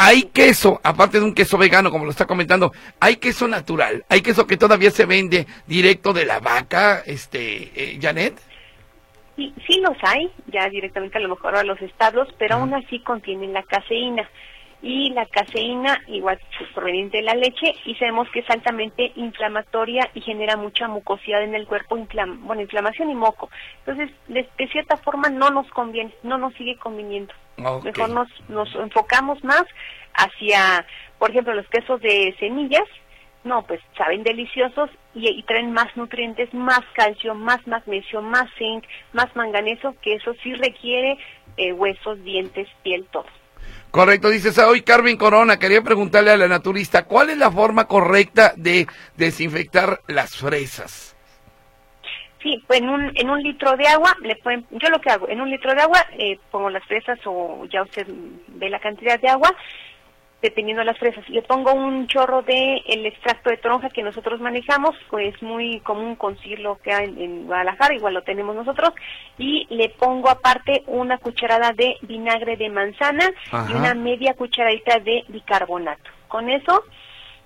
hay 0.00 0.22
queso, 0.32 0.80
aparte 0.84 1.18
de 1.18 1.24
un 1.24 1.34
queso 1.34 1.58
vegano, 1.58 1.90
como 1.90 2.04
lo 2.04 2.12
está 2.12 2.24
comentando, 2.24 2.70
hay 3.00 3.16
queso 3.16 3.48
natural, 3.48 4.04
hay 4.08 4.22
queso 4.22 4.46
que 4.46 4.56
todavía 4.56 4.92
se 4.92 5.06
vende 5.06 5.44
directo 5.66 6.12
de 6.12 6.24
la 6.24 6.38
vaca, 6.38 7.02
este, 7.04 7.72
eh, 7.74 7.98
Janet. 8.00 8.38
Sí, 9.34 9.52
sí 9.66 9.80
los 9.80 9.96
hay, 10.02 10.30
ya 10.46 10.68
directamente 10.68 11.18
a 11.18 11.20
lo 11.20 11.30
mejor 11.30 11.56
a 11.56 11.64
los 11.64 11.82
estados, 11.82 12.28
pero 12.38 12.54
aún 12.54 12.74
así 12.74 13.00
contienen 13.00 13.52
la 13.52 13.64
caseína. 13.64 14.28
Y 14.80 15.10
la 15.10 15.26
caseína, 15.26 16.00
igual 16.06 16.38
proveniente 16.74 17.16
de 17.16 17.24
la 17.24 17.34
leche, 17.34 17.74
y 17.84 17.94
sabemos 17.96 18.28
que 18.30 18.40
es 18.40 18.50
altamente 18.50 19.12
inflamatoria 19.16 20.08
y 20.14 20.20
genera 20.20 20.56
mucha 20.56 20.86
mucosidad 20.86 21.42
en 21.42 21.54
el 21.54 21.66
cuerpo, 21.66 21.98
bueno, 22.40 22.62
inflamación 22.62 23.10
y 23.10 23.14
moco. 23.14 23.50
Entonces, 23.84 24.14
de, 24.28 24.48
de 24.56 24.68
cierta 24.68 24.96
forma 24.96 25.30
no 25.30 25.50
nos 25.50 25.68
conviene, 25.70 26.14
no 26.22 26.38
nos 26.38 26.54
sigue 26.54 26.76
conviniendo. 26.76 27.34
Mejor 27.82 28.10
nos, 28.10 28.28
nos 28.48 28.72
enfocamos 28.76 29.42
más 29.42 29.64
hacia, 30.14 30.86
por 31.18 31.30
ejemplo, 31.30 31.54
los 31.54 31.68
quesos 31.68 32.00
de 32.00 32.34
semillas, 32.38 32.84
no, 33.44 33.62
pues 33.62 33.80
saben 33.96 34.22
deliciosos 34.22 34.90
y, 35.14 35.42
traen 35.44 35.72
más 35.72 35.96
nutrientes, 35.96 36.52
más 36.52 36.82
calcio, 36.92 37.34
más 37.34 37.66
magnesio, 37.66 38.20
más 38.20 38.46
zinc, 38.58 38.84
más 39.12 39.34
manganeso, 39.34 39.94
que 40.02 40.14
eso 40.14 40.34
sí 40.42 40.54
requiere 40.54 41.18
eh, 41.56 41.72
huesos, 41.72 42.22
dientes, 42.24 42.68
piel, 42.82 43.06
todo. 43.10 43.26
Correcto, 43.90 44.28
dice 44.28 44.62
hoy 44.62 44.82
Carmen 44.82 45.16
Corona, 45.16 45.58
quería 45.58 45.80
preguntarle 45.82 46.30
a 46.30 46.36
la 46.36 46.46
naturista, 46.46 47.04
¿cuál 47.06 47.30
es 47.30 47.38
la 47.38 47.50
forma 47.50 47.86
correcta 47.86 48.52
de 48.56 48.86
desinfectar 49.16 50.00
las 50.06 50.36
fresas? 50.36 51.16
Sí, 52.42 52.62
pues 52.66 52.80
en 52.80 52.88
un, 52.88 53.10
en 53.14 53.30
un 53.30 53.42
litro 53.42 53.76
de 53.76 53.88
agua, 53.88 54.14
le 54.22 54.36
pueden, 54.36 54.64
yo 54.70 54.90
lo 54.90 55.00
que 55.00 55.10
hago, 55.10 55.28
en 55.28 55.40
un 55.40 55.50
litro 55.50 55.74
de 55.74 55.80
agua 55.80 56.04
eh, 56.18 56.38
pongo 56.50 56.70
las 56.70 56.84
fresas 56.84 57.18
o 57.24 57.64
ya 57.72 57.82
usted 57.82 58.06
ve 58.48 58.70
la 58.70 58.78
cantidad 58.78 59.18
de 59.18 59.28
agua, 59.28 59.52
dependiendo 60.42 60.80
de 60.80 60.86
las 60.86 60.98
fresas. 60.98 61.28
Le 61.28 61.42
pongo 61.42 61.72
un 61.72 62.06
chorro 62.06 62.42
de 62.42 62.82
el 62.86 63.06
extracto 63.06 63.50
de 63.50 63.56
tronja 63.56 63.90
que 63.90 64.02
nosotros 64.02 64.40
manejamos, 64.40 64.94
pues 65.10 65.34
es 65.34 65.42
muy 65.42 65.80
común 65.80 66.14
conseguirlo 66.14 66.78
que 66.82 66.92
hay 66.92 67.06
en, 67.18 67.46
Guadalajara, 67.46 67.94
igual 67.94 68.14
lo 68.14 68.22
tenemos 68.22 68.54
nosotros, 68.54 68.92
y 69.36 69.66
le 69.70 69.88
pongo 69.90 70.30
aparte 70.30 70.84
una 70.86 71.18
cucharada 71.18 71.72
de 71.72 71.96
vinagre 72.02 72.56
de 72.56 72.70
manzana 72.70 73.30
y 73.68 73.72
una 73.72 73.94
media 73.94 74.34
cucharadita 74.34 75.00
de 75.00 75.24
bicarbonato. 75.28 76.10
Con 76.28 76.48
eso 76.50 76.84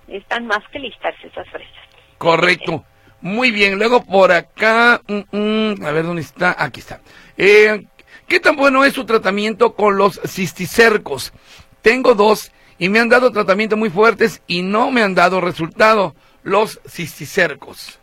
están 0.07 0.45
más 0.45 0.61
que 0.71 0.79
listas 0.79 1.15
esas 1.23 1.49
fresas. 1.49 1.73
Correcto. 2.17 2.83
Muy 3.21 3.51
bien, 3.51 3.77
luego 3.77 4.03
por 4.03 4.33
acá, 4.33 5.01
mm, 5.07 5.37
mm, 5.37 5.85
a 5.85 5.91
ver 5.91 6.03
dónde 6.03 6.21
está, 6.21 6.55
aquí 6.59 6.81
está. 6.81 6.99
Eh, 7.37 7.85
¿Qué 8.27 8.39
tan 8.39 8.55
bueno 8.55 8.83
es 8.83 8.93
su 8.93 9.05
tratamiento 9.05 9.75
con 9.75 9.97
los 9.97 10.19
cisticercos? 10.25 11.33
Tengo 11.81 12.15
dos 12.15 12.51
y 12.77 12.89
me 12.89 12.99
han 12.99 13.09
dado 13.09 13.31
tratamiento 13.31 13.77
muy 13.77 13.89
fuertes 13.89 14.41
y 14.47 14.61
no 14.61 14.91
me 14.91 15.03
han 15.03 15.15
dado 15.15 15.41
resultado 15.41 16.15
los 16.43 16.79
cisticercos. 16.87 17.99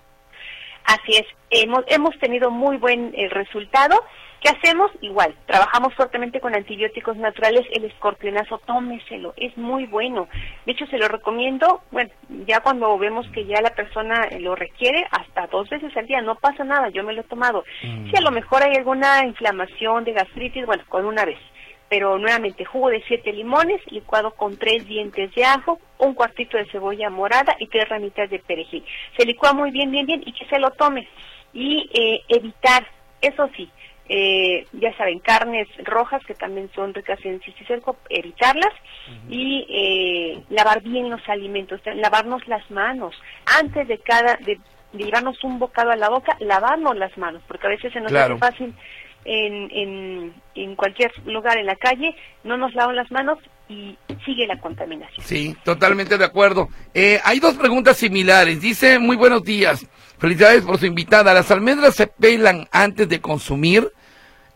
Así 0.84 1.16
es, 1.16 1.26
hemos, 1.50 1.84
hemos 1.88 2.18
tenido 2.18 2.50
muy 2.50 2.76
buen 2.76 3.12
eh, 3.14 3.28
resultado 3.28 4.02
¿Qué 4.40 4.48
hacemos? 4.48 4.90
Igual, 5.02 5.34
trabajamos 5.44 5.94
fuertemente 5.94 6.40
con 6.40 6.54
antibióticos 6.54 7.14
naturales, 7.18 7.66
el 7.72 7.84
escorpionazo, 7.84 8.58
tómeselo, 8.64 9.34
es 9.36 9.54
muy 9.58 9.84
bueno. 9.84 10.28
De 10.64 10.72
hecho, 10.72 10.86
se 10.86 10.96
lo 10.96 11.08
recomiendo, 11.08 11.82
bueno, 11.90 12.10
ya 12.46 12.60
cuando 12.60 12.96
vemos 12.96 13.26
que 13.34 13.44
ya 13.44 13.60
la 13.60 13.74
persona 13.74 14.28
lo 14.38 14.54
requiere, 14.54 15.06
hasta 15.10 15.46
dos 15.48 15.68
veces 15.68 15.94
al 15.94 16.06
día, 16.06 16.22
no 16.22 16.36
pasa 16.36 16.64
nada, 16.64 16.88
yo 16.88 17.04
me 17.04 17.12
lo 17.12 17.20
he 17.20 17.24
tomado. 17.24 17.64
Si 17.82 18.16
a 18.16 18.22
lo 18.22 18.30
mejor 18.30 18.62
hay 18.62 18.76
alguna 18.76 19.26
inflamación 19.26 20.04
de 20.04 20.14
gastritis, 20.14 20.64
bueno, 20.64 20.84
con 20.88 21.04
una 21.04 21.26
vez. 21.26 21.38
Pero 21.90 22.18
nuevamente, 22.18 22.64
jugo 22.64 22.88
de 22.88 23.02
siete 23.06 23.32
limones, 23.32 23.82
licuado 23.90 24.30
con 24.30 24.56
tres 24.56 24.86
dientes 24.86 25.34
de 25.34 25.44
ajo, 25.44 25.78
un 25.98 26.14
cuartito 26.14 26.56
de 26.56 26.70
cebolla 26.70 27.10
morada 27.10 27.56
y 27.58 27.66
tres 27.66 27.88
ramitas 27.88 28.30
de 28.30 28.38
perejil. 28.38 28.84
Se 29.18 29.26
licúa 29.26 29.52
muy 29.52 29.72
bien, 29.72 29.90
bien, 29.90 30.06
bien 30.06 30.22
y 30.24 30.32
que 30.32 30.46
se 30.46 30.58
lo 30.58 30.70
tome. 30.70 31.06
Y 31.52 31.90
eh, 31.92 32.22
evitar, 32.28 32.86
eso 33.20 33.50
sí, 33.56 33.68
eh, 34.12 34.66
ya 34.72 34.92
saben, 34.96 35.20
carnes 35.20 35.68
rojas 35.84 36.20
que 36.26 36.34
también 36.34 36.68
son 36.74 36.92
ricas 36.92 37.18
en 37.24 37.40
cisticerco, 37.42 37.96
evitarlas 38.08 38.72
y 39.28 39.64
eh, 39.68 40.42
lavar 40.50 40.82
bien 40.82 41.10
los 41.10 41.20
alimentos, 41.28 41.80
lavarnos 41.94 42.46
las 42.48 42.68
manos 42.72 43.14
antes 43.46 43.86
de 43.86 43.98
cada 43.98 44.34
de, 44.36 44.58
llevarnos 44.92 45.42
un 45.44 45.60
bocado 45.60 45.92
a 45.92 45.96
la 45.96 46.08
boca, 46.08 46.36
lavarnos 46.40 46.96
las 46.96 47.16
manos, 47.18 47.40
porque 47.46 47.68
a 47.68 47.70
veces 47.70 47.92
se 47.92 48.00
nos 48.00 48.12
hace 48.12 48.36
fácil 48.36 48.74
en, 49.24 49.70
en, 49.70 50.34
en 50.54 50.76
cualquier 50.76 51.12
lugar 51.26 51.58
en 51.58 51.66
la 51.66 51.76
calle, 51.76 52.14
no 52.44 52.56
nos 52.56 52.74
lavamos 52.74 52.96
las 52.96 53.10
manos 53.10 53.38
y 53.68 53.96
sigue 54.24 54.46
la 54.46 54.58
contaminación. 54.60 55.24
Sí, 55.24 55.56
totalmente 55.64 56.18
de 56.18 56.24
acuerdo. 56.24 56.68
Eh, 56.92 57.20
hay 57.24 57.38
dos 57.38 57.54
preguntas 57.54 57.96
similares. 57.96 58.60
Dice, 58.60 58.98
muy 58.98 59.16
buenos 59.16 59.44
días. 59.44 59.86
Felicidades 60.18 60.62
por 60.62 60.78
su 60.78 60.86
invitada. 60.86 61.32
¿Las 61.32 61.50
almendras 61.50 61.94
se 61.94 62.06
pelan 62.06 62.66
antes 62.72 63.08
de 63.08 63.20
consumir? 63.20 63.92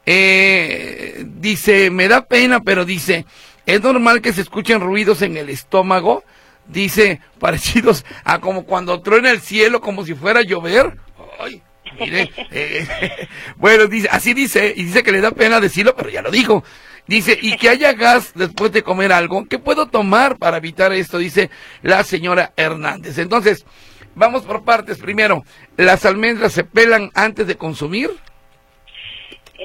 Eh, 0.04 1.24
dice, 1.26 1.90
me 1.90 2.08
da 2.08 2.26
pena, 2.26 2.60
pero 2.60 2.84
dice, 2.84 3.24
¿es 3.64 3.82
normal 3.82 4.20
que 4.20 4.32
se 4.32 4.40
escuchen 4.40 4.80
ruidos 4.80 5.22
en 5.22 5.36
el 5.36 5.48
estómago? 5.48 6.24
dice, 6.66 7.20
parecidos 7.38 8.04
a 8.24 8.40
como 8.40 8.64
cuando 8.64 9.00
truena 9.00 9.30
el 9.30 9.40
cielo 9.40 9.80
como 9.80 10.04
si 10.04 10.14
fuera 10.14 10.40
a 10.40 10.44
llover. 10.44 10.98
Ay, 11.38 11.62
eh, 11.98 13.28
bueno, 13.56 13.86
dice, 13.86 14.08
así 14.10 14.34
dice, 14.34 14.72
y 14.76 14.84
dice 14.84 15.02
que 15.02 15.12
le 15.12 15.20
da 15.20 15.30
pena 15.30 15.60
decirlo, 15.60 15.94
pero 15.96 16.10
ya 16.10 16.22
lo 16.22 16.30
dijo. 16.30 16.64
Dice, 17.06 17.38
y 17.40 17.56
que 17.56 17.68
haya 17.68 17.92
gas 17.92 18.32
después 18.34 18.72
de 18.72 18.82
comer 18.82 19.12
algo, 19.12 19.44
¿qué 19.46 19.58
puedo 19.58 19.86
tomar 19.88 20.38
para 20.38 20.56
evitar 20.56 20.92
esto? 20.92 21.18
Dice 21.18 21.50
la 21.82 22.02
señora 22.02 22.52
Hernández. 22.56 23.18
Entonces, 23.18 23.66
vamos 24.14 24.42
por 24.42 24.64
partes. 24.64 24.98
Primero, 24.98 25.42
¿las 25.76 26.06
almendras 26.06 26.52
se 26.52 26.64
pelan 26.64 27.10
antes 27.14 27.46
de 27.46 27.56
consumir? 27.56 28.10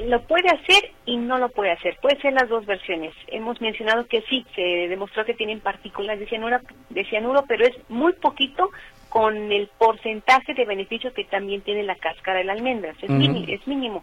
lo 0.04 0.22
puede 0.22 0.48
hacer 0.48 0.92
y 1.04 1.16
no 1.16 1.38
lo 1.38 1.48
puede 1.50 1.72
hacer. 1.72 1.96
Puede 2.00 2.20
ser 2.20 2.32
las 2.32 2.48
dos 2.48 2.64
versiones. 2.64 3.12
Hemos 3.26 3.60
mencionado 3.60 4.06
que 4.06 4.22
sí, 4.22 4.46
se 4.54 4.62
demostró 4.88 5.24
que 5.24 5.34
tienen 5.34 5.60
partículas 5.60 6.18
de 6.18 6.26
cianuro, 6.26 7.44
pero 7.46 7.66
es 7.66 7.76
muy 7.88 8.12
poquito 8.14 8.70
con 9.10 9.52
el 9.52 9.68
porcentaje 9.78 10.54
de 10.54 10.64
beneficio 10.64 11.12
que 11.12 11.24
también 11.24 11.60
tiene 11.60 11.82
la 11.82 11.96
cáscara 11.96 12.38
de 12.38 12.44
la 12.44 12.54
almendra. 12.54 12.94
Es, 13.02 13.10
mínimo, 13.10 13.44
es 13.46 13.66
mínimo 13.66 14.02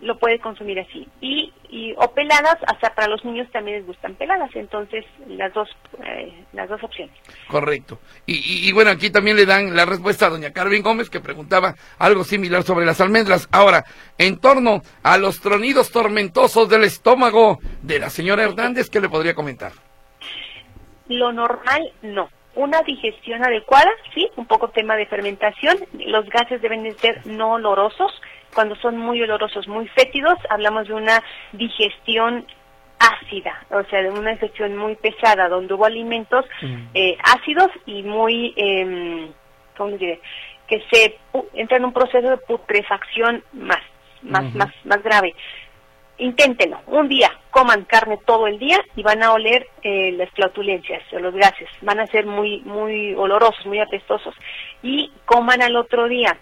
lo 0.00 0.18
puede 0.18 0.38
consumir 0.38 0.80
así. 0.80 1.06
Y, 1.20 1.52
y, 1.68 1.92
o 1.96 2.12
peladas, 2.12 2.56
hasta 2.66 2.94
para 2.94 3.08
los 3.08 3.24
niños 3.24 3.50
también 3.52 3.78
les 3.78 3.86
gustan 3.86 4.14
peladas, 4.14 4.50
entonces 4.54 5.04
las 5.26 5.52
dos, 5.52 5.68
eh, 6.04 6.32
las 6.52 6.68
dos 6.68 6.82
opciones. 6.82 7.14
Correcto. 7.48 7.98
Y, 8.26 8.68
y, 8.68 8.72
bueno, 8.72 8.90
aquí 8.90 9.10
también 9.10 9.36
le 9.36 9.46
dan 9.46 9.76
la 9.76 9.84
respuesta 9.84 10.26
a 10.26 10.30
doña 10.30 10.52
Carmen 10.52 10.82
Gómez, 10.82 11.10
que 11.10 11.20
preguntaba 11.20 11.74
algo 11.98 12.24
similar 12.24 12.62
sobre 12.62 12.86
las 12.86 13.00
almendras. 13.00 13.48
Ahora, 13.52 13.84
en 14.18 14.38
torno 14.38 14.82
a 15.02 15.18
los 15.18 15.40
tronidos 15.40 15.90
tormentosos 15.92 16.68
del 16.68 16.84
estómago 16.84 17.58
de 17.82 17.98
la 17.98 18.10
señora 18.10 18.44
Hernández, 18.44 18.88
¿qué 18.88 19.00
le 19.00 19.08
podría 19.08 19.34
comentar? 19.34 19.72
Lo 21.08 21.32
normal, 21.32 21.92
no. 22.02 22.30
Una 22.54 22.82
digestión 22.82 23.44
adecuada, 23.44 23.90
sí, 24.14 24.28
un 24.36 24.46
poco 24.46 24.68
tema 24.68 24.96
de 24.96 25.06
fermentación. 25.06 25.76
Los 26.06 26.28
gases 26.28 26.60
deben 26.60 26.82
de 26.82 26.92
ser 26.92 27.26
no 27.26 27.52
olorosos 27.52 28.12
cuando 28.54 28.74
son 28.76 28.98
muy 28.98 29.22
olorosos, 29.22 29.68
muy 29.68 29.86
fétidos, 29.88 30.38
hablamos 30.48 30.88
de 30.88 30.94
una 30.94 31.22
digestión 31.52 32.44
ácida, 32.98 33.64
o 33.70 33.82
sea, 33.84 34.02
de 34.02 34.10
una 34.10 34.32
digestión 34.32 34.76
muy 34.76 34.96
pesada, 34.96 35.48
donde 35.48 35.72
hubo 35.74 35.86
alimentos 35.86 36.44
mm. 36.60 36.76
eh, 36.94 37.16
ácidos 37.22 37.68
y 37.86 38.02
muy, 38.02 38.52
eh, 38.56 39.30
¿cómo 39.76 39.96
diré? 39.96 40.20
Que 40.66 40.82
se 40.90 41.18
entra 41.54 41.78
en 41.78 41.84
un 41.84 41.92
proceso 41.92 42.28
de 42.28 42.36
putrefacción 42.36 43.42
más, 43.52 43.82
más, 44.22 44.54
más, 44.54 44.68
más 44.84 45.02
grave. 45.02 45.34
Inténtenlo, 46.18 46.80
un 46.86 47.08
día 47.08 47.30
coman 47.50 47.84
carne 47.84 48.18
todo 48.24 48.46
el 48.46 48.58
día 48.58 48.78
y 48.96 49.02
van 49.02 49.22
a 49.22 49.32
oler 49.32 49.66
eh, 49.82 50.12
las 50.12 50.30
flatulencias 50.30 51.02
o 51.12 51.18
los 51.18 51.34
gases, 51.34 51.68
van 51.82 52.00
a 52.00 52.06
ser 52.06 52.26
muy, 52.26 52.60
muy 52.60 53.14
olorosos, 53.14 53.64
muy 53.66 53.80
apestosos. 53.80 54.34
Y 54.82 55.12
coman 55.26 55.62
al 55.62 55.76
otro 55.76 56.08
día 56.08 56.38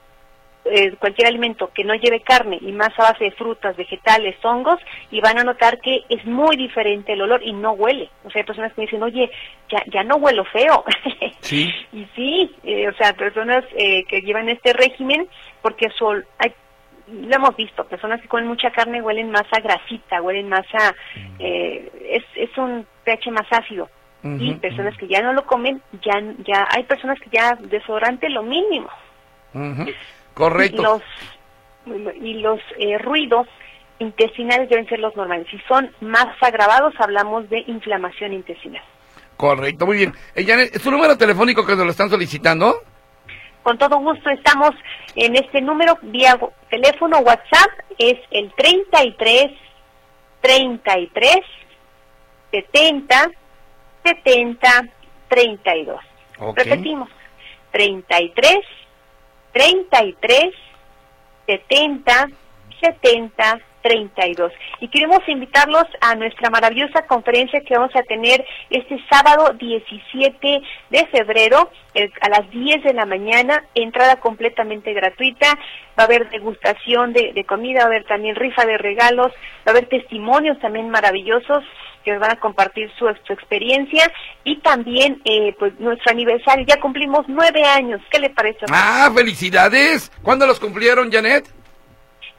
eh, 0.71 0.95
cualquier 0.99 1.29
alimento 1.29 1.71
que 1.73 1.85
no 1.85 1.95
lleve 1.95 2.21
carne 2.21 2.59
y 2.61 2.73
más 2.73 2.91
a 2.99 3.13
base 3.13 3.25
de 3.25 3.31
frutas, 3.31 3.77
vegetales, 3.77 4.37
hongos, 4.45 4.79
y 5.11 5.21
van 5.21 5.39
a 5.39 5.45
notar 5.45 5.81
que 5.81 6.03
es 6.09 6.25
muy 6.27 6.57
diferente 6.57 7.15
el 7.15 7.23
olor 7.23 7.43
y 7.43 7.53
no 7.53 7.73
huele. 7.73 8.11
O 8.25 8.31
sea, 8.31 8.41
hay 8.41 8.47
personas 8.47 8.73
que 8.75 8.83
me 8.83 8.87
dicen, 8.87 9.03
oye, 9.03 9.31
ya, 9.71 9.83
ya 9.87 10.05
no 10.05 10.17
huelo 10.17 10.45
feo. 10.45 10.85
Sí. 11.41 11.73
y 11.93 12.05
sí, 12.15 12.55
eh, 12.65 12.89
o 12.89 12.93
sea, 12.95 13.15
personas 13.15 13.65
eh, 13.75 14.05
que 14.05 14.21
llevan 14.21 14.51
este 14.51 14.75
régimen, 14.75 15.29
porque 15.63 15.89
sol, 15.91 16.27
hay, 16.37 16.53
lo 17.13 17.35
hemos 17.35 17.57
visto, 17.57 17.85
personas 17.85 18.21
que 18.21 18.29
comen 18.29 18.47
mucha 18.47 18.71
carne 18.71 19.03
huelen 19.03 19.31
más 19.31 19.47
a 19.53 19.61
grasita, 19.61 20.21
huelen 20.23 20.49
más 20.49 20.67
a... 20.75 20.93
Mm. 21.15 21.41
es, 21.41 22.25
es 22.37 22.59
un 22.59 22.87
pH 23.05 23.31
más 23.31 23.47
ácido. 23.51 23.89
y 24.23 24.55
personas 24.55 24.97
que 24.99 25.07
ya 25.07 25.23
no 25.23 25.33
lo 25.33 25.47
comen, 25.47 25.81
ya, 26.05 26.21
ya 26.47 26.67
hay 26.71 26.83
personas 26.85 27.19
que 27.21 27.31
ya 27.31 27.55
desodorante 27.55 28.29
lo 28.29 28.43
mínimo. 28.43 28.89
Correcto. 30.35 30.83
Los, 30.83 31.03
y 32.21 32.35
los 32.35 32.61
eh, 32.79 32.99
ruidos 32.99 33.47
intestinales 33.99 34.69
deben 34.69 34.87
ser 34.89 35.01
los 35.01 35.17
normales. 35.17 35.47
Si 35.51 35.59
son 35.69 35.91
más 36.01 36.29
agravados, 36.41 36.95
hablamos 36.99 37.49
de 37.51 37.65
inflamación 37.67 38.33
intestinal. 38.33 38.83
Correcto, 39.37 39.87
muy 39.87 39.97
bien. 39.99 40.13
Eh, 40.35 40.71
¿Es 40.73 40.83
su 40.83 40.91
número 40.91 41.17
telefónico 41.17 41.65
que 41.65 41.77
nos 41.77 41.85
lo 41.85 41.91
están 41.91 42.11
solicitando? 42.11 42.75
Con 43.63 43.79
todo 43.79 43.99
gusto 43.99 44.31
estamos 44.31 44.71
en 45.15 45.37
este 45.37 45.61
número 45.61 45.99
vía 46.03 46.39
teléfono 46.71 47.19
WhatsApp, 47.19 47.71
es 47.99 48.19
el 48.31 48.53
33 48.53 49.53
33 50.41 51.37
70 52.51 53.31
70 54.05 54.69
32. 55.29 56.01
Repetimos, 56.55 57.09
33 57.73 58.59
33 59.53 60.55
70 61.47 62.29
70 62.81 63.61
32. 63.83 64.53
Y 64.81 64.89
queremos 64.89 65.21
invitarlos 65.27 65.85
a 66.01 66.15
nuestra 66.15 66.51
maravillosa 66.51 67.07
conferencia 67.07 67.61
que 67.61 67.77
vamos 67.77 67.95
a 67.95 68.03
tener 68.03 68.45
este 68.71 68.99
sábado 69.11 69.53
17 69.55 70.63
de 70.91 71.07
febrero 71.07 71.71
a 72.21 72.29
las 72.29 72.51
10 72.51 72.85
de 72.85 72.95
la 72.95 73.07
mañana, 73.07 73.65
entrada 73.75 74.17
completamente 74.17 74.93
gratuita, 74.93 75.49
va 75.99 76.05
a 76.05 76.07
haber 76.07 76.29
degustación 76.31 77.13
de, 77.13 77.45
comida, 77.45 77.81
va 77.81 77.85
a 77.85 77.89
haber 77.89 78.05
también 78.05 78.37
rifa 78.37 78.65
de 78.65 78.79
regalos, 78.79 79.33
va 79.67 79.67
a 79.67 79.71
haber 79.71 79.89
testimonios 79.89 80.59
también 80.61 80.91
maravillosos 80.91 81.65
que 82.05 82.17
van 82.17 82.31
a 82.31 82.41
compartir 82.41 82.91
su, 82.99 83.09
experiencia 83.09 84.11
y 84.45 84.59
también 84.61 85.21
eh, 85.25 85.55
pues 85.59 85.79
nuestro 85.81 86.13
aniversario. 86.13 86.65
Ya 86.67 86.81
cumplimos 86.81 87.27
nueve 87.29 87.65
años. 87.65 88.01
¿Qué 88.11 88.19
le 88.19 88.31
parece? 88.31 88.61
Ah, 88.71 89.11
felicidades. 89.15 90.11
¿Cuándo 90.23 90.47
los 90.47 90.61
cumplieron, 90.61 91.11
Janet? 91.11 91.58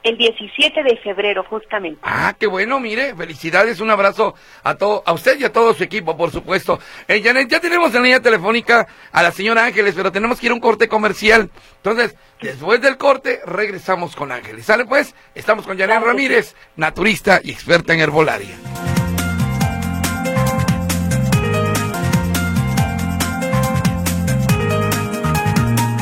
El 0.02 0.16
17 0.16 0.82
de 0.82 0.96
febrero, 0.96 1.44
justamente. 1.44 2.00
Ah, 2.02 2.34
qué 2.38 2.46
bueno, 2.46 2.80
mire, 2.80 3.14
felicidades, 3.14 3.80
un 3.80 3.90
abrazo 3.90 4.34
a 4.62 4.74
todo, 4.74 5.02
a 5.04 5.12
usted 5.12 5.38
y 5.38 5.44
a 5.44 5.52
todo 5.52 5.74
su 5.74 5.84
equipo, 5.84 6.16
por 6.16 6.30
supuesto. 6.30 6.78
Eh, 7.06 7.20
Janet, 7.22 7.48
ya 7.50 7.60
tenemos 7.60 7.94
en 7.94 8.04
línea 8.04 8.20
telefónica 8.20 8.86
a 9.12 9.22
la 9.22 9.30
señora 9.30 9.66
Ángeles, 9.66 9.94
pero 9.94 10.10
tenemos 10.10 10.40
que 10.40 10.46
ir 10.46 10.52
a 10.52 10.54
un 10.54 10.60
corte 10.60 10.88
comercial. 10.88 11.50
Entonces, 11.76 12.16
después 12.40 12.80
del 12.80 12.96
corte, 12.96 13.40
regresamos 13.44 14.16
con 14.16 14.32
Ángeles. 14.32 14.64
¿Sale 14.64 14.86
pues? 14.86 15.14
Estamos 15.34 15.66
con 15.66 15.78
Janet 15.78 16.02
Ramírez, 16.02 16.54
naturista 16.76 17.40
y 17.44 17.50
experta 17.50 17.92
en 17.92 18.00
herbolaria. 18.00 18.56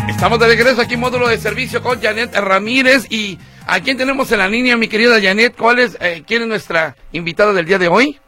Estamos 0.08 0.40
de 0.40 0.48
regreso 0.48 0.80
aquí 0.80 0.94
en 0.94 1.00
módulo 1.00 1.28
de 1.28 1.38
servicio 1.38 1.80
con 1.80 2.02
Janet 2.02 2.34
Ramírez 2.34 3.06
y 3.08 3.38
¿a 3.68 3.80
quién 3.80 3.98
tenemos 3.98 4.32
en 4.32 4.38
la 4.38 4.48
línea, 4.48 4.76
mi 4.76 4.88
querida 4.88 5.20
Janet? 5.20 5.54
¿Cuál 5.56 5.78
es, 5.78 5.96
eh, 6.00 6.24
quién 6.26 6.42
es 6.42 6.48
nuestra 6.48 6.96
invitada 7.12 7.52
del 7.52 7.66
día 7.66 7.78
de 7.78 7.88
hoy? 7.88 8.18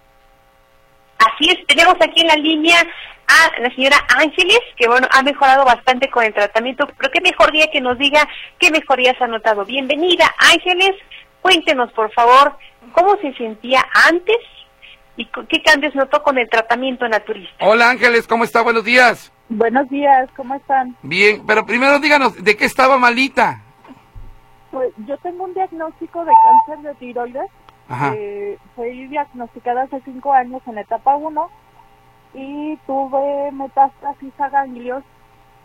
Así 1.19 1.51
es, 1.51 1.67
tenemos 1.67 1.95
aquí 2.01 2.21
en 2.21 2.27
la 2.29 2.37
línea 2.37 2.79
a 3.27 3.61
la 3.61 3.75
señora 3.75 3.97
Ángeles, 4.17 4.61
que 4.77 4.87
bueno, 4.87 5.07
ha 5.11 5.23
mejorado 5.23 5.65
bastante 5.65 6.11
con 6.11 6.25
el 6.25 6.35
tratamiento, 6.35 6.87
pero 6.99 7.11
qué 7.11 7.21
mejor 7.21 7.53
día 7.53 7.69
que 7.73 7.81
nos 7.81 7.99
diga 7.99 8.29
qué 8.59 8.71
mejorías 8.71 9.21
ha 9.21 9.27
notado. 9.27 9.65
Bienvenida, 9.65 10.31
Ángeles, 10.39 10.93
cuéntenos 11.41 11.91
por 11.93 12.13
favor 12.13 12.57
cómo 12.93 13.17
se 13.23 13.33
sentía 13.35 13.83
antes 14.09 14.37
y 15.17 15.27
qué 15.27 15.63
cambios 15.63 15.95
notó 15.95 16.23
con 16.23 16.39
el 16.39 16.49
tratamiento 16.49 17.09
naturista. 17.09 17.65
Hola 17.65 17.91
Ángeles, 17.91 18.27
¿cómo 18.27 18.45
está? 18.45 18.63
Buenos 18.63 18.85
días. 18.85 19.33
Buenos 19.49 19.89
días, 19.89 20.29
¿cómo 20.37 20.55
están? 20.55 20.97
Bien, 21.03 21.45
pero 21.47 21.65
primero 21.67 21.99
díganos, 21.99 22.43
¿de 22.43 22.57
qué 22.57 22.65
estaba 22.65 22.99
malita? 22.99 23.63
Pues 24.71 24.93
yo 25.07 25.17
tengo 25.19 25.45
un 25.45 25.55
diagnóstico 25.55 26.25
de 26.25 26.33
cáncer 26.43 26.85
de 26.85 26.95
tiroides. 26.97 27.51
Eh, 28.15 28.57
fui 28.77 29.09
diagnosticada 29.09 29.83
hace 29.83 30.01
cinco 30.03 30.33
años 30.33 30.63
en 30.67 30.79
etapa 30.79 31.17
1 31.17 31.51
y 32.35 32.77
tuve 32.87 33.51
metástasis 33.53 34.33
a 34.41 34.49
ganglios. 34.49 35.03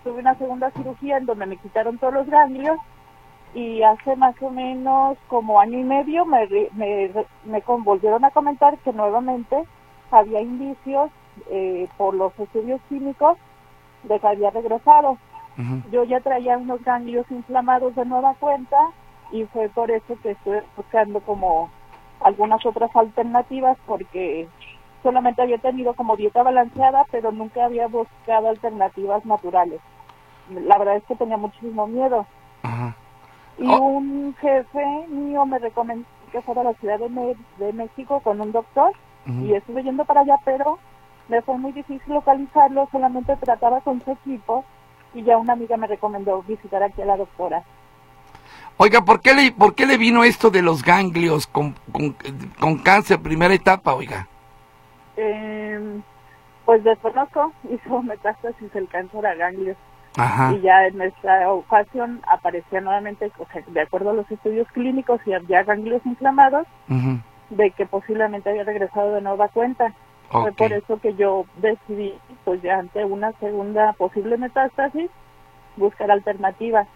Tuve 0.04 0.20
una 0.20 0.36
segunda 0.36 0.72
cirugía 0.72 1.18
en 1.18 1.26
donde 1.26 1.46
me 1.46 1.58
quitaron 1.58 2.00
todos 2.00 2.13
los 2.13 2.28
ganglios 2.28 2.80
y 3.54 3.84
hace 3.84 4.15
más 4.15 4.36
o 4.41 4.50
menos 4.50 5.18
como 5.28 5.60
año 5.60 5.80
y 5.80 5.84
medio 5.84 6.26
me, 6.26 6.48
me, 6.74 7.12
me 7.46 7.63
volvieron 7.65 8.26
a 8.26 8.32
comentar 8.32 8.78
que 8.80 8.91
nuevamente 8.91 9.63
había 10.12 10.41
indicios 10.41 11.10
eh, 11.50 11.88
por 11.98 12.13
los 12.13 12.38
estudios 12.39 12.82
químicos 12.89 13.38
de 14.04 14.20
que 14.20 14.28
había 14.28 14.50
regresado. 14.52 15.18
Yo 15.91 16.04
ya 16.04 16.20
traía 16.20 16.58
unos 16.58 16.84
ganglios 16.84 17.26
inflamados 17.32 17.96
de 17.96 18.06
nueva 18.06 18.34
cuenta 18.39 18.78
y 19.32 19.46
fue 19.46 19.70
por 19.70 19.89
eso 19.89 20.18
que 20.22 20.32
estoy 20.32 20.60
buscando 20.76 21.22
como 21.22 21.70
algunas 22.20 22.65
otras 22.65 22.94
alternativas 22.96 23.78
porque 23.86 24.48
solamente 25.02 25.41
había 25.41 25.58
tenido 25.60 25.94
como 25.94 26.18
dieta 26.18 26.44
balanceada, 26.44 27.06
pero 27.12 27.32
nunca 27.32 27.65
había 27.65 27.88
buscado 27.88 28.50
alternativas 28.50 29.26
naturales. 29.26 29.80
La 30.50 30.78
verdad 30.78 30.98
es 30.98 31.04
que 31.06 31.15
tenía 31.15 31.38
muchísimo 31.38 31.88
miedo. 31.88 32.26
Y 33.58 33.68
oh. 33.68 33.80
un 33.80 34.36
jefe 34.41 35.08
mío 35.08 35.46
me 35.46 35.60
recomendó 35.60 36.06
que 36.32 36.41
fuera 36.41 36.62
a 36.62 36.65
la 36.65 36.74
Ciudad 36.74 37.00
de, 37.00 37.38
de 37.60 37.74
México 37.74 38.20
con 38.20 38.41
un 38.41 38.52
doctor 38.52 38.91
y 39.28 39.54
estuve 39.54 39.84
yendo 39.84 40.06
para 40.06 40.22
allá, 40.22 40.38
pero 40.46 40.78
me 41.30 41.41
fue 41.41 41.58
muy 41.58 41.72
difícil 41.72 42.13
localizarlo, 42.13 42.88
solamente 42.91 43.36
trataba 43.38 43.82
con 43.82 44.00
su 44.04 44.12
equipo 44.12 44.63
y 45.15 45.23
ya 45.23 45.38
una 45.38 45.54
amiga 45.54 45.78
me 45.78 45.88
recomendó 45.88 46.43
visitar 46.43 46.84
aquí 46.84 47.01
a 47.01 47.06
la 47.06 47.17
doctora. 47.17 47.63
Oiga, 48.78 49.01
¿por 49.01 49.21
qué 49.21 49.34
le, 49.34 49.51
por 49.54 49.73
qué 49.73 49.86
le 49.86 49.97
vino 49.97 50.25
esto 50.25 50.49
de 50.49 50.62
los 50.62 50.84
ganglios 50.84 51.47
con, 51.47 51.75
con, 52.60 52.78
cáncer 52.80 53.19
primera 53.19 53.54
etapa, 53.54 53.93
oiga? 53.93 54.28
Eh, 55.15 56.01
pues 56.65 56.84
desconozco, 56.84 57.54
hizo 57.69 58.04
metástasis 58.04 58.75
el 58.75 58.88
cáncer 58.89 59.25
a 59.25 59.36
ganglios. 59.36 59.78
Y 60.17 60.62
ya 60.62 60.88
en 60.88 61.01
esta 61.01 61.51
ocasión 61.51 62.21
aparecía 62.28 62.80
nuevamente, 62.80 63.32
o 63.38 63.45
sea, 63.51 63.62
de 63.67 63.82
acuerdo 63.82 64.12
a 64.12 64.13
los 64.13 64.30
estudios 64.32 64.65
clínicos, 64.69 65.19
y 65.25 65.34
había 65.34 65.63
ganglios 65.63 66.06
inflamados, 66.06 66.65
de 67.49 67.71
que 67.71 67.86
posiblemente 67.86 68.49
había 68.49 68.63
regresado 68.63 69.13
de 69.13 69.21
nueva 69.21 69.49
cuenta. 69.49 69.93
Fue 70.30 70.52
por 70.52 70.74
eso 70.74 71.00
que 71.00 71.14
yo 71.16 71.46
decidí, 71.58 72.14
pues 72.44 72.62
ya 72.62 72.80
ante 72.80 73.06
una 73.06 73.32
segunda 73.40 73.94
posible 73.94 74.38
metástasis, 74.38 75.10
buscar 75.78 76.12
alternativas. 76.12 76.88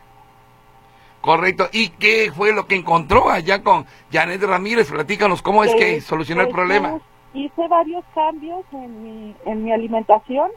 Correcto. 1.22 1.68
¿Y 1.72 1.90
qué 1.90 2.32
fue 2.34 2.54
lo 2.54 2.66
que 2.66 2.76
encontró 2.76 3.30
allá 3.30 3.62
con 3.62 3.86
Janet 4.12 4.42
Ramírez? 4.42 4.90
Platícanos 4.90 5.42
cómo 5.42 5.64
es 5.64 5.76
que 5.76 6.02
solucionó 6.02 6.42
el 6.42 6.50
problema. 6.50 7.00
Hice 7.34 7.68
varios 7.68 8.04
cambios 8.16 8.66
en 8.72 9.04
mi, 9.04 9.36
en 9.46 9.64
mi 9.64 9.72
alimentación. 9.72 10.50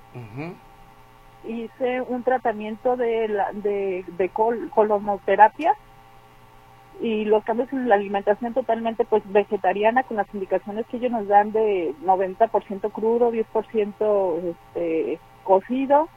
Hice 1.44 2.00
un 2.02 2.22
tratamiento 2.22 2.96
de, 2.96 3.28
la, 3.28 3.52
de, 3.52 4.04
de 4.16 4.28
colonoterapia 4.28 5.74
y 7.00 7.24
los 7.24 7.42
cambios 7.44 7.72
en 7.72 7.88
la 7.88 7.96
alimentación 7.96 8.54
totalmente 8.54 9.04
pues 9.04 9.22
vegetariana 9.32 10.02
con 10.04 10.16
las 10.16 10.32
indicaciones 10.32 10.86
que 10.86 10.98
ellos 10.98 11.10
nos 11.10 11.26
dan 11.26 11.52
de 11.52 11.94
90% 12.04 12.92
crudo, 12.92 13.32
10% 13.32 14.38
este, 14.44 15.18
cocido 15.44 16.08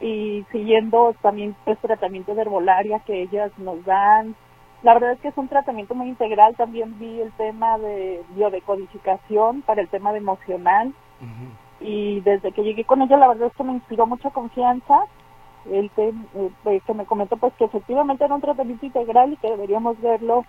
y 0.00 0.44
siguiendo 0.52 1.14
también 1.20 1.54
pues 1.64 1.78
tratamiento 1.78 2.34
de 2.34 2.42
herbolaria 2.42 3.00
que 3.00 3.22
ellas 3.22 3.50
nos 3.58 3.84
dan. 3.84 4.34
La 4.82 4.94
verdad 4.94 5.12
es 5.12 5.20
que 5.20 5.28
es 5.28 5.36
un 5.36 5.48
tratamiento 5.48 5.94
muy 5.94 6.08
integral, 6.08 6.56
también 6.56 6.98
vi 6.98 7.20
el 7.20 7.32
tema 7.32 7.76
de 7.78 8.22
biodecodificación 8.34 9.62
para 9.62 9.82
el 9.82 9.88
tema 9.88 10.12
de 10.12 10.18
emocional 10.18 10.94
y 11.80 12.20
desde 12.20 12.52
que 12.52 12.62
llegué 12.62 12.84
con 12.84 13.02
ella 13.02 13.18
la 13.18 13.28
verdad 13.28 13.48
es 13.48 13.54
que 13.54 13.64
me 13.64 13.72
inspiró 13.72 14.06
mucha 14.06 14.30
confianza 14.30 15.04
el 15.66 15.90
eh, 15.96 16.80
que 16.86 16.94
me 16.94 17.04
comentó 17.04 17.36
pues 17.36 17.52
que 17.54 17.64
efectivamente 17.64 18.24
era 18.24 18.34
un 18.34 18.40
tratamiento 18.40 18.86
integral 18.86 19.32
y 19.32 19.36
que 19.36 19.50
deberíamos 19.50 20.00
verlo 20.00 20.44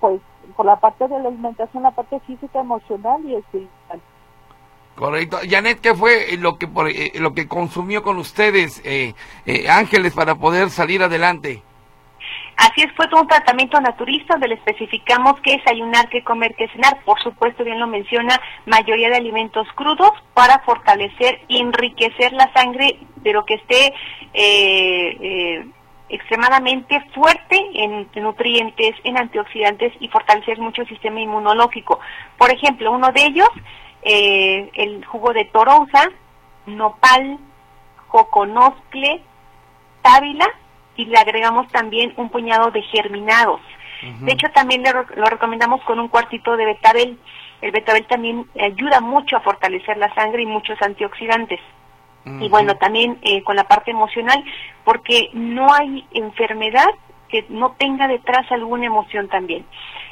pues 0.00 0.20
por 0.56 0.66
la 0.66 0.76
parte 0.76 1.08
de 1.08 1.18
la 1.18 1.28
alimentación, 1.28 1.82
la 1.82 1.90
parte 1.90 2.20
física, 2.20 2.60
emocional 2.60 3.24
y 3.24 3.36
espiritual. 3.36 4.00
Correcto. 4.96 5.38
Janet, 5.48 5.80
¿qué 5.80 5.94
fue 5.94 6.36
lo 6.38 6.56
que 6.56 6.66
por, 6.66 6.88
eh, 6.88 7.12
lo 7.16 7.34
que 7.34 7.46
consumió 7.46 8.02
con 8.02 8.16
ustedes, 8.16 8.80
eh, 8.84 9.14
eh, 9.44 9.68
Ángeles, 9.68 10.14
para 10.14 10.36
poder 10.36 10.70
salir 10.70 11.02
adelante? 11.02 11.62
Así 12.56 12.80
es, 12.82 12.92
fue 12.94 13.06
todo 13.08 13.20
un 13.20 13.28
tratamiento 13.28 13.78
naturista 13.80 14.34
donde 14.34 14.48
le 14.48 14.54
especificamos 14.54 15.38
qué 15.42 15.58
desayunar, 15.58 16.08
qué 16.08 16.24
comer, 16.24 16.54
qué 16.56 16.68
cenar. 16.68 17.02
Por 17.04 17.20
supuesto, 17.22 17.64
bien 17.64 17.78
lo 17.78 17.86
menciona, 17.86 18.40
mayoría 18.64 19.10
de 19.10 19.16
alimentos 19.16 19.68
crudos 19.74 20.12
para 20.32 20.60
fortalecer 20.60 21.40
y 21.48 21.60
enriquecer 21.60 22.32
la 22.32 22.50
sangre, 22.54 22.98
pero 23.22 23.44
que 23.44 23.54
esté 23.54 23.92
eh, 24.32 25.16
eh, 25.20 25.66
extremadamente 26.08 26.98
fuerte 27.14 27.62
en 27.74 28.08
nutrientes, 28.14 28.94
en 29.04 29.18
antioxidantes 29.18 29.92
y 30.00 30.08
fortalecer 30.08 30.58
mucho 30.58 30.80
el 30.80 30.88
sistema 30.88 31.20
inmunológico. 31.20 32.00
Por 32.38 32.50
ejemplo, 32.50 32.90
uno 32.90 33.12
de 33.12 33.22
ellos, 33.22 33.50
eh, 34.00 34.70
el 34.74 35.04
jugo 35.04 35.34
de 35.34 35.44
toronja, 35.44 36.10
nopal, 36.64 37.38
joconoscle, 38.08 39.20
tábila 40.00 40.46
y 40.96 41.04
le 41.06 41.18
agregamos 41.18 41.68
también 41.68 42.12
un 42.16 42.30
puñado 42.30 42.70
de 42.70 42.82
germinados. 42.82 43.60
De 44.20 44.32
hecho, 44.32 44.48
también 44.50 44.82
lo 45.16 45.24
recomendamos 45.26 45.82
con 45.82 45.98
un 45.98 46.08
cuartito 46.08 46.56
de 46.56 46.66
betabel. 46.66 47.18
El 47.62 47.72
betabel 47.72 48.06
también 48.06 48.46
ayuda 48.60 49.00
mucho 49.00 49.36
a 49.36 49.40
fortalecer 49.40 49.96
la 49.96 50.14
sangre 50.14 50.42
y 50.42 50.46
muchos 50.46 50.80
antioxidantes. 50.82 51.60
Y 52.40 52.48
bueno, 52.48 52.76
también 52.76 53.18
eh, 53.22 53.42
con 53.44 53.54
la 53.54 53.68
parte 53.68 53.92
emocional, 53.92 54.44
porque 54.84 55.30
no 55.32 55.72
hay 55.72 56.04
enfermedad 56.10 56.88
que 57.28 57.46
no 57.48 57.76
tenga 57.78 58.08
detrás 58.08 58.50
alguna 58.50 58.86
emoción 58.86 59.28
también. 59.28 59.64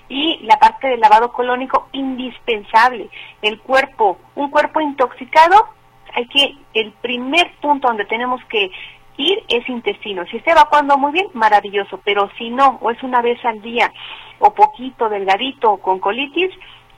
Y 0.09 0.39
la 0.43 0.59
parte 0.59 0.87
del 0.87 1.01
lavado 1.01 1.33
colónico, 1.33 1.89
indispensable. 1.93 3.09
El 3.43 3.59
cuerpo, 3.61 4.19
un 4.37 4.49
cuerpo 4.51 4.81
intoxicado, 4.81 5.69
hay 6.15 6.27
que, 6.29 6.57
el 6.75 6.93
primer 6.93 7.51
punto 7.61 7.89
donde 7.89 8.05
tenemos 8.05 8.41
que 8.45 8.71
ir 9.17 9.39
es 9.49 9.69
intestino. 9.69 10.25
Si 10.27 10.37
está 10.37 10.53
evacuando 10.53 10.97
muy 10.99 11.13
bien, 11.13 11.29
maravilloso, 11.35 12.01
pero 12.05 12.31
si 12.39 12.51
no, 12.51 12.79
o 12.81 12.91
es 12.91 13.03
una 13.03 13.23
vez 13.23 13.43
al 13.45 13.61
día, 13.63 13.93
o 14.39 14.53
poquito, 14.55 15.09
delgadito, 15.09 15.73
o 15.73 15.79
con 15.79 15.99
colitis, 15.99 16.51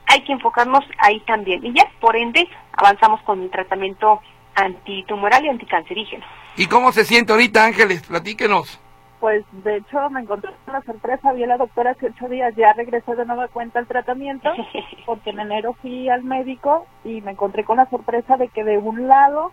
hay 0.07 0.21
que 0.21 0.33
enfocarnos 0.33 0.83
ahí 0.99 1.19
también. 1.21 1.65
Y 1.65 1.73
ya, 1.73 1.83
por 1.99 2.15
ende, 2.15 2.47
avanzamos 2.73 3.21
con 3.21 3.41
el 3.41 3.49
tratamiento 3.49 4.21
antitumoral 4.55 5.45
y 5.45 5.49
anticancerígeno. 5.49 6.25
¿Y 6.55 6.65
cómo 6.65 6.91
se 6.91 7.05
siente 7.05 7.33
ahorita, 7.33 7.65
Ángeles? 7.65 8.03
Platíquenos. 8.07 8.79
Pues 9.19 9.43
de 9.51 9.77
hecho 9.77 10.09
me 10.11 10.21
encontré 10.21 10.51
una 10.67 10.81
sorpresa, 10.83 11.33
vi 11.33 11.43
a 11.43 11.47
la 11.47 11.57
doctora 11.57 11.91
hace 11.91 12.07
ocho 12.07 12.29
días, 12.29 12.55
ya 12.55 12.73
regresé 12.73 13.15
de 13.15 13.25
nueva 13.25 13.47
cuenta 13.47 13.79
al 13.79 13.87
tratamiento, 13.87 14.49
porque 15.07 15.31
en 15.31 15.39
enero 15.39 15.73
fui 15.81 16.07
al 16.07 16.23
médico 16.23 16.85
y 17.03 17.21
me 17.21 17.31
encontré 17.31 17.63
con 17.63 17.77
la 17.77 17.89
sorpresa 17.89 18.37
de 18.37 18.47
que 18.49 18.63
de 18.63 18.77
un 18.77 19.07
lado 19.07 19.51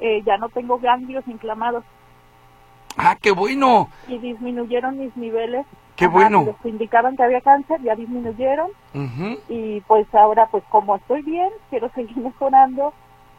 eh, 0.00 0.22
ya 0.24 0.38
no 0.38 0.48
tengo 0.48 0.78
ganglios 0.78 1.26
inflamados. 1.26 1.84
Ah, 2.96 3.16
qué 3.20 3.30
bueno. 3.30 3.88
Y 4.08 4.18
disminuyeron 4.18 4.98
mis 4.98 5.16
niveles. 5.16 5.66
Qué 5.96 6.06
bueno. 6.06 6.44
Los 6.44 6.56
indicaban 6.64 7.16
que 7.16 7.22
había 7.22 7.40
cáncer, 7.40 7.80
ya 7.82 7.94
disminuyeron. 7.94 8.70
Y 9.48 9.80
pues 9.82 10.12
ahora, 10.14 10.46
pues 10.46 10.64
como 10.70 10.96
estoy 10.96 11.22
bien, 11.22 11.50
quiero 11.70 11.90
seguir 11.94 12.16
mejorando. 12.16 12.92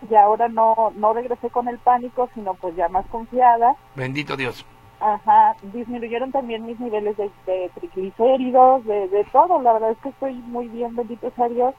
Y 0.10 0.16
ahora 0.16 0.48
no, 0.48 0.94
no 0.96 1.14
regresé 1.14 1.50
con 1.50 1.68
el 1.68 1.78
pánico, 1.78 2.30
sino 2.34 2.54
pues 2.54 2.76
ya 2.76 2.88
más 2.88 3.06
confiada. 3.08 3.76
Bendito 3.96 4.38
Dios. 4.38 4.66
Ajá, 5.02 5.56
disminuyeron 5.74 6.32
también 6.32 6.66
mis 6.66 6.80
niveles 6.80 7.16
de, 7.18 7.72
triglicéridos, 7.76 8.86
de, 8.86 9.08
de 9.10 9.24
todo. 9.26 9.62
La 9.62 9.74
verdad 9.74 9.92
es 9.92 9.98
que 10.00 10.10
estoy 10.10 10.34
muy 10.34 10.68
bien, 10.68 10.96
bendito 10.96 11.32
sea 11.36 11.48
Dios. 11.50 11.74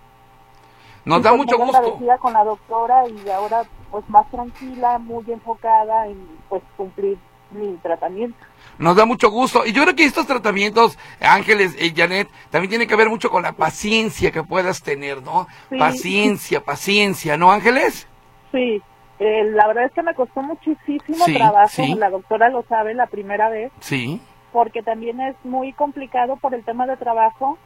Nos 1.05 1.23
da 1.23 1.31
pues, 1.31 1.39
mucho 1.39 1.59
gusto. 1.59 1.77
agradecida 1.77 2.19
con 2.19 2.33
la 2.33 2.45
doctora 2.45 3.09
y 3.09 3.29
ahora 3.31 3.63
pues 3.91 4.09
más 4.09 4.31
tranquila, 4.31 4.99
muy 4.99 5.25
enfocada 5.29 6.07
en 6.07 6.19
pues 6.49 6.63
cumplir 6.77 7.19
mi 7.51 7.77
tratamiento. 7.79 8.39
Nos 8.79 8.97
da 8.97 9.05
mucho 9.05 9.31
gusto. 9.31 9.67
Y 9.67 9.73
yo 9.73 9.83
creo 9.83 9.97
que 9.97 10.05
estos 10.05 10.27
tratamientos, 10.27 10.99
Ángeles 11.21 11.77
y 11.81 11.95
Janet, 11.95 12.29
también 12.51 12.71
tiene 12.71 12.87
que 12.87 12.97
ver 12.97 13.09
mucho 13.09 13.31
con 13.31 13.43
la 13.43 13.53
paciencia 13.53 14.31
que 14.31 14.43
puedas 14.43 14.83
tener, 14.83 15.23
¿no? 15.23 15.47
Paciencia, 15.79 16.61
paciencia, 16.61 17.37
¿no, 17.37 17.51
Ángeles? 17.51 18.07
Sí, 18.53 18.83
eh, 19.19 19.45
la 19.53 19.67
verdad 19.67 19.85
es 19.85 19.93
que 19.93 20.03
me 20.03 20.15
costó 20.15 20.43
muchísimo 20.43 21.25
trabajo, 21.27 21.83
la 21.97 22.11
doctora 22.11 22.49
lo 22.49 22.63
sabe 22.69 22.95
la 22.95 23.07
primera 23.07 23.51
vez. 23.51 23.71
Sí. 23.81 24.21
Porque 24.53 24.83
también 24.83 25.21
es 25.21 25.37
muy 25.45 25.73
complicado 25.73 26.37
por 26.37 26.55
el 26.55 26.65
tema 26.65 26.87
de 26.87 26.97
trabajo, 26.97 27.59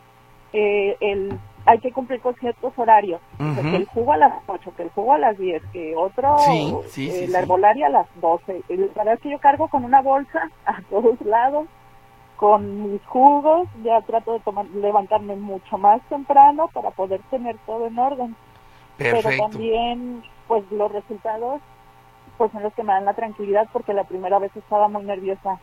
eh, 0.53 0.97
el 1.01 1.39
hay 1.67 1.79
que 1.79 1.93
cumplir 1.93 2.21
con 2.21 2.35
ciertos 2.35 2.73
horarios. 2.77 3.21
que 3.39 3.77
el 3.77 3.87
jugo 3.87 4.13
a 4.13 4.17
las 4.17 4.35
8, 4.47 4.73
que 4.77 4.83
el 4.83 4.91
jugo 4.91 5.15
a 5.15 5.19
las 5.19 5.39
10, 5.39 5.63
que 5.73 5.97
otro, 5.97 6.37
eh, 6.97 7.27
la 7.29 7.39
herbolaria 7.41 7.87
a 7.87 7.91
las 7.91 8.07
12. 8.21 8.63
La 8.69 8.77
verdad 8.95 9.15
es 9.15 9.21
que 9.21 9.31
yo 9.31 9.39
cargo 9.39 9.69
con 9.69 9.85
una 9.85 10.03
bolsa 10.03 10.51
a 10.67 10.83
todos 10.91 11.21
lados, 11.23 11.67
con 12.37 12.93
mis 12.93 13.05
jugos, 13.07 13.69
ya 13.83 14.01
trato 14.03 14.35
de 14.35 14.41
tomar, 14.41 14.67
levantarme 14.67 15.37
mucho 15.37 15.79
más 15.79 16.03
temprano 16.09 16.69
para 16.73 16.91
poder 16.91 17.21
tener 17.31 17.57
todo 17.67 17.87
en 17.87 17.99
orden. 17.99 18.37
Pero 18.97 19.21
también, 19.23 20.23
pues 20.47 20.71
los 20.71 20.93
resultados, 20.93 21.61
pues 22.37 22.53
son 22.53 22.63
los 22.63 22.75
que 22.75 22.83
me 22.83 22.93
dan 22.93 23.07
la 23.07 23.15
tranquilidad 23.15 23.69
porque 23.73 23.93
la 23.93 24.05
primera 24.05 24.39
vez 24.39 24.55
estaba 24.57 24.89
muy 24.89 25.05
nerviosa. 25.05 25.59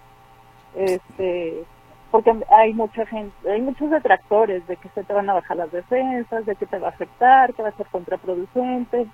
Este 0.76 1.64
porque 2.12 2.34
hay 2.50 2.74
mucha 2.74 3.06
gente, 3.06 3.34
hay 3.50 3.62
muchos 3.62 3.90
detractores 3.90 4.68
de 4.68 4.76
que 4.76 4.90
se 4.90 5.04
te 5.04 5.14
van 5.14 5.30
a 5.30 5.34
bajar 5.34 5.58
las 5.58 5.72
defensas, 5.72 6.46
de 6.46 6.56
que 6.56 6.66
te 6.66 6.78
va 6.78 6.88
a 6.88 6.92
afectar, 6.92 7.54
que 7.54 7.64
va 7.64 7.70
a 7.70 7.78
ser 7.78 7.88
contraproducente. 7.88 9.08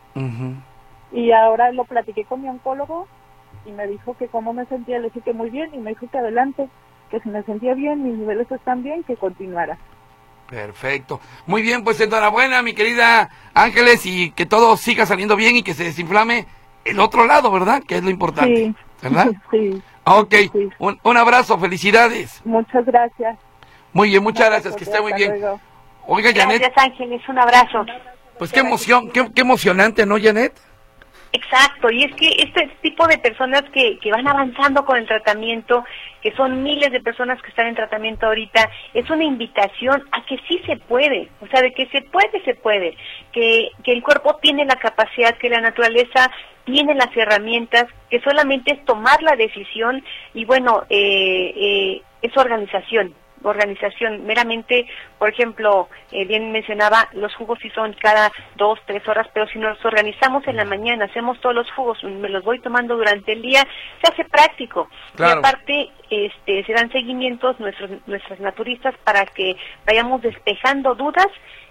Y 1.12 1.32
ahora 1.32 1.72
lo 1.72 1.86
platiqué 1.86 2.26
con 2.26 2.42
mi 2.42 2.50
oncólogo 2.50 3.08
y 3.66 3.72
me 3.72 3.88
dijo 3.88 4.16
que 4.18 4.28
cómo 4.28 4.52
me 4.52 4.66
sentía, 4.66 4.98
le 4.98 5.06
dije 5.06 5.22
que 5.22 5.34
muy 5.34 5.50
bien 5.52 5.74
y 5.74 5.78
me 5.78 5.92
dijo 5.92 6.08
que 6.10 6.18
adelante, 6.18 6.68
que 7.12 7.20
si 7.20 7.30
me 7.30 7.44
sentía 7.44 7.76
bien, 7.76 8.04
mis 8.04 8.18
niveles 8.18 8.52
están 8.52 8.84
bien, 8.84 9.04
que 9.04 9.16
continuara. 9.16 9.78
Perfecto. 10.50 11.20
Muy 11.46 11.62
bien, 11.62 11.84
pues 11.84 12.00
enhorabuena, 12.02 12.62
mi 12.62 12.74
querida 12.74 13.30
Ángeles, 13.54 14.06
y 14.06 14.32
que 14.32 14.46
todo 14.46 14.76
siga 14.78 15.06
saliendo 15.06 15.36
bien 15.36 15.58
y 15.58 15.64
que 15.64 15.74
se 15.74 15.84
desinflame 15.84 16.48
el 16.86 17.00
otro 17.00 17.26
lado, 17.28 17.52
¿verdad? 17.52 17.84
Que 17.86 17.98
es 17.98 18.04
lo 18.04 18.10
importante. 18.10 18.56
Sí. 18.56 18.76
¿Verdad? 19.02 19.32
Sí. 19.52 19.82
Ok, 20.10 20.34
un, 20.80 21.00
un, 21.04 21.18
abrazo, 21.18 21.60
felicidades. 21.60 22.42
Muchas 22.46 22.86
gracias. 22.86 23.38
Muy 23.92 24.10
bien, 24.10 24.24
muchas 24.24 24.48
gracias, 24.50 24.76
que 24.76 24.86
esté 24.86 25.02
muy 25.02 25.14
bien. 25.14 25.34
Oiga, 26.06 26.32
Janet. 26.34 26.62
Gracias, 26.62 26.86
Ángeles, 26.86 27.22
un 27.28 27.38
abrazo. 27.38 27.86
Pues 28.38 28.54
qué 28.54 28.62
emoción, 28.62 29.10
qué, 29.12 29.30
qué 29.34 29.42
emocionante, 29.42 30.06
¿no, 30.06 30.16
Janet? 30.22 30.54
Exacto, 31.38 31.92
y 31.92 32.04
es 32.04 32.16
que 32.16 32.30
este 32.40 32.68
tipo 32.82 33.06
de 33.06 33.20
personas 33.20 33.62
que, 33.72 34.00
que 34.00 34.10
van 34.10 34.28
avanzando 34.28 34.84
con 34.86 34.98
el 34.98 35.06
tratamiento, 35.06 35.86
que 36.24 36.32
son 36.32 36.64
miles 36.64 36.92
de 36.92 37.00
personas 37.00 37.40
que 37.44 37.50
están 37.50 37.68
en 37.68 37.76
tratamiento 37.76 38.26
ahorita, 38.26 38.68
es 38.96 39.08
una 39.12 39.24
invitación 39.24 40.04
a 40.14 40.26
que 40.26 40.40
sí 40.48 40.60
se 40.66 40.78
puede, 40.78 41.30
o 41.40 41.48
sea, 41.48 41.62
de 41.62 41.74
que 41.74 41.86
se 41.90 42.02
puede, 42.02 42.44
se 42.44 42.56
puede, 42.56 42.98
que, 43.32 43.70
que 43.84 43.92
el 43.92 44.02
cuerpo 44.02 44.40
tiene 44.42 44.66
la 44.66 44.78
capacidad, 44.78 45.38
que 45.38 45.50
la 45.50 45.62
naturaleza 45.62 46.32
tiene 46.66 46.96
las 46.96 47.16
herramientas, 47.16 47.86
que 48.10 48.20
solamente 48.22 48.74
es 48.74 48.84
tomar 48.86 49.22
la 49.22 49.36
decisión 49.36 50.04
y 50.34 50.44
bueno, 50.46 50.86
eh, 50.90 51.54
eh, 51.56 52.02
es 52.24 52.36
organización, 52.36 53.14
organización. 53.44 54.26
Meramente, 54.26 54.88
por 55.18 55.30
ejemplo, 55.30 55.90
eh, 56.12 56.26
bien 56.26 56.52
mencionaba, 56.52 57.08
los 57.14 57.34
jugos 57.36 57.60
sí 57.62 57.70
son 57.72 57.94
cada 57.94 58.32
dos, 58.56 58.80
tres 58.86 59.08
horas, 59.08 59.28
pero 59.34 59.48
si 59.48 59.60
nos 59.60 59.84
organizamos 59.86 60.48
en 60.48 60.58
la 60.58 60.66
mañana, 60.66 61.06
hacemos 61.06 61.40
todos 61.42 61.56
los 61.56 61.72
jugos, 61.72 62.04
me 62.04 62.30
los 62.30 62.44
voy 62.44 62.60
tomando 62.60 62.96
durante 62.96 63.34
el 63.34 63.42
día, 63.42 63.64
se 64.02 64.12
hace 64.12 64.26
práctico. 64.26 64.90
Y 65.18 65.24
aparte, 65.24 65.90
este, 66.10 66.64
se 66.64 66.74
dan 66.74 66.92
seguimientos 66.92 67.60
nuestros, 67.60 67.90
nuestras 68.06 68.40
naturistas 68.40 68.96
para 69.04 69.26
que 69.26 69.56
vayamos 69.86 70.22
despejando 70.22 70.96
dudas 70.96 71.28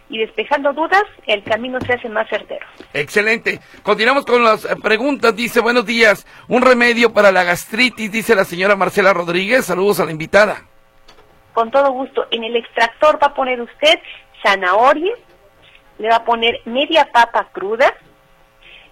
y 0.08 0.18
despejando 0.18 0.72
dudas, 0.72 1.02
el 1.26 1.42
camino 1.42 1.80
se 1.80 1.94
hace 1.94 2.08
más 2.08 2.28
certero. 2.28 2.64
Excelente. 2.92 3.60
Continuamos 3.82 4.24
con 4.24 4.44
las 4.44 4.64
eh, 4.64 4.76
preguntas. 4.80 5.34
Dice, 5.34 5.60
buenos 5.60 5.84
días. 5.84 6.26
Un 6.48 6.62
remedio 6.62 7.12
para 7.12 7.32
la 7.32 7.42
gastritis, 7.42 8.12
dice 8.12 8.36
la 8.36 8.44
señora 8.44 8.76
Marcela 8.76 9.12
Rodríguez. 9.12 9.64
Saludos 9.64 9.98
a 9.98 10.04
la 10.04 10.12
invitada 10.12 10.62
con 11.56 11.70
todo 11.70 11.90
gusto. 11.90 12.26
En 12.30 12.44
el 12.44 12.54
extractor 12.54 13.18
va 13.20 13.28
a 13.28 13.34
poner 13.34 13.62
usted 13.62 13.98
zanahoria, 14.42 15.14
le 15.98 16.08
va 16.10 16.16
a 16.16 16.24
poner 16.26 16.60
media 16.66 17.08
papa 17.10 17.48
cruda 17.50 17.94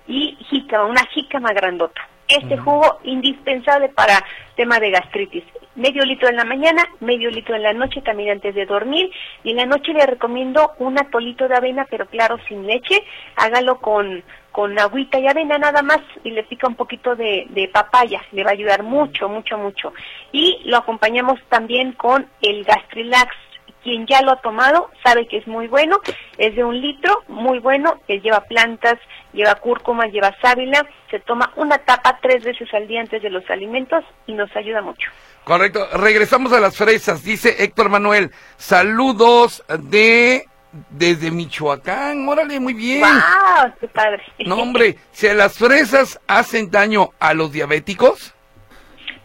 y 0.07 0.39
jícama, 0.49 0.87
una 0.87 1.05
jícama 1.13 1.53
grandota. 1.53 2.01
Este 2.27 2.57
jugo 2.57 3.01
indispensable 3.05 3.91
para 3.91 4.25
tema 4.57 4.81
de 4.81 4.93
gastritis. 4.93 5.45
Medio 5.75 6.07
litro 6.07 6.31
en 6.31 6.37
la 6.37 6.47
mañana, 6.47 6.83
medio 7.01 7.31
litro 7.31 7.55
en 7.55 7.65
la 7.65 7.75
noche, 7.75 8.01
también 8.01 8.31
antes 8.31 8.55
de 8.55 8.65
dormir. 8.65 9.11
Y 9.43 9.51
en 9.51 9.57
la 9.57 9.67
noche 9.67 9.93
le 9.93 10.07
recomiendo 10.07 10.71
un 10.79 10.99
atolito 10.99 11.47
de 11.49 11.57
avena, 11.57 11.87
pero 11.91 12.07
claro, 12.07 12.39
sin 12.49 12.67
leche. 12.67 12.99
Hágalo 13.37 13.79
con 13.83 14.25
con 14.55 14.79
agüita 14.79 15.19
y 15.19 15.27
avena 15.27 15.59
nada 15.59 15.83
más 15.83 15.99
y 16.23 16.31
le 16.31 16.45
pica 16.45 16.69
un 16.69 16.77
poquito 16.77 17.17
de, 17.17 17.69
papaya, 17.73 18.23
le 18.31 18.45
va 18.45 18.51
a 18.51 18.53
ayudar 18.53 18.85
mucho, 18.85 19.29
mucho, 19.29 19.59
mucho. 19.59 19.93
Y 20.31 20.61
lo 20.67 20.77
acompañamos 20.77 21.41
también 21.49 21.91
con 21.95 22.29
el 22.41 22.63
Gastrilax. 22.63 23.35
Quien 23.83 24.07
ya 24.07 24.23
lo 24.23 24.31
ha 24.31 24.41
tomado 24.41 24.91
sabe 25.03 25.27
que 25.27 25.39
es 25.39 25.47
muy 25.49 25.67
bueno, 25.67 25.99
es 26.39 26.55
de 26.55 26.63
un 26.63 26.81
litro, 26.81 27.25
muy 27.27 27.59
bueno, 27.59 28.01
que 28.07 28.21
lleva 28.21 28.43
plantas, 28.43 28.95
lleva 29.33 29.57
cúrcuma, 29.57 30.07
lleva 30.07 30.35
sábila, 30.41 30.87
se 31.11 31.19
toma 31.19 31.53
una 31.57 31.79
tapa 31.79 32.21
tres 32.23 32.45
veces 32.45 32.73
al 32.73 32.87
día 32.87 33.01
antes 33.01 33.23
de 33.23 33.31
los 33.31 33.51
alimentos 33.51 34.05
y 34.29 34.35
nos 34.35 34.55
ayuda 34.55 34.83
mucho. 34.83 35.11
Correcto, 35.43 35.81
regresamos 35.95 36.53
a 36.53 36.61
las 36.61 36.77
fresas, 36.77 37.25
dice 37.25 37.57
Héctor 37.59 37.91
Manuel, 37.91 38.31
saludos 38.57 39.65
de 39.81 40.47
desde 40.91 41.31
Michoacán, 41.31 42.29
órale, 42.29 42.59
muy 42.59 42.75
bien. 42.75 43.03
¡Wow! 43.03 43.73
¡Qué 43.81 43.89
padre! 43.89 44.23
No, 44.47 44.57
hombre, 44.57 44.97
¿si 45.13 45.33
las 45.33 45.57
fresas 45.57 46.21
hacen 46.27 46.71
daño 46.71 47.11
a 47.19 47.35
los 47.35 47.53
diabéticos? 47.53 48.35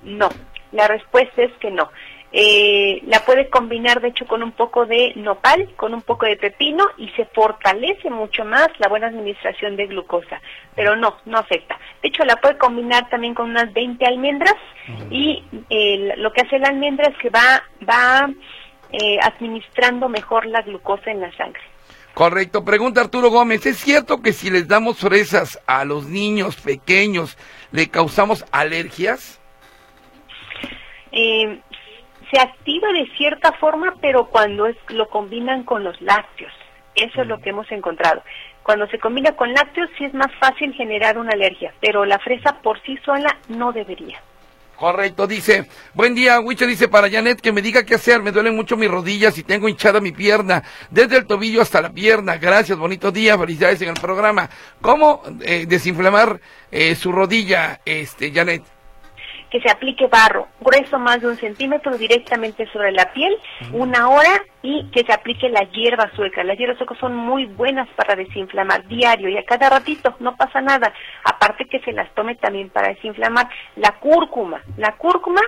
No, 0.04 0.30
la 0.72 0.88
respuesta 0.88 1.44
es 1.44 1.52
que 1.60 1.72
no. 1.72 1.90
Eh, 2.32 3.02
la 3.08 3.26
puede 3.26 3.50
combinar, 3.50 4.02
de 4.02 4.10
hecho, 4.10 4.28
con 4.28 4.44
un 4.44 4.52
poco 4.52 4.86
de 4.86 5.14
nopal, 5.16 5.68
con 5.76 5.96
un 5.96 6.04
poco 6.04 6.28
de 6.28 6.38
pepino 6.38 6.86
y 6.98 7.10
se 7.10 7.26
fortalece 7.26 8.12
mucho 8.12 8.46
más 8.46 8.68
la 8.78 8.88
buena 8.88 9.08
administración 9.08 9.76
de 9.76 9.88
glucosa. 9.88 10.40
Pero 10.76 10.96
no, 10.96 11.18
no 11.26 11.40
afecta. 11.40 11.80
De 12.04 12.10
hecho, 12.10 12.24
la 12.26 12.36
puede 12.36 12.58
combinar 12.58 13.10
también 13.10 13.34
con 13.34 13.50
unas 13.50 13.74
20 13.74 14.06
almendras 14.06 14.56
y 15.10 15.44
eh, 15.72 16.14
lo 16.18 16.32
que 16.32 16.42
hace 16.42 16.60
la 16.60 16.68
almendra 16.70 17.10
es 17.10 17.18
que 17.18 17.32
va, 17.32 17.64
va 17.88 18.30
eh, 18.92 19.18
administrando 19.22 20.10
mejor 20.10 20.46
la 20.46 20.62
glucosa 20.62 21.12
en 21.12 21.22
la 21.22 21.32
sangre. 21.36 21.62
Correcto. 22.14 22.66
Pregunta 22.66 23.02
Arturo 23.02 23.30
Gómez, 23.30 23.66
¿es 23.66 23.78
cierto 23.78 24.22
que 24.22 24.34
si 24.34 24.50
les 24.50 24.68
damos 24.68 25.00
fresas 25.00 25.62
a 25.68 25.86
los 25.86 26.06
niños 26.08 26.58
pequeños 26.58 27.38
le 27.72 27.90
causamos 27.90 28.46
alergias? 28.52 29.40
Eh, 31.12 31.62
se 32.32 32.40
activa 32.40 32.92
de 32.92 33.08
cierta 33.18 33.54
forma, 33.54 33.96
pero 34.02 34.26
cuando 34.26 34.68
es, 34.68 34.76
lo 34.90 35.08
combinan 35.10 35.64
con 35.64 35.84
los 35.84 36.00
lácteos. 36.02 36.52
Eso 36.96 37.22
es 37.22 37.28
lo 37.28 37.40
que 37.40 37.50
hemos 37.50 37.72
encontrado. 37.72 38.22
Cuando 38.64 38.88
se 38.88 39.00
combina 39.00 39.32
con 39.36 39.54
lácteos 39.54 39.90
sí 39.98 40.06
es 40.06 40.14
más 40.14 40.32
fácil 40.40 40.74
generar 40.74 41.18
una 41.18 41.32
alergia, 41.32 41.74
pero 41.80 42.06
la 42.06 42.20
fresa 42.20 42.62
por 42.62 42.82
sí 42.84 42.98
sola 43.06 43.38
no 43.48 43.72
debería. 43.72 44.22
Correcto, 44.80 45.28
dice. 45.28 45.68
Buen 45.94 46.16
día, 46.16 46.40
Wicho 46.40 46.66
dice 46.66 46.88
para 46.88 47.12
Janet 47.12 47.42
que 47.42 47.52
me 47.52 47.62
diga 47.62 47.84
qué 47.84 47.96
hacer. 47.96 48.22
Me 48.22 48.32
duelen 48.32 48.56
mucho 48.56 48.78
mis 48.78 48.90
rodillas 48.90 49.38
y 49.38 49.44
tengo 49.44 49.68
hinchada 49.68 50.00
mi 50.00 50.14
pierna, 50.14 50.64
desde 50.90 51.18
el 51.18 51.26
tobillo 51.26 51.62
hasta 51.62 51.82
la 51.82 51.92
pierna. 51.92 52.38
Gracias, 52.38 52.78
bonito 52.78 53.12
día, 53.12 53.38
felicidades 53.38 53.82
en 53.82 53.90
el 53.90 54.00
programa. 54.00 54.50
¿Cómo 54.80 55.22
eh, 55.42 55.66
desinflamar 55.68 56.40
eh, 56.72 56.96
su 56.96 57.12
rodilla, 57.12 57.82
este, 57.84 58.32
Janet? 58.32 58.79
Que 59.50 59.62
se 59.62 59.70
aplique 59.70 60.08
barro 60.08 60.48
grueso 60.60 61.00
más 61.00 61.22
de 61.22 61.28
un 61.28 61.36
centímetro 61.36 61.98
directamente 61.98 62.68
sobre 62.72 62.92
la 62.92 63.12
piel, 63.14 63.36
una 63.74 64.10
hora 64.10 64.42
y 64.62 64.90
que 64.92 65.04
se 65.04 65.14
aplique 65.14 65.50
la 65.50 65.64
hierba 65.64 66.12
sueca. 66.16 66.44
Las 66.44 66.58
hierbas 66.58 66.78
suecas 66.78 66.98
son 67.00 67.16
muy 67.16 67.46
buenas 67.46 67.88
para 67.96 68.16
desinflamar 68.16 68.88
diario 68.88 69.30
y 69.30 69.38
a 69.38 69.46
cada 69.46 69.70
ratito, 69.70 70.16
no 70.20 70.36
pasa 70.36 70.62
nada. 70.62 70.94
Aparte 71.24 71.66
que 71.66 71.80
se 71.80 71.92
las 71.92 72.14
tome 72.14 72.36
también 72.36 72.70
para 72.70 72.90
desinflamar. 72.90 73.50
La 73.76 73.94
cúrcuma, 74.00 74.62
la 74.78 74.96
cúrcuma 74.98 75.42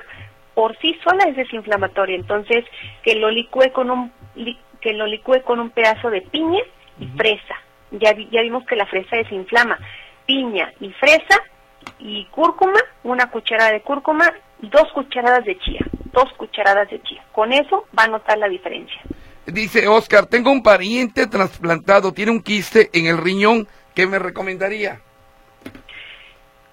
por 0.54 0.78
sí 0.80 0.98
sola 1.04 1.26
es 1.28 1.36
desinflamatoria, 1.36 2.16
entonces 2.16 2.66
que 3.04 3.16
lo 3.16 3.30
licúe 3.30 3.72
con 3.74 3.90
un 3.92 4.12
que 4.82 4.94
lo 4.94 5.06
licúe 5.06 5.44
con 5.44 5.60
un 5.60 5.70
pedazo 5.70 6.10
de 6.10 6.22
piña 6.22 6.62
y 7.00 7.06
fresa. 7.18 7.56
Ya, 7.92 8.16
ya 8.32 8.42
vimos 8.42 8.66
que 8.66 8.76
la 8.76 8.88
fresa 8.88 9.16
desinflama. 9.16 9.78
Piña 10.26 10.72
y 10.80 10.90
fresa 10.94 11.40
y 12.00 12.26
cúrcuma, 12.26 12.80
una 13.04 13.30
cucharada 13.30 13.72
de 13.72 13.82
cúrcuma, 13.82 14.32
dos 14.60 14.88
cucharadas 14.94 15.46
de 15.46 15.58
chía, 15.60 15.82
dos 16.12 16.32
cucharadas 16.38 16.90
de 16.90 17.02
chía. 17.04 17.24
Con 17.32 17.54
eso 17.54 17.86
va 17.98 18.04
a 18.04 18.08
notar 18.08 18.38
la 18.38 18.48
diferencia. 18.48 19.02
Dice 19.46 19.88
Oscar, 19.88 20.28
tengo 20.28 20.52
un 20.52 20.62
pariente 20.62 21.28
trasplantado, 21.28 22.14
tiene 22.14 22.32
un 22.32 22.42
quiste 22.42 22.90
en 22.94 23.08
el 23.08 23.18
riñón, 23.18 23.68
¿qué 23.96 24.06
me 24.06 24.20
recomendaría? 24.20 25.02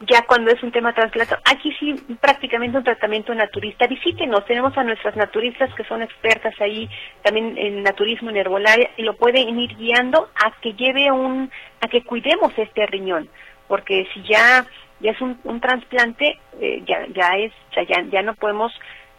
Ya 0.00 0.22
cuando 0.26 0.52
es 0.52 0.62
un 0.62 0.70
tema 0.70 0.94
trasplantado, 0.94 1.40
aquí 1.44 1.72
sí 1.80 1.94
prácticamente 2.20 2.78
un 2.78 2.84
tratamiento 2.84 3.34
naturista. 3.34 3.88
Visítenos, 3.88 4.44
tenemos 4.46 4.76
a 4.78 4.84
nuestras 4.84 5.16
naturistas 5.16 5.74
que 5.74 5.82
son 5.84 6.02
expertas 6.02 6.54
ahí 6.60 6.88
también 7.22 7.58
en 7.58 7.82
naturismo 7.82 8.30
en 8.30 8.36
herbolaria 8.36 8.90
y 8.96 9.02
lo 9.02 9.16
pueden 9.16 9.58
ir 9.58 9.76
guiando 9.76 10.30
a 10.36 10.52
que 10.60 10.74
lleve 10.74 11.10
un, 11.10 11.50
a 11.80 11.88
que 11.88 12.04
cuidemos 12.04 12.52
este 12.56 12.86
riñón, 12.86 13.28
porque 13.66 14.06
si 14.14 14.22
ya 14.22 14.66
ya 15.00 15.12
es 15.12 15.20
un, 15.20 15.38
un 15.44 15.60
trasplante, 15.60 16.38
eh, 16.60 16.82
ya, 16.86 17.06
ya 17.14 17.36
es, 17.36 17.52
ya, 17.74 18.02
ya 18.02 18.22
no 18.22 18.34
podemos, 18.34 18.72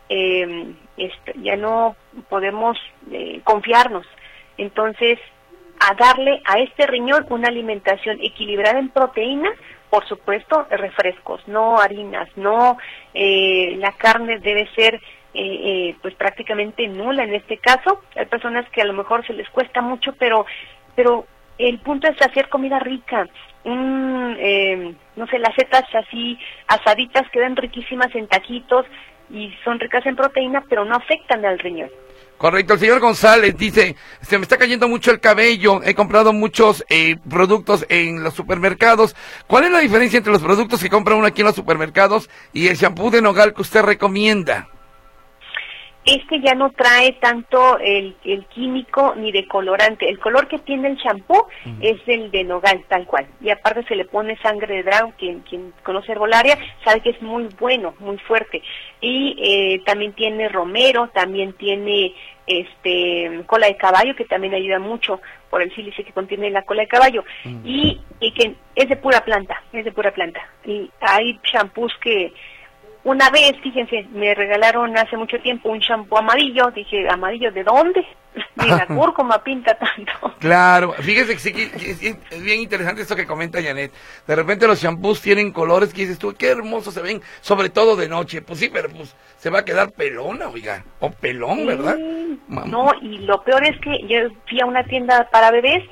eh, 0.10 0.74
ya 1.36 1.56
no 1.56 1.96
podemos 2.30 2.78
eh, 3.12 3.42
confiarnos. 3.44 4.06
Entonces, 4.58 5.20
a 5.80 5.94
darle 5.96 6.42
a 6.46 6.60
este 6.60 6.86
riñón 6.88 7.26
una 7.30 7.48
alimentación 7.48 8.20
equilibrada 8.22 8.80
en 8.80 8.90
proteína, 8.90 9.50
por 9.90 10.06
supuesto, 10.08 10.68
refrescos, 10.70 11.48
no 11.48 11.80
harinas, 11.80 12.30
no 12.36 12.78
eh, 13.14 13.76
la 13.78 13.92
carne 13.94 14.40
debe 14.40 14.68
ser 14.76 14.96
eh, 14.96 15.00
eh, 15.34 15.96
pues 16.02 16.16
prácticamente 16.16 16.88
nula 16.88 17.24
en 17.24 17.34
este 17.34 17.58
caso. 17.58 18.02
Hay 18.16 18.26
personas 18.26 18.70
que 18.70 18.82
a 18.82 18.86
lo 18.86 18.94
mejor 18.94 19.26
se 19.26 19.34
les 19.34 19.50
cuesta 19.50 19.82
mucho, 19.82 20.14
pero 20.14 20.46
pero 20.96 21.26
el 21.60 21.78
punto 21.80 22.08
es 22.08 22.20
hacer 22.22 22.50
comida 22.50 22.80
rica, 22.80 23.28
eh, 23.66 24.96
no 25.16 25.28
sé, 25.28 25.38
las 25.38 25.54
setas 25.56 25.84
así 25.94 26.40
asaditas 26.68 27.30
quedan 27.32 27.56
riquísimas 27.56 28.14
en 28.16 28.28
taquitos 28.28 28.86
y 29.30 29.54
son 29.64 29.80
ricas 29.80 30.06
en 30.06 30.16
proteína, 30.16 30.64
pero 30.68 30.86
no 30.86 30.96
afectan 30.96 31.46
al 31.46 31.60
riñón. 31.60 31.90
Correcto, 32.38 32.74
el 32.74 32.80
señor 32.80 33.02
González 33.02 33.58
dice, 33.58 33.98
se 34.22 34.38
me 34.38 34.44
está 34.44 34.58
cayendo 34.58 34.88
mucho 34.88 35.12
el 35.12 35.20
cabello, 35.20 35.82
he 35.84 35.94
comprado 35.94 36.32
muchos 36.32 36.86
eh, 36.90 37.18
productos 37.30 37.86
en 37.90 38.24
los 38.24 38.34
supermercados. 38.34 39.14
¿Cuál 39.46 39.66
es 39.66 39.72
la 39.72 39.80
diferencia 39.80 40.18
entre 40.18 40.32
los 40.32 40.42
productos 40.42 40.82
que 40.82 40.90
compra 40.90 41.16
uno 41.16 41.28
aquí 41.28 41.42
en 41.42 41.48
los 41.48 41.56
supermercados 41.56 42.30
y 42.54 42.70
el 42.70 42.78
shampoo 42.78 43.12
de 43.12 43.22
nogal 43.22 43.54
que 43.54 43.62
usted 43.62 43.82
recomienda? 43.82 44.70
Este 46.16 46.42
ya 46.42 46.56
no 46.56 46.72
trae 46.72 47.14
tanto 47.14 47.78
el, 47.80 48.16
el, 48.24 48.46
químico 48.48 49.14
ni 49.16 49.32
de 49.32 49.48
colorante. 49.48 50.10
El 50.10 50.20
color 50.20 50.48
que 50.48 50.60
tiene 50.60 50.90
el 50.90 50.98
champú 50.98 51.46
es 51.82 52.00
el 52.08 52.32
de 52.32 52.44
nogal, 52.44 52.84
tal 52.88 53.06
cual. 53.06 53.28
Y 53.42 53.50
aparte 53.50 53.84
se 53.84 53.96
le 53.96 54.06
pone 54.06 54.38
sangre 54.38 54.76
de 54.76 54.84
dragón, 54.84 55.14
quien, 55.18 55.42
quien 55.42 55.74
conoce 55.84 56.12
herbolaria 56.12 56.58
sabe 56.84 57.02
que 57.02 57.12
es 57.12 57.22
muy 57.22 57.48
bueno, 57.60 57.94
muy 58.00 58.18
fuerte. 58.20 58.62
Y 59.02 59.36
eh, 59.40 59.82
también 59.86 60.14
tiene 60.14 60.50
romero, 60.50 61.10
también 61.14 61.54
tiene 61.54 62.14
este 62.48 63.44
cola 63.46 63.68
de 63.68 63.78
caballo 63.78 64.16
que 64.16 64.26
también 64.26 64.56
ayuda 64.56 64.80
mucho 64.80 65.22
por 65.52 65.62
el 65.62 65.74
sílice 65.76 66.04
que 66.04 66.14
contiene 66.14 66.50
la 66.50 66.64
cola 66.64 66.82
de 66.82 66.88
caballo 66.88 67.24
y, 67.64 68.02
y 68.20 68.32
que 68.32 68.56
es 68.76 68.90
de 68.90 68.96
pura 68.96 69.24
planta, 69.24 69.62
es 69.72 69.86
de 69.86 69.92
pura 69.92 70.12
planta. 70.12 70.42
Y 70.66 70.90
hay 71.00 71.40
shampoos 71.44 71.94
que 72.02 72.34
una 73.04 73.30
vez, 73.30 73.54
fíjense, 73.64 74.08
me 74.12 74.36
regalaron 74.36 74.98
hace 74.98 75.16
mucho 75.16 75.40
tiempo 75.40 75.70
un 75.70 75.80
shampoo 75.80 76.18
amarillo, 76.18 76.70
dije, 76.72 77.08
¿amarillo 77.10 77.52
de 77.52 77.64
dónde? 77.64 78.06
Ni 78.58 78.68
la 78.68 78.86
cúrcuma 78.88 79.42
pinta 79.42 79.74
tanto. 79.76 80.12
Claro, 80.40 80.94
fíjese 80.94 81.34
que, 81.34 81.40
sí, 81.40 81.54
que 81.54 81.92
es 82.36 82.44
bien 82.44 82.60
interesante 82.60 83.02
esto 83.02 83.16
que 83.16 83.26
comenta 83.26 83.64
Janet. 83.64 83.94
De 84.28 84.36
repente 84.36 84.68
los 84.68 84.82
shampoos 84.82 85.22
tienen 85.22 85.52
colores 85.52 85.94
que 85.94 86.02
dices 86.02 86.20
tú, 86.20 86.34
qué 86.38 86.50
hermosos 86.50 86.94
se 86.94 87.02
ven, 87.02 87.22
sobre 87.40 87.70
todo 87.70 87.96
de 87.96 88.10
noche. 88.10 88.42
Pues 88.42 88.60
sí, 88.60 88.70
pero 88.72 88.90
pues 88.90 89.16
se 89.38 89.50
va 89.50 89.60
a 89.60 89.66
quedar 89.66 89.92
pelona, 89.92 90.50
oiga, 90.50 90.84
o 91.00 91.10
pelón, 91.10 91.66
¿verdad? 91.66 91.98
No, 92.48 92.92
y 93.02 93.20
lo 93.20 93.42
peor 93.44 93.64
es 93.64 93.80
que 93.80 94.06
yo 94.08 94.30
fui 94.48 94.60
a 94.60 94.66
una 94.66 94.84
tienda 94.84 95.30
para 95.32 95.52
bebés 95.52 95.84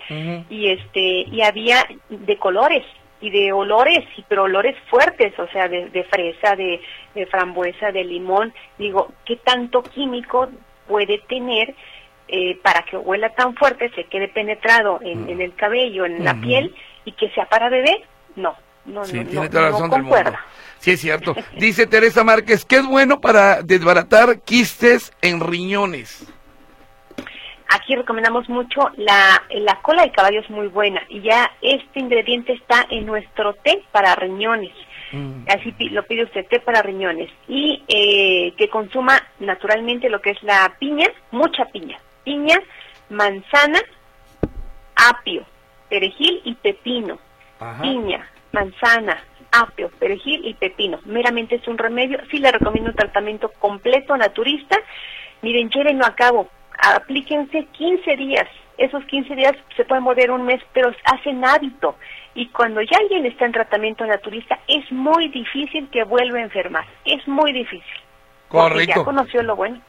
y 0.49 0.71
este 0.71 1.25
y 1.31 1.41
había 1.41 1.85
de 2.09 2.37
colores 2.37 2.83
y 3.20 3.30
de 3.30 3.51
olores, 3.51 4.05
y 4.15 4.24
pero 4.28 4.43
olores 4.43 4.76
fuertes, 4.89 5.38
o 5.39 5.47
sea, 5.47 5.68
de, 5.68 6.05
fresa, 6.09 6.55
de, 6.55 6.80
frambuesa, 7.30 7.91
de 7.91 8.03
limón. 8.03 8.53
Digo, 8.78 9.11
¿qué 9.26 9.38
tanto 9.38 9.82
químico 9.84 10.49
puede 10.88 11.20
tener 11.28 11.74
eh, 12.28 12.59
para 12.61 12.84
que 12.84 12.97
huela 12.97 13.30
tan 13.30 13.55
fuerte, 13.55 13.89
se 13.95 14.03
quede 14.05 14.28
penetrado 14.28 14.99
en, 15.01 15.26
mm. 15.26 15.41
el 15.41 15.55
cabello, 15.55 16.05
en 16.05 16.24
la 16.24 16.36
piel 16.36 16.76
y 17.05 17.13
que 17.13 17.30
sea 17.32 17.45
para 17.45 17.70
bebé? 17.70 18.03
No, 18.36 18.55
no, 18.86 19.03
sí, 19.03 19.24
tiene 19.26 19.49
toda 19.49 19.63
la 19.63 19.70
razón 19.72 19.89
del 19.89 20.03
mundo. 20.03 20.32
Sí, 20.80 20.91
es 20.91 21.01
cierto. 21.01 21.36
Dice 21.57 21.88
Teresa 21.88 22.24
Márquez 22.24 22.63
que 22.63 22.78
es 22.78 22.86
bueno 22.86 23.20
para 23.20 23.63
desbaratar 23.63 24.41
quistes 24.41 25.11
en 25.22 25.39
riñones. 25.39 26.32
Aquí 27.70 27.95
recomendamos 27.95 28.47
mucho 28.49 28.91
la, 28.95 29.43
la 29.49 29.82
cola 29.82 30.03
de 30.03 30.11
caballo 30.11 30.39
es 30.39 30.49
muy 30.49 30.68
buena 30.68 31.01
y 31.09 31.22
ya 31.22 31.51
este 31.61 31.99
ingrediente 31.99 32.53
está 32.53 32.86
en 32.89 33.05
nuestro 33.05 33.53
té 33.55 33.84
para 33.91 34.15
riñones. 34.15 34.72
Mm. 35.11 35.45
Así 35.47 35.74
lo 35.89 36.03
pide 36.03 36.24
usted, 36.24 36.45
té 36.47 36.59
para 36.59 36.82
riñones. 36.82 37.30
Y 37.47 37.84
eh, 37.88 38.53
que 38.57 38.70
consuma 38.70 39.22
naturalmente 39.39 40.09
lo 40.09 40.22
que 40.22 40.32
es 40.32 40.43
la 40.43 40.76
piña, 40.80 41.07
mucha 41.32 41.65
piña. 41.65 41.99
Piña, 42.24 42.59
manzana, 43.09 43.80
apio, 44.95 45.45
perejil 45.89 46.41
y 46.43 46.55
pepino. 46.55 47.20
Piña, 47.82 48.30
manzana, 48.51 49.24
apio, 49.51 49.89
perejil 49.99 50.45
y 50.45 50.53
pepino. 50.53 50.99
Meramente 51.05 51.55
es 51.55 51.68
un 51.68 51.78
remedio. 51.78 52.20
Sí 52.30 52.39
le 52.39 52.51
recomiendo 52.51 52.91
un 52.91 52.95
tratamiento 52.95 53.49
completo, 53.59 54.15
naturista. 54.15 54.78
Miren, 55.41 55.70
no 55.95 56.05
acabo 56.05 56.49
aplíquense 56.78 57.65
15 57.65 58.15
días. 58.15 58.47
Esos 58.78 59.03
15 59.05 59.36
días 59.36 59.53
se 59.75 59.86
pueden 59.86 60.03
volver 60.03 60.30
un 60.30 60.45
mes, 60.45 60.61
pero 60.73 60.91
hacen 61.05 61.43
hábito. 61.43 61.95
Y 62.36 62.47
cuando 62.49 62.82
ya 62.82 62.97
alguien 62.99 63.25
está 63.25 63.45
en 63.45 63.51
tratamiento 63.51 64.05
naturista, 64.05 64.59
es 64.67 64.91
muy 64.91 65.30
difícil 65.30 65.89
que 65.89 66.03
vuelva 66.03 66.38
a 66.38 66.43
enfermar. 66.43 66.86
Es 67.05 67.28
muy 67.28 67.51
difícil. 67.51 67.82
Correcto. 68.47 68.99
ya 68.99 69.03
conoció 69.03 69.41
lo 69.41 69.55
bueno. 69.55 69.82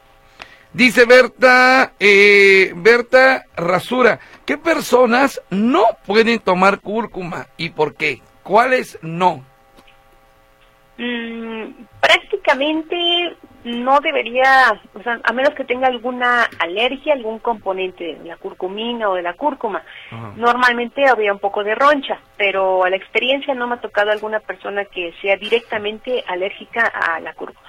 Dice 0.73 1.05
Berta, 1.05 1.93
eh, 1.99 2.73
Berta 2.75 3.45
Rasura, 3.55 4.19
¿qué 4.45 4.57
personas 4.57 5.41
no 5.49 5.83
pueden 6.05 6.39
tomar 6.39 6.79
cúrcuma 6.79 7.47
y 7.57 7.69
por 7.69 7.95
qué? 7.95 8.21
¿Cuáles 8.43 8.99
no? 9.01 9.43
Mm, 10.97 11.71
prácticamente 11.99 13.35
no 13.63 13.99
debería, 13.99 14.79
o 14.93 15.03
sea, 15.03 15.19
a 15.23 15.33
menos 15.33 15.53
que 15.53 15.65
tenga 15.65 15.87
alguna 15.87 16.47
alergia, 16.59 17.13
algún 17.13 17.39
componente 17.39 18.15
de 18.15 18.29
la 18.29 18.37
curcumina 18.37 19.09
o 19.09 19.15
de 19.15 19.21
la 19.21 19.33
cúrcuma. 19.33 19.83
Normalmente 20.35 21.07
habría 21.07 21.33
un 21.33 21.39
poco 21.39 21.63
de 21.63 21.75
roncha, 21.75 22.19
pero 22.37 22.83
a 22.83 22.89
la 22.89 22.95
experiencia 22.95 23.53
no 23.53 23.67
me 23.67 23.75
ha 23.75 23.81
tocado 23.81 24.11
alguna 24.11 24.39
persona 24.39 24.85
que 24.85 25.13
sea 25.21 25.35
directamente 25.35 26.23
alérgica 26.27 26.87
a 26.87 27.19
la 27.19 27.33
cúrcuma. 27.33 27.68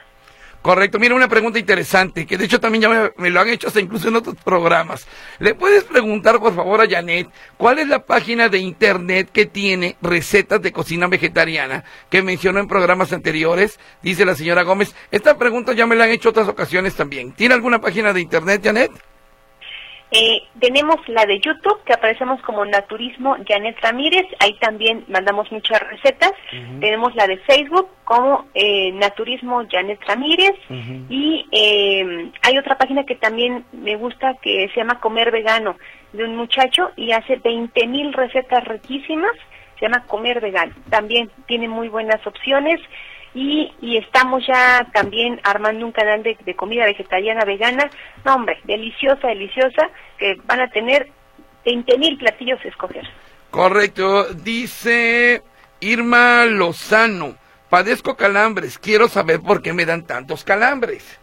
Correcto, 0.63 0.99
mira 0.99 1.15
una 1.15 1.29
pregunta 1.29 1.59
interesante, 1.59 2.27
que 2.27 2.37
de 2.37 2.45
hecho 2.45 2.61
también 2.61 2.83
ya 2.83 3.13
me, 3.17 3.31
lo 3.31 3.41
han 3.41 3.49
hecho 3.49 3.69
hasta 3.69 3.81
incluso 3.81 4.09
en 4.09 4.17
otros 4.17 4.37
programas. 4.45 5.07
¿Le 5.39 5.55
puedes 5.55 5.85
preguntar 5.85 6.39
por 6.39 6.55
favor 6.55 6.83
a 6.83 6.89
Janet 6.89 7.29
cuál 7.57 7.79
es 7.79 7.89
la 7.89 8.05
página 8.05 8.51
de 8.51 8.59
internet 8.59 9.31
que 9.33 9.47
tiene 9.47 9.97
recetas 10.03 10.61
de 10.61 10.71
cocina 10.71 11.07
vegetariana 11.07 11.85
que 12.11 12.23
mencionó 12.23 12.61
en 12.61 12.69
programas 12.69 13.13
anteriores? 13.15 13.81
Dice 14.03 14.27
la 14.27 14.35
señora 14.35 14.63
Gómez. 14.63 14.95
Esta 15.11 15.39
pregunta 15.39 15.73
ya 15.73 15.87
me 15.87 15.97
la 15.97 16.05
han 16.05 16.11
hecho 16.11 16.29
otras 16.29 16.49
ocasiones 16.49 16.95
también. 16.95 17.33
¿Tiene 17.33 17.55
alguna 17.55 17.81
página 17.81 18.13
de 18.13 18.21
internet, 18.21 18.61
Janet? 18.63 19.10
Eh, 20.13 20.43
tenemos 20.59 20.97
la 21.09 21.25
de 21.25 21.39
YouTube, 21.39 21.85
que 21.85 21.93
aparecemos 21.93 22.43
como 22.43 22.65
Naturismo 22.65 23.37
Janet 23.47 23.77
Ramírez, 23.81 24.27
ahí 24.41 24.55
también 24.55 25.05
mandamos 25.09 25.51
muchas 25.53 25.81
recetas. 25.89 26.33
Tenemos 26.81 27.15
la 27.15 27.29
de 27.29 27.37
Facebook 27.39 27.89
como 28.05 28.47
eh, 28.55 28.91
Naturismo 28.93 29.63
Janet 29.71 30.01
Ramírez. 30.07 30.55
Y 31.09 31.47
eh, 31.53 32.31
hay 32.43 32.59
otra 32.59 32.77
página 32.77 33.05
que 33.05 33.15
también 33.15 33.65
me 33.73 33.97
gusta 33.97 34.35
que 34.43 34.69
se 34.75 34.81
llama 34.81 34.99
Comer 35.01 35.31
Vegano, 35.31 35.77
de 36.13 36.25
un 36.25 36.37
muchacho 36.37 36.91
y 36.97 37.13
hace 37.13 37.37
20 37.37 37.87
mil 37.87 38.13
recetas 38.13 38.65
riquísimas. 38.65 39.33
Se 39.79 39.87
llama 39.87 40.05
Comer 40.07 40.41
Vegano. 40.41 40.75
También 40.91 41.31
tiene 41.47 41.69
muy 41.69 41.89
buenas 41.89 42.27
opciones. 42.27 42.81
Y, 43.33 43.73
y, 43.81 43.97
estamos 43.97 44.45
ya 44.45 44.89
también 44.93 45.41
armando 45.45 45.87
un 45.87 45.93
canal 45.93 46.23
de, 46.23 46.37
comida 46.57 46.85
vegetariana 46.85 47.45
vegana, 47.45 47.89
no 48.25 48.35
hombre, 48.35 48.59
deliciosa, 48.65 49.29
deliciosa, 49.29 49.89
que 50.19 50.37
van 50.47 50.61
a 50.61 50.69
tener 50.71 51.09
20 51.65 51.99
mil 51.99 52.19
platillos 52.19 52.59
a 52.65 52.69
escoger. 52.69 53.09
Correcto, 53.51 54.25
dice 54.35 55.43
Irma 55.79 56.45
Lozano, 56.47 57.37
padezco 57.69 58.17
calambres, 58.17 58.79
quiero 58.79 59.07
saber 59.07 59.41
por 59.41 59.63
qué 59.63 59.73
me 59.73 59.87
dan 59.87 60.07
tantos 60.07 60.43
calambres. 60.43 61.21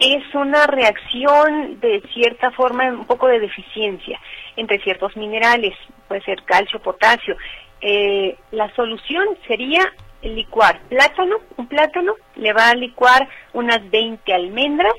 Es 0.00 0.34
una 0.34 0.66
reacción 0.66 1.78
de 1.78 2.02
cierta 2.12 2.50
forma, 2.52 2.88
un 2.88 3.06
poco 3.06 3.28
de 3.28 3.38
deficiencia 3.38 4.18
entre 4.56 4.80
ciertos 4.80 5.16
minerales, 5.16 5.74
puede 6.08 6.22
ser 6.22 6.42
calcio, 6.44 6.80
potasio. 6.80 7.36
Eh, 7.80 8.36
la 8.50 8.74
solución 8.74 9.26
sería 9.46 9.92
licuar 10.22 10.80
plátano, 10.88 11.36
un 11.56 11.66
plátano, 11.66 12.14
le 12.36 12.52
va 12.52 12.70
a 12.70 12.74
licuar 12.74 13.28
unas 13.52 13.88
20 13.90 14.32
almendras, 14.32 14.94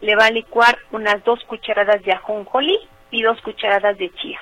le 0.00 0.14
va 0.16 0.26
a 0.26 0.30
licuar 0.30 0.78
unas 0.92 1.22
dos 1.24 1.42
cucharadas 1.44 2.02
de 2.04 2.12
ajonjolí 2.12 2.78
y 3.10 3.22
dos 3.22 3.40
cucharadas 3.42 3.96
de 3.98 4.10
chía. 4.14 4.38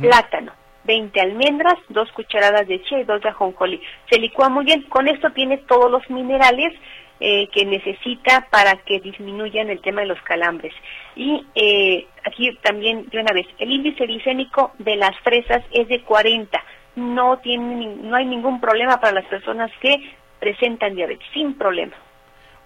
Plátano, 0.00 0.52
20 0.84 1.20
almendras, 1.20 1.74
dos 1.88 2.10
cucharadas 2.12 2.66
de 2.66 2.82
chía 2.84 3.00
y 3.00 3.04
dos 3.04 3.20
de 3.20 3.28
ajonjolí. 3.28 3.82
Se 4.08 4.18
licúa 4.18 4.48
muy 4.48 4.64
bien. 4.64 4.82
Con 4.82 5.08
esto 5.08 5.30
tiene 5.32 5.58
todos 5.58 5.90
los 5.90 6.08
minerales 6.08 6.72
eh, 7.20 7.48
que 7.48 7.66
necesita 7.66 8.46
para 8.50 8.76
que 8.76 9.00
disminuyan 9.00 9.68
el 9.68 9.80
tema 9.80 10.02
de 10.02 10.06
los 10.06 10.20
calambres. 10.22 10.72
Y 11.16 11.44
eh, 11.54 12.06
aquí 12.24 12.56
también, 12.62 13.08
de 13.10 13.20
una 13.20 13.32
vez, 13.32 13.46
el 13.58 13.72
índice 13.72 14.06
glicémico 14.06 14.72
de 14.78 14.96
las 14.96 15.18
fresas 15.20 15.62
es 15.72 15.86
de 15.88 16.00
40 16.02 16.62
no 16.96 17.38
tiene 17.38 17.96
no 17.96 18.16
hay 18.16 18.26
ningún 18.26 18.60
problema 18.60 19.00
para 19.00 19.12
las 19.12 19.26
personas 19.26 19.70
que 19.80 20.14
presentan 20.40 20.94
diabetes, 20.94 21.26
sin 21.32 21.54
problema. 21.56 21.94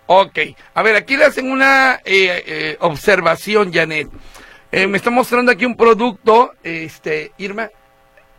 Ok, 0.07 0.39
a 0.73 0.83
ver, 0.83 0.97
aquí 0.97 1.17
le 1.17 1.27
hacen 1.27 1.51
una 1.51 1.97
eh, 1.97 2.43
eh, 2.47 2.77
observación, 2.81 3.73
Janet. 3.73 4.09
Eh, 4.73 4.87
me 4.87 4.97
está 4.97 5.11
mostrando 5.11 5.53
aquí 5.53 5.67
un 5.67 5.77
producto, 5.77 6.53
este, 6.63 7.33
Irma. 7.37 7.69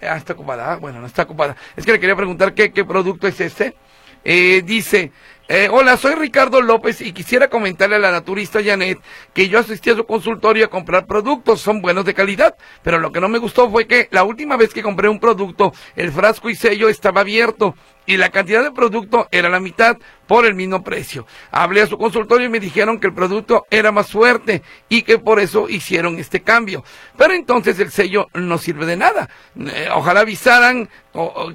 Ah, 0.02 0.18
está 0.18 0.34
ocupada, 0.34 0.74
ah, 0.74 0.76
bueno, 0.78 1.00
no 1.00 1.06
está 1.06 1.24
ocupada. 1.24 1.56
Es 1.76 1.86
que 1.86 1.92
le 1.92 2.00
quería 2.00 2.16
preguntar 2.16 2.54
qué, 2.54 2.72
qué 2.72 2.84
producto 2.84 3.28
es 3.28 3.40
este. 3.40 3.76
dice, 4.24 5.12
eh, 5.52 5.68
hola, 5.72 5.98
soy 5.98 6.14
Ricardo 6.14 6.62
López 6.62 7.02
y 7.02 7.12
quisiera 7.12 7.50
comentarle 7.50 7.96
a 7.96 8.00
la 8.00 8.12
naturista 8.12 8.64
Janet 8.64 9.00
que 9.34 9.50
yo 9.50 9.58
asistí 9.58 9.90
a 9.90 9.96
su 9.96 10.06
consultorio 10.06 10.66
a 10.66 10.70
comprar 10.70 11.08
productos, 11.08 11.60
son 11.60 11.82
buenos 11.82 12.06
de 12.06 12.14
calidad, 12.14 12.56
pero 12.84 13.00
lo 13.00 13.12
que 13.12 13.20
no 13.20 13.30
me 13.30 13.40
gustó 13.40 13.68
fue 13.72 13.88
que 13.88 14.08
la 14.12 14.24
última 14.24 14.58
vez 14.58 14.72
que 14.72 14.84
compré 14.84 15.10
un 15.10 15.20
producto, 15.20 15.74
el 15.96 16.12
frasco 16.12 16.52
y 16.52 16.56
sello 16.56 16.88
estaba 16.88 17.22
abierto 17.22 17.74
y 18.06 18.18
la 18.18 18.30
cantidad 18.30 18.64
de 18.64 18.72
producto 18.72 19.28
era 19.32 19.50
la 19.50 19.60
mitad 19.60 19.98
por 20.28 20.46
el 20.46 20.54
mismo 20.54 20.84
precio. 20.84 21.26
Hablé 21.50 21.82
a 21.82 21.88
su 21.88 21.98
consultorio 21.98 22.46
y 22.46 22.50
me 22.50 22.60
dijeron 22.60 23.00
que 23.00 23.08
el 23.08 23.14
producto 23.14 23.66
era 23.72 23.92
más 23.92 24.12
fuerte 24.12 24.62
y 24.88 25.02
que 25.02 25.18
por 25.18 25.40
eso 25.40 25.68
hicieron 25.68 26.20
este 26.20 26.42
cambio. 26.42 26.84
Pero 27.18 27.34
entonces 27.34 27.80
el 27.80 27.92
sello 27.92 28.28
no 28.36 28.60
sirve 28.60 28.86
de 28.86 28.98
nada. 28.98 29.30
Eh, 29.60 29.90
ojalá 29.96 30.20
avisaran 30.20 30.90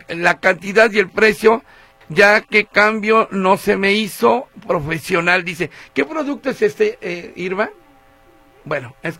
la 0.09 0.41
cantidad 0.41 0.91
y 0.91 0.99
el 0.99 1.11
precio 1.11 1.63
ya 2.09 2.41
que 2.41 2.67
cambio 2.67 3.29
no 3.31 3.57
se 3.57 3.77
me 3.77 3.93
hizo 3.93 4.49
profesional. 4.67 5.45
Dice, 5.45 5.71
¿qué 5.93 6.05
producto 6.05 6.51
es 6.51 6.63
este, 6.63 6.99
eh, 7.01 7.33
Irma? 7.37 7.71
Bueno, 8.65 8.95
es 9.03 9.19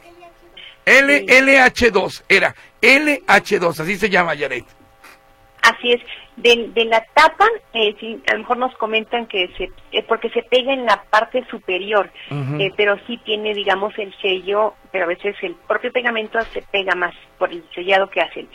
L, 0.85 1.27
LH2, 1.27 2.25
era 2.29 2.55
LH2, 2.81 3.81
así 3.81 3.97
se 3.97 4.11
llama 4.11 4.35
Yaret. 4.35 4.65
Así 5.65 5.93
es. 5.93 6.01
De, 6.37 6.69
de 6.75 6.85
la 6.87 7.01
tapa, 7.15 7.47
eh, 7.73 7.95
a 8.27 8.33
lo 8.33 8.41
mejor 8.41 8.57
nos 8.57 8.75
comentan 8.77 9.27
que 9.27 9.49
se, 9.57 9.71
eh, 9.93 10.05
porque 10.07 10.29
se 10.31 10.43
pega 10.43 10.73
en 10.73 10.85
la 10.85 11.05
parte 11.05 11.45
superior, 11.49 12.11
eh, 12.59 12.73
pero 12.77 12.99
sí 13.07 13.19
tiene, 13.25 13.55
digamos, 13.55 13.97
el 13.99 14.13
sello, 14.21 14.75
pero 14.91 15.05
a 15.05 15.09
veces 15.09 15.37
el 15.43 15.55
propio 15.55 15.93
pegamento 15.93 16.41
se 16.53 16.63
pega 16.63 16.97
más 16.97 17.15
por 17.39 17.53
el 17.53 17.65
sellado 17.73 18.11
que 18.11 18.21
hacen. 18.21 18.49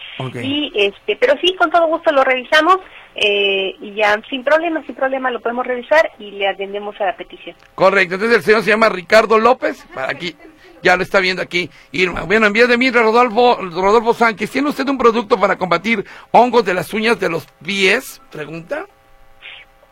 Y 0.44 0.74
este, 0.76 1.16
pero 1.16 1.36
sí, 1.42 1.56
con 1.56 1.72
todo 1.72 1.88
gusto 1.88 2.12
lo 2.12 2.24
revisamos 2.24 2.80
eh, 3.16 3.76
y 3.82 3.94
ya 3.96 4.22
sin 4.30 4.44
problema, 4.44 4.84
sin 4.86 4.96
problema 4.96 5.32
lo 5.32 5.40
podemos 5.40 5.66
revisar 5.66 6.12
y 6.20 6.32
le 6.32 6.48
atendemos 6.48 7.00
a 7.00 7.06
la 7.06 7.16
petición. 7.16 7.56
Correcto. 7.76 8.16
Entonces 8.16 8.38
el 8.38 8.44
señor 8.44 8.64
se 8.64 8.72
llama 8.72 8.90
Ricardo 8.90 9.40
López, 9.40 9.88
para 9.94 10.12
aquí 10.12 10.36
ya 10.82 10.96
lo 10.96 11.04
está 11.04 11.20
viendo 11.20 11.42
aquí 11.42 11.70
Irma. 11.92 12.24
Bueno, 12.24 12.48
en 12.48 12.54
vía 12.54 12.68
de 12.68 12.78
mí, 12.78 12.92
Rodolfo, 12.92 13.56
Rodolfo 13.56 14.14
Sánchez, 14.14 14.52
¿tiene 14.52 14.70
usted 14.70 14.88
un 14.88 14.98
producto 14.98 15.40
para 15.40 15.58
combatir 15.58 16.06
hongos 16.32 16.66
de 16.66 16.74
las 16.74 16.94
uñas 16.94 17.20
de 17.20 17.30
los 17.30 17.46
pies? 17.64 18.22
Pregunta. 18.32 18.86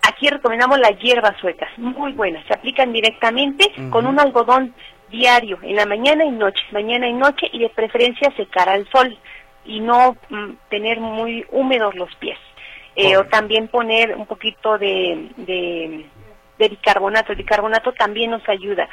Aquí 0.01 0.29
recomendamos 0.29 0.79
las 0.79 0.97
hierbas 0.99 1.35
suecas, 1.41 1.69
muy 1.77 2.13
buenas. 2.13 2.45
Se 2.47 2.53
aplican 2.53 2.93
directamente 2.93 3.71
con 3.89 4.05
un 4.05 4.19
algodón 4.19 4.73
diario, 5.09 5.59
en 5.61 5.75
la 5.75 5.85
mañana 5.85 6.23
y 6.23 6.31
noche, 6.31 6.63
mañana 6.71 7.07
y 7.07 7.13
noche, 7.13 7.47
y 7.51 7.59
de 7.59 7.69
preferencia 7.69 8.31
secar 8.37 8.69
al 8.69 8.87
sol 8.89 9.17
y 9.65 9.79
no 9.81 10.15
mm, 10.29 10.51
tener 10.69 10.99
muy 10.99 11.45
húmedos 11.51 11.95
los 11.95 12.13
pies. 12.15 12.37
Eh, 12.95 13.15
o 13.15 13.25
también 13.25 13.67
poner 13.67 14.15
un 14.15 14.25
poquito 14.25 14.77
de, 14.79 15.29
de, 15.37 16.05
de 16.57 16.69
bicarbonato. 16.69 17.31
El 17.31 17.37
bicarbonato 17.37 17.93
también 17.93 18.31
nos 18.31 18.47
ayuda 18.49 18.89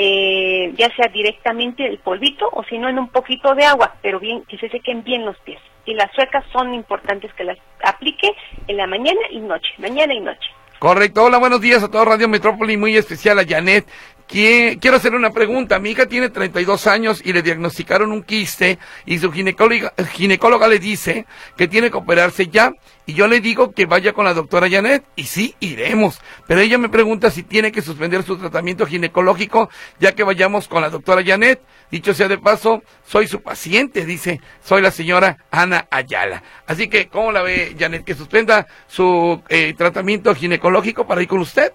eh, 0.00 0.72
ya 0.76 0.94
sea 0.94 1.08
directamente 1.08 1.84
el 1.84 1.98
polvito 1.98 2.48
o 2.52 2.62
si 2.64 2.78
no 2.78 2.88
en 2.88 3.00
un 3.00 3.08
poquito 3.08 3.54
de 3.56 3.64
agua, 3.64 3.96
pero 4.00 4.20
bien 4.20 4.44
que 4.44 4.56
se 4.56 4.68
sequen 4.68 5.02
bien 5.02 5.26
los 5.26 5.36
pies. 5.40 5.60
Y 5.84 5.94
las 5.94 6.12
suecas 6.12 6.44
son 6.52 6.72
importantes 6.72 7.32
que 7.34 7.44
las 7.44 7.58
aplique 7.82 8.30
en 8.68 8.76
la 8.76 8.86
mañana 8.86 9.20
y 9.30 9.40
noche, 9.40 9.72
mañana 9.78 10.14
y 10.14 10.20
noche. 10.20 10.48
Correcto. 10.78 11.24
Hola, 11.24 11.38
buenos 11.38 11.60
días 11.60 11.82
a 11.82 11.90
todo 11.90 12.04
Radio 12.04 12.28
Metrópoli, 12.28 12.76
muy 12.76 12.96
especial 12.96 13.40
a 13.40 13.44
Janet, 13.44 13.86
Quiero 14.28 14.98
hacer 14.98 15.14
una 15.14 15.30
pregunta. 15.30 15.78
Mi 15.78 15.90
hija 15.90 16.04
tiene 16.04 16.28
32 16.28 16.86
años 16.86 17.22
y 17.24 17.32
le 17.32 17.40
diagnosticaron 17.40 18.12
un 18.12 18.22
quiste 18.22 18.78
y 19.06 19.18
su 19.18 19.32
ginecóloga, 19.32 19.94
ginecóloga 20.12 20.68
le 20.68 20.78
dice 20.78 21.24
que 21.56 21.66
tiene 21.66 21.90
que 21.90 21.96
operarse 21.96 22.48
ya. 22.48 22.74
Y 23.06 23.14
yo 23.14 23.26
le 23.26 23.40
digo 23.40 23.72
que 23.72 23.86
vaya 23.86 24.12
con 24.12 24.26
la 24.26 24.34
doctora 24.34 24.68
Janet 24.68 25.02
y 25.16 25.24
sí, 25.24 25.54
iremos. 25.60 26.20
Pero 26.46 26.60
ella 26.60 26.76
me 26.76 26.90
pregunta 26.90 27.30
si 27.30 27.42
tiene 27.42 27.72
que 27.72 27.80
suspender 27.80 28.22
su 28.22 28.36
tratamiento 28.36 28.84
ginecológico 28.84 29.70
ya 29.98 30.12
que 30.12 30.24
vayamos 30.24 30.68
con 30.68 30.82
la 30.82 30.90
doctora 30.90 31.24
Janet. 31.24 31.62
Dicho 31.90 32.12
sea 32.12 32.28
de 32.28 32.36
paso, 32.36 32.82
soy 33.06 33.28
su 33.28 33.40
paciente, 33.40 34.04
dice, 34.04 34.42
soy 34.62 34.82
la 34.82 34.90
señora 34.90 35.38
Ana 35.50 35.86
Ayala. 35.90 36.42
Así 36.66 36.88
que, 36.88 37.08
¿cómo 37.08 37.32
la 37.32 37.40
ve 37.40 37.74
Janet? 37.78 38.04
¿Que 38.04 38.14
suspenda 38.14 38.66
su 38.88 39.42
eh, 39.48 39.72
tratamiento 39.72 40.34
ginecológico 40.34 41.06
para 41.06 41.22
ir 41.22 41.28
con 41.28 41.38
usted? 41.38 41.72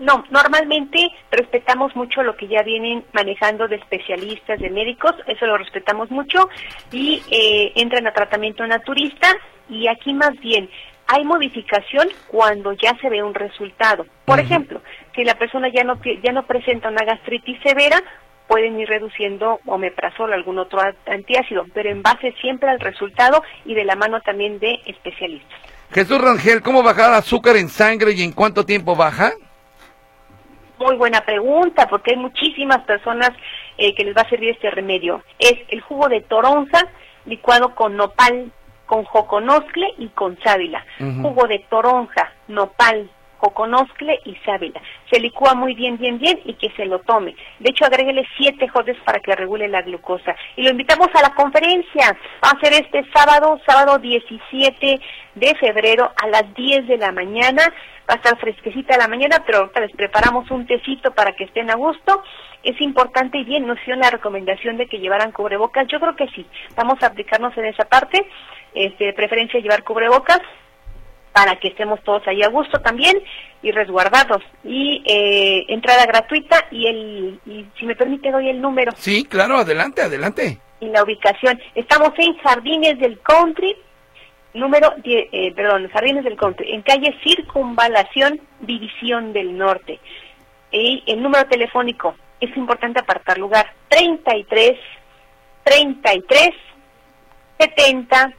No, 0.00 0.24
normalmente 0.30 1.10
respetamos 1.30 1.94
mucho 1.94 2.22
lo 2.22 2.34
que 2.34 2.48
ya 2.48 2.62
vienen 2.62 3.04
manejando 3.12 3.68
de 3.68 3.76
especialistas, 3.76 4.58
de 4.58 4.70
médicos, 4.70 5.14
eso 5.26 5.44
lo 5.44 5.58
respetamos 5.58 6.10
mucho 6.10 6.48
y 6.90 7.22
eh, 7.30 7.72
entran 7.76 8.06
a 8.06 8.14
tratamiento 8.14 8.66
naturista 8.66 9.28
y 9.68 9.88
aquí 9.88 10.14
más 10.14 10.32
bien 10.40 10.70
hay 11.06 11.22
modificación 11.24 12.08
cuando 12.28 12.72
ya 12.72 12.96
se 13.02 13.10
ve 13.10 13.22
un 13.22 13.34
resultado. 13.34 14.06
Por 14.24 14.40
ejemplo, 14.40 14.80
si 15.14 15.22
la 15.22 15.34
persona 15.34 15.68
ya 15.68 15.84
no 15.84 16.00
ya 16.22 16.32
no 16.32 16.46
presenta 16.46 16.88
una 16.88 17.04
gastritis 17.04 17.60
severa, 17.62 18.02
pueden 18.48 18.80
ir 18.80 18.88
reduciendo 18.88 19.60
omeprazol 19.66 20.30
o 20.30 20.34
algún 20.34 20.58
otro 20.58 20.80
antiácido, 21.06 21.66
pero 21.74 21.90
en 21.90 22.00
base 22.00 22.32
siempre 22.40 22.70
al 22.70 22.80
resultado 22.80 23.42
y 23.66 23.74
de 23.74 23.84
la 23.84 23.96
mano 23.96 24.22
también 24.22 24.58
de 24.60 24.80
especialistas. 24.86 25.58
Jesús 25.92 26.18
Rangel, 26.18 26.62
¿cómo 26.62 26.82
bajar 26.82 27.12
azúcar 27.12 27.56
en 27.56 27.68
sangre 27.68 28.12
y 28.12 28.22
en 28.22 28.32
cuánto 28.32 28.64
tiempo 28.64 28.96
baja? 28.96 29.32
Muy 30.80 30.96
buena 30.96 31.20
pregunta, 31.20 31.86
porque 31.88 32.12
hay 32.12 32.16
muchísimas 32.16 32.78
personas 32.84 33.30
eh, 33.76 33.94
que 33.94 34.02
les 34.02 34.16
va 34.16 34.22
a 34.22 34.28
servir 34.30 34.48
este 34.48 34.70
remedio. 34.70 35.22
Es 35.38 35.54
el 35.68 35.82
jugo 35.82 36.08
de 36.08 36.22
toronja 36.22 36.80
licuado 37.26 37.74
con 37.74 37.96
nopal, 37.96 38.50
con 38.86 39.04
joconoscle 39.04 39.86
y 39.98 40.08
con 40.08 40.38
sábila. 40.42 40.84
Jugo 40.98 41.46
de 41.46 41.58
toronja, 41.68 42.32
nopal, 42.48 43.10
joconoscle 43.40 44.20
y 44.24 44.34
sábila. 44.44 44.80
Se 45.10 45.20
licúa 45.20 45.54
muy 45.54 45.74
bien, 45.74 45.96
bien, 45.98 46.18
bien 46.18 46.40
y 46.44 46.54
que 46.54 46.70
se 46.76 46.84
lo 46.84 47.00
tome. 47.00 47.34
De 47.58 47.70
hecho, 47.70 47.84
agréguele 47.84 48.26
siete 48.36 48.68
jodes 48.68 48.96
para 49.04 49.20
que 49.20 49.34
regule 49.34 49.68
la 49.68 49.82
glucosa. 49.82 50.36
Y 50.56 50.62
lo 50.62 50.70
invitamos 50.70 51.08
a 51.14 51.22
la 51.22 51.34
conferencia. 51.34 52.16
Va 52.44 52.50
a 52.50 52.60
ser 52.60 52.72
este 52.74 53.04
sábado, 53.12 53.60
sábado 53.66 53.98
17 53.98 55.00
de 55.34 55.54
febrero 55.56 56.10
a 56.22 56.28
las 56.28 56.54
10 56.54 56.86
de 56.86 56.98
la 56.98 57.12
mañana 57.12 57.62
va 58.10 58.14
a 58.14 58.16
estar 58.16 58.36
fresquecita 58.38 58.98
la 58.98 59.06
mañana, 59.06 59.42
pero 59.46 59.58
ahorita 59.58 59.80
les 59.80 59.92
preparamos 59.92 60.50
un 60.50 60.66
tecito 60.66 61.12
para 61.12 61.32
que 61.32 61.44
estén 61.44 61.70
a 61.70 61.76
gusto. 61.76 62.24
Es 62.64 62.80
importante 62.80 63.38
y 63.38 63.44
bien, 63.44 63.66
nos 63.66 63.78
hicieron 63.78 64.00
la 64.00 64.10
recomendación 64.10 64.76
de 64.76 64.86
que 64.86 64.98
llevaran 64.98 65.30
cubrebocas. 65.30 65.86
Yo 65.86 66.00
creo 66.00 66.16
que 66.16 66.26
sí, 66.34 66.44
vamos 66.74 67.00
a 67.02 67.06
aplicarnos 67.06 67.56
en 67.56 67.66
esa 67.66 67.84
parte, 67.84 68.26
este, 68.74 69.04
de 69.04 69.12
preferencia 69.12 69.60
llevar 69.60 69.84
cubrebocas 69.84 70.40
para 71.32 71.56
que 71.56 71.68
estemos 71.68 72.02
todos 72.02 72.26
ahí 72.26 72.42
a 72.42 72.48
gusto 72.48 72.80
también 72.80 73.16
y 73.62 73.70
resguardados. 73.70 74.42
Y 74.64 75.02
eh, 75.06 75.64
entrada 75.68 76.06
gratuita 76.06 76.66
y, 76.70 76.86
el, 76.86 77.40
y 77.46 77.66
si 77.78 77.86
me 77.86 77.96
permite 77.96 78.30
doy 78.30 78.48
el 78.48 78.60
número. 78.60 78.92
Sí, 78.96 79.24
claro, 79.24 79.56
adelante, 79.58 80.02
adelante. 80.02 80.58
Y 80.80 80.86
la 80.86 81.02
ubicación. 81.02 81.60
Estamos 81.74 82.12
en 82.18 82.36
Jardines 82.38 82.98
del 82.98 83.20
Country, 83.20 83.76
número, 84.54 84.94
eh, 85.04 85.52
perdón, 85.54 85.88
Jardines 85.88 86.24
del 86.24 86.36
Country, 86.36 86.72
en 86.72 86.82
calle 86.82 87.14
Circunvalación, 87.22 88.40
División 88.60 89.32
del 89.32 89.56
Norte. 89.56 90.00
Y 90.72 91.02
el 91.06 91.22
número 91.22 91.46
telefónico, 91.48 92.14
es 92.40 92.56
importante 92.56 93.00
apartar 93.00 93.38
lugar, 93.38 93.72
33 93.88 94.78
33 95.64 96.50
70 97.58 98.32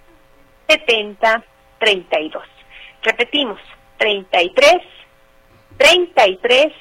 70 0.68 1.44
32. 1.80 2.61
Repetimos, 3.04 3.60
33 3.98 4.82
33 5.78 6.74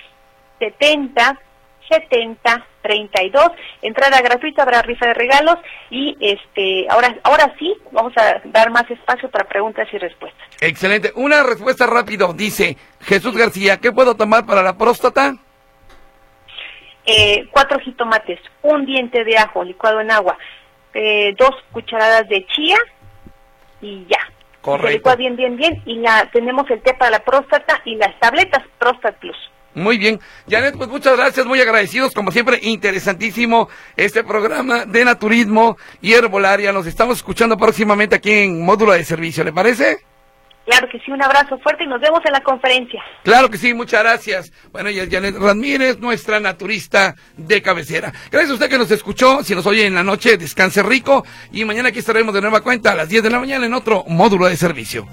70 0.59 1.41
70 1.89 2.67
32, 2.83 3.51
entrada 3.83 4.21
gratuita, 4.23 4.63
habrá 4.63 4.83
rifa 4.83 5.07
de 5.07 5.15
regalos 5.15 5.57
y 5.91 6.17
este 6.21 6.87
ahora 6.89 7.15
ahora 7.23 7.55
sí 7.59 7.75
vamos 7.93 8.13
a 8.17 8.41
dar 8.45 8.71
más 8.71 8.91
espacio 8.91 9.31
para 9.31 9.45
preguntas 9.45 9.89
y 9.93 9.99
respuestas. 9.99 10.47
Excelente, 10.61 11.13
una 11.15 11.43
respuesta 11.43 11.87
rápido, 11.87 12.33
dice 12.33 12.77
Jesús 13.03 13.37
García, 13.37 13.79
¿qué 13.79 13.93
puedo 13.93 14.15
tomar 14.15 14.47
para 14.47 14.63
la 14.63 14.77
próstata? 14.77 15.37
Eh, 17.05 17.49
cuatro 17.51 17.79
jitomates, 17.81 18.41
un 18.63 18.87
diente 18.87 19.25
de 19.25 19.37
ajo 19.37 19.65
licuado 19.65 20.01
en 20.01 20.11
agua, 20.11 20.39
eh, 20.95 21.35
dos 21.37 21.55
cucharadas 21.73 22.29
de 22.29 22.47
chía 22.47 22.79
y 23.81 24.07
ya. 24.07 24.40
Correcto. 24.61 24.89
Se 24.89 24.95
licúa 24.95 25.17
bien, 25.17 25.37
bien, 25.37 25.57
bien 25.57 25.83
y 25.87 25.97
la 25.97 26.31
tenemos 26.33 26.71
el 26.71 26.83
té 26.83 26.95
para 26.95 27.11
la 27.13 27.25
próstata 27.25 27.81
y 27.85 27.97
las 27.97 28.19
tabletas 28.21 28.63
Prostat 28.79 29.17
Plus. 29.17 29.37
Muy 29.75 29.99
bien. 29.99 30.19
Janet, 30.49 30.77
pues 30.77 30.89
muchas 30.89 31.17
gracias, 31.17 31.47
muy 31.47 31.61
agradecidos. 31.61 32.13
Como 32.13 32.33
siempre, 32.33 32.59
interesantísimo 32.63 33.69
este 33.97 34.25
programa 34.25 34.85
de 34.85 35.05
naturismo 35.05 35.77
y 36.01 36.13
herbolaria. 36.13 36.73
Nos 36.73 36.87
estamos 36.87 37.19
escuchando 37.19 37.57
próximamente 37.57 38.17
aquí 38.17 38.33
en 38.33 38.65
Módulo 38.65 38.93
de 38.93 39.05
Servicio, 39.05 39.45
¿le 39.45 39.53
parece? 39.53 40.10
Claro 40.71 40.89
que 40.89 41.01
sí, 41.01 41.11
un 41.11 41.21
abrazo 41.21 41.59
fuerte 41.59 41.83
y 41.83 41.89
nos 41.89 42.01
vemos 42.01 42.21
en 42.25 42.33
la 42.33 42.43
conferencia. 42.43 43.03
Claro 43.25 43.51
que 43.51 43.59
sí, 43.59 43.75
muchas 43.75 44.05
gracias. 44.05 44.53
Bueno, 44.71 44.89
y 44.89 45.01
es 45.01 45.11
Janet 45.11 45.35
Ramírez, 45.37 45.99
nuestra 45.99 46.39
naturista 46.39 47.17
de 47.37 47.61
cabecera. 47.61 48.13
Gracias 48.31 48.53
a 48.53 48.55
usted 48.55 48.71
que 48.71 48.79
nos 48.79 48.89
escuchó. 48.93 49.43
Si 49.43 49.53
nos 49.57 49.67
oye 49.67 49.85
en 49.85 49.97
la 49.97 50.05
noche, 50.05 50.37
descanse 50.37 50.85
rico. 50.85 51.27
Y 51.51 51.65
mañana 51.65 51.89
aquí 51.89 51.99
estaremos 51.99 52.33
de 52.33 52.41
nueva 52.41 52.61
cuenta 52.61 52.93
a 52.93 52.95
las 52.95 53.09
10 53.09 53.25
de 53.25 53.31
la 53.31 53.41
mañana 53.41 53.67
en 53.67 53.75
otro 53.75 54.05
módulo 54.07 54.47
de 54.47 54.57
servicio. 54.57 55.09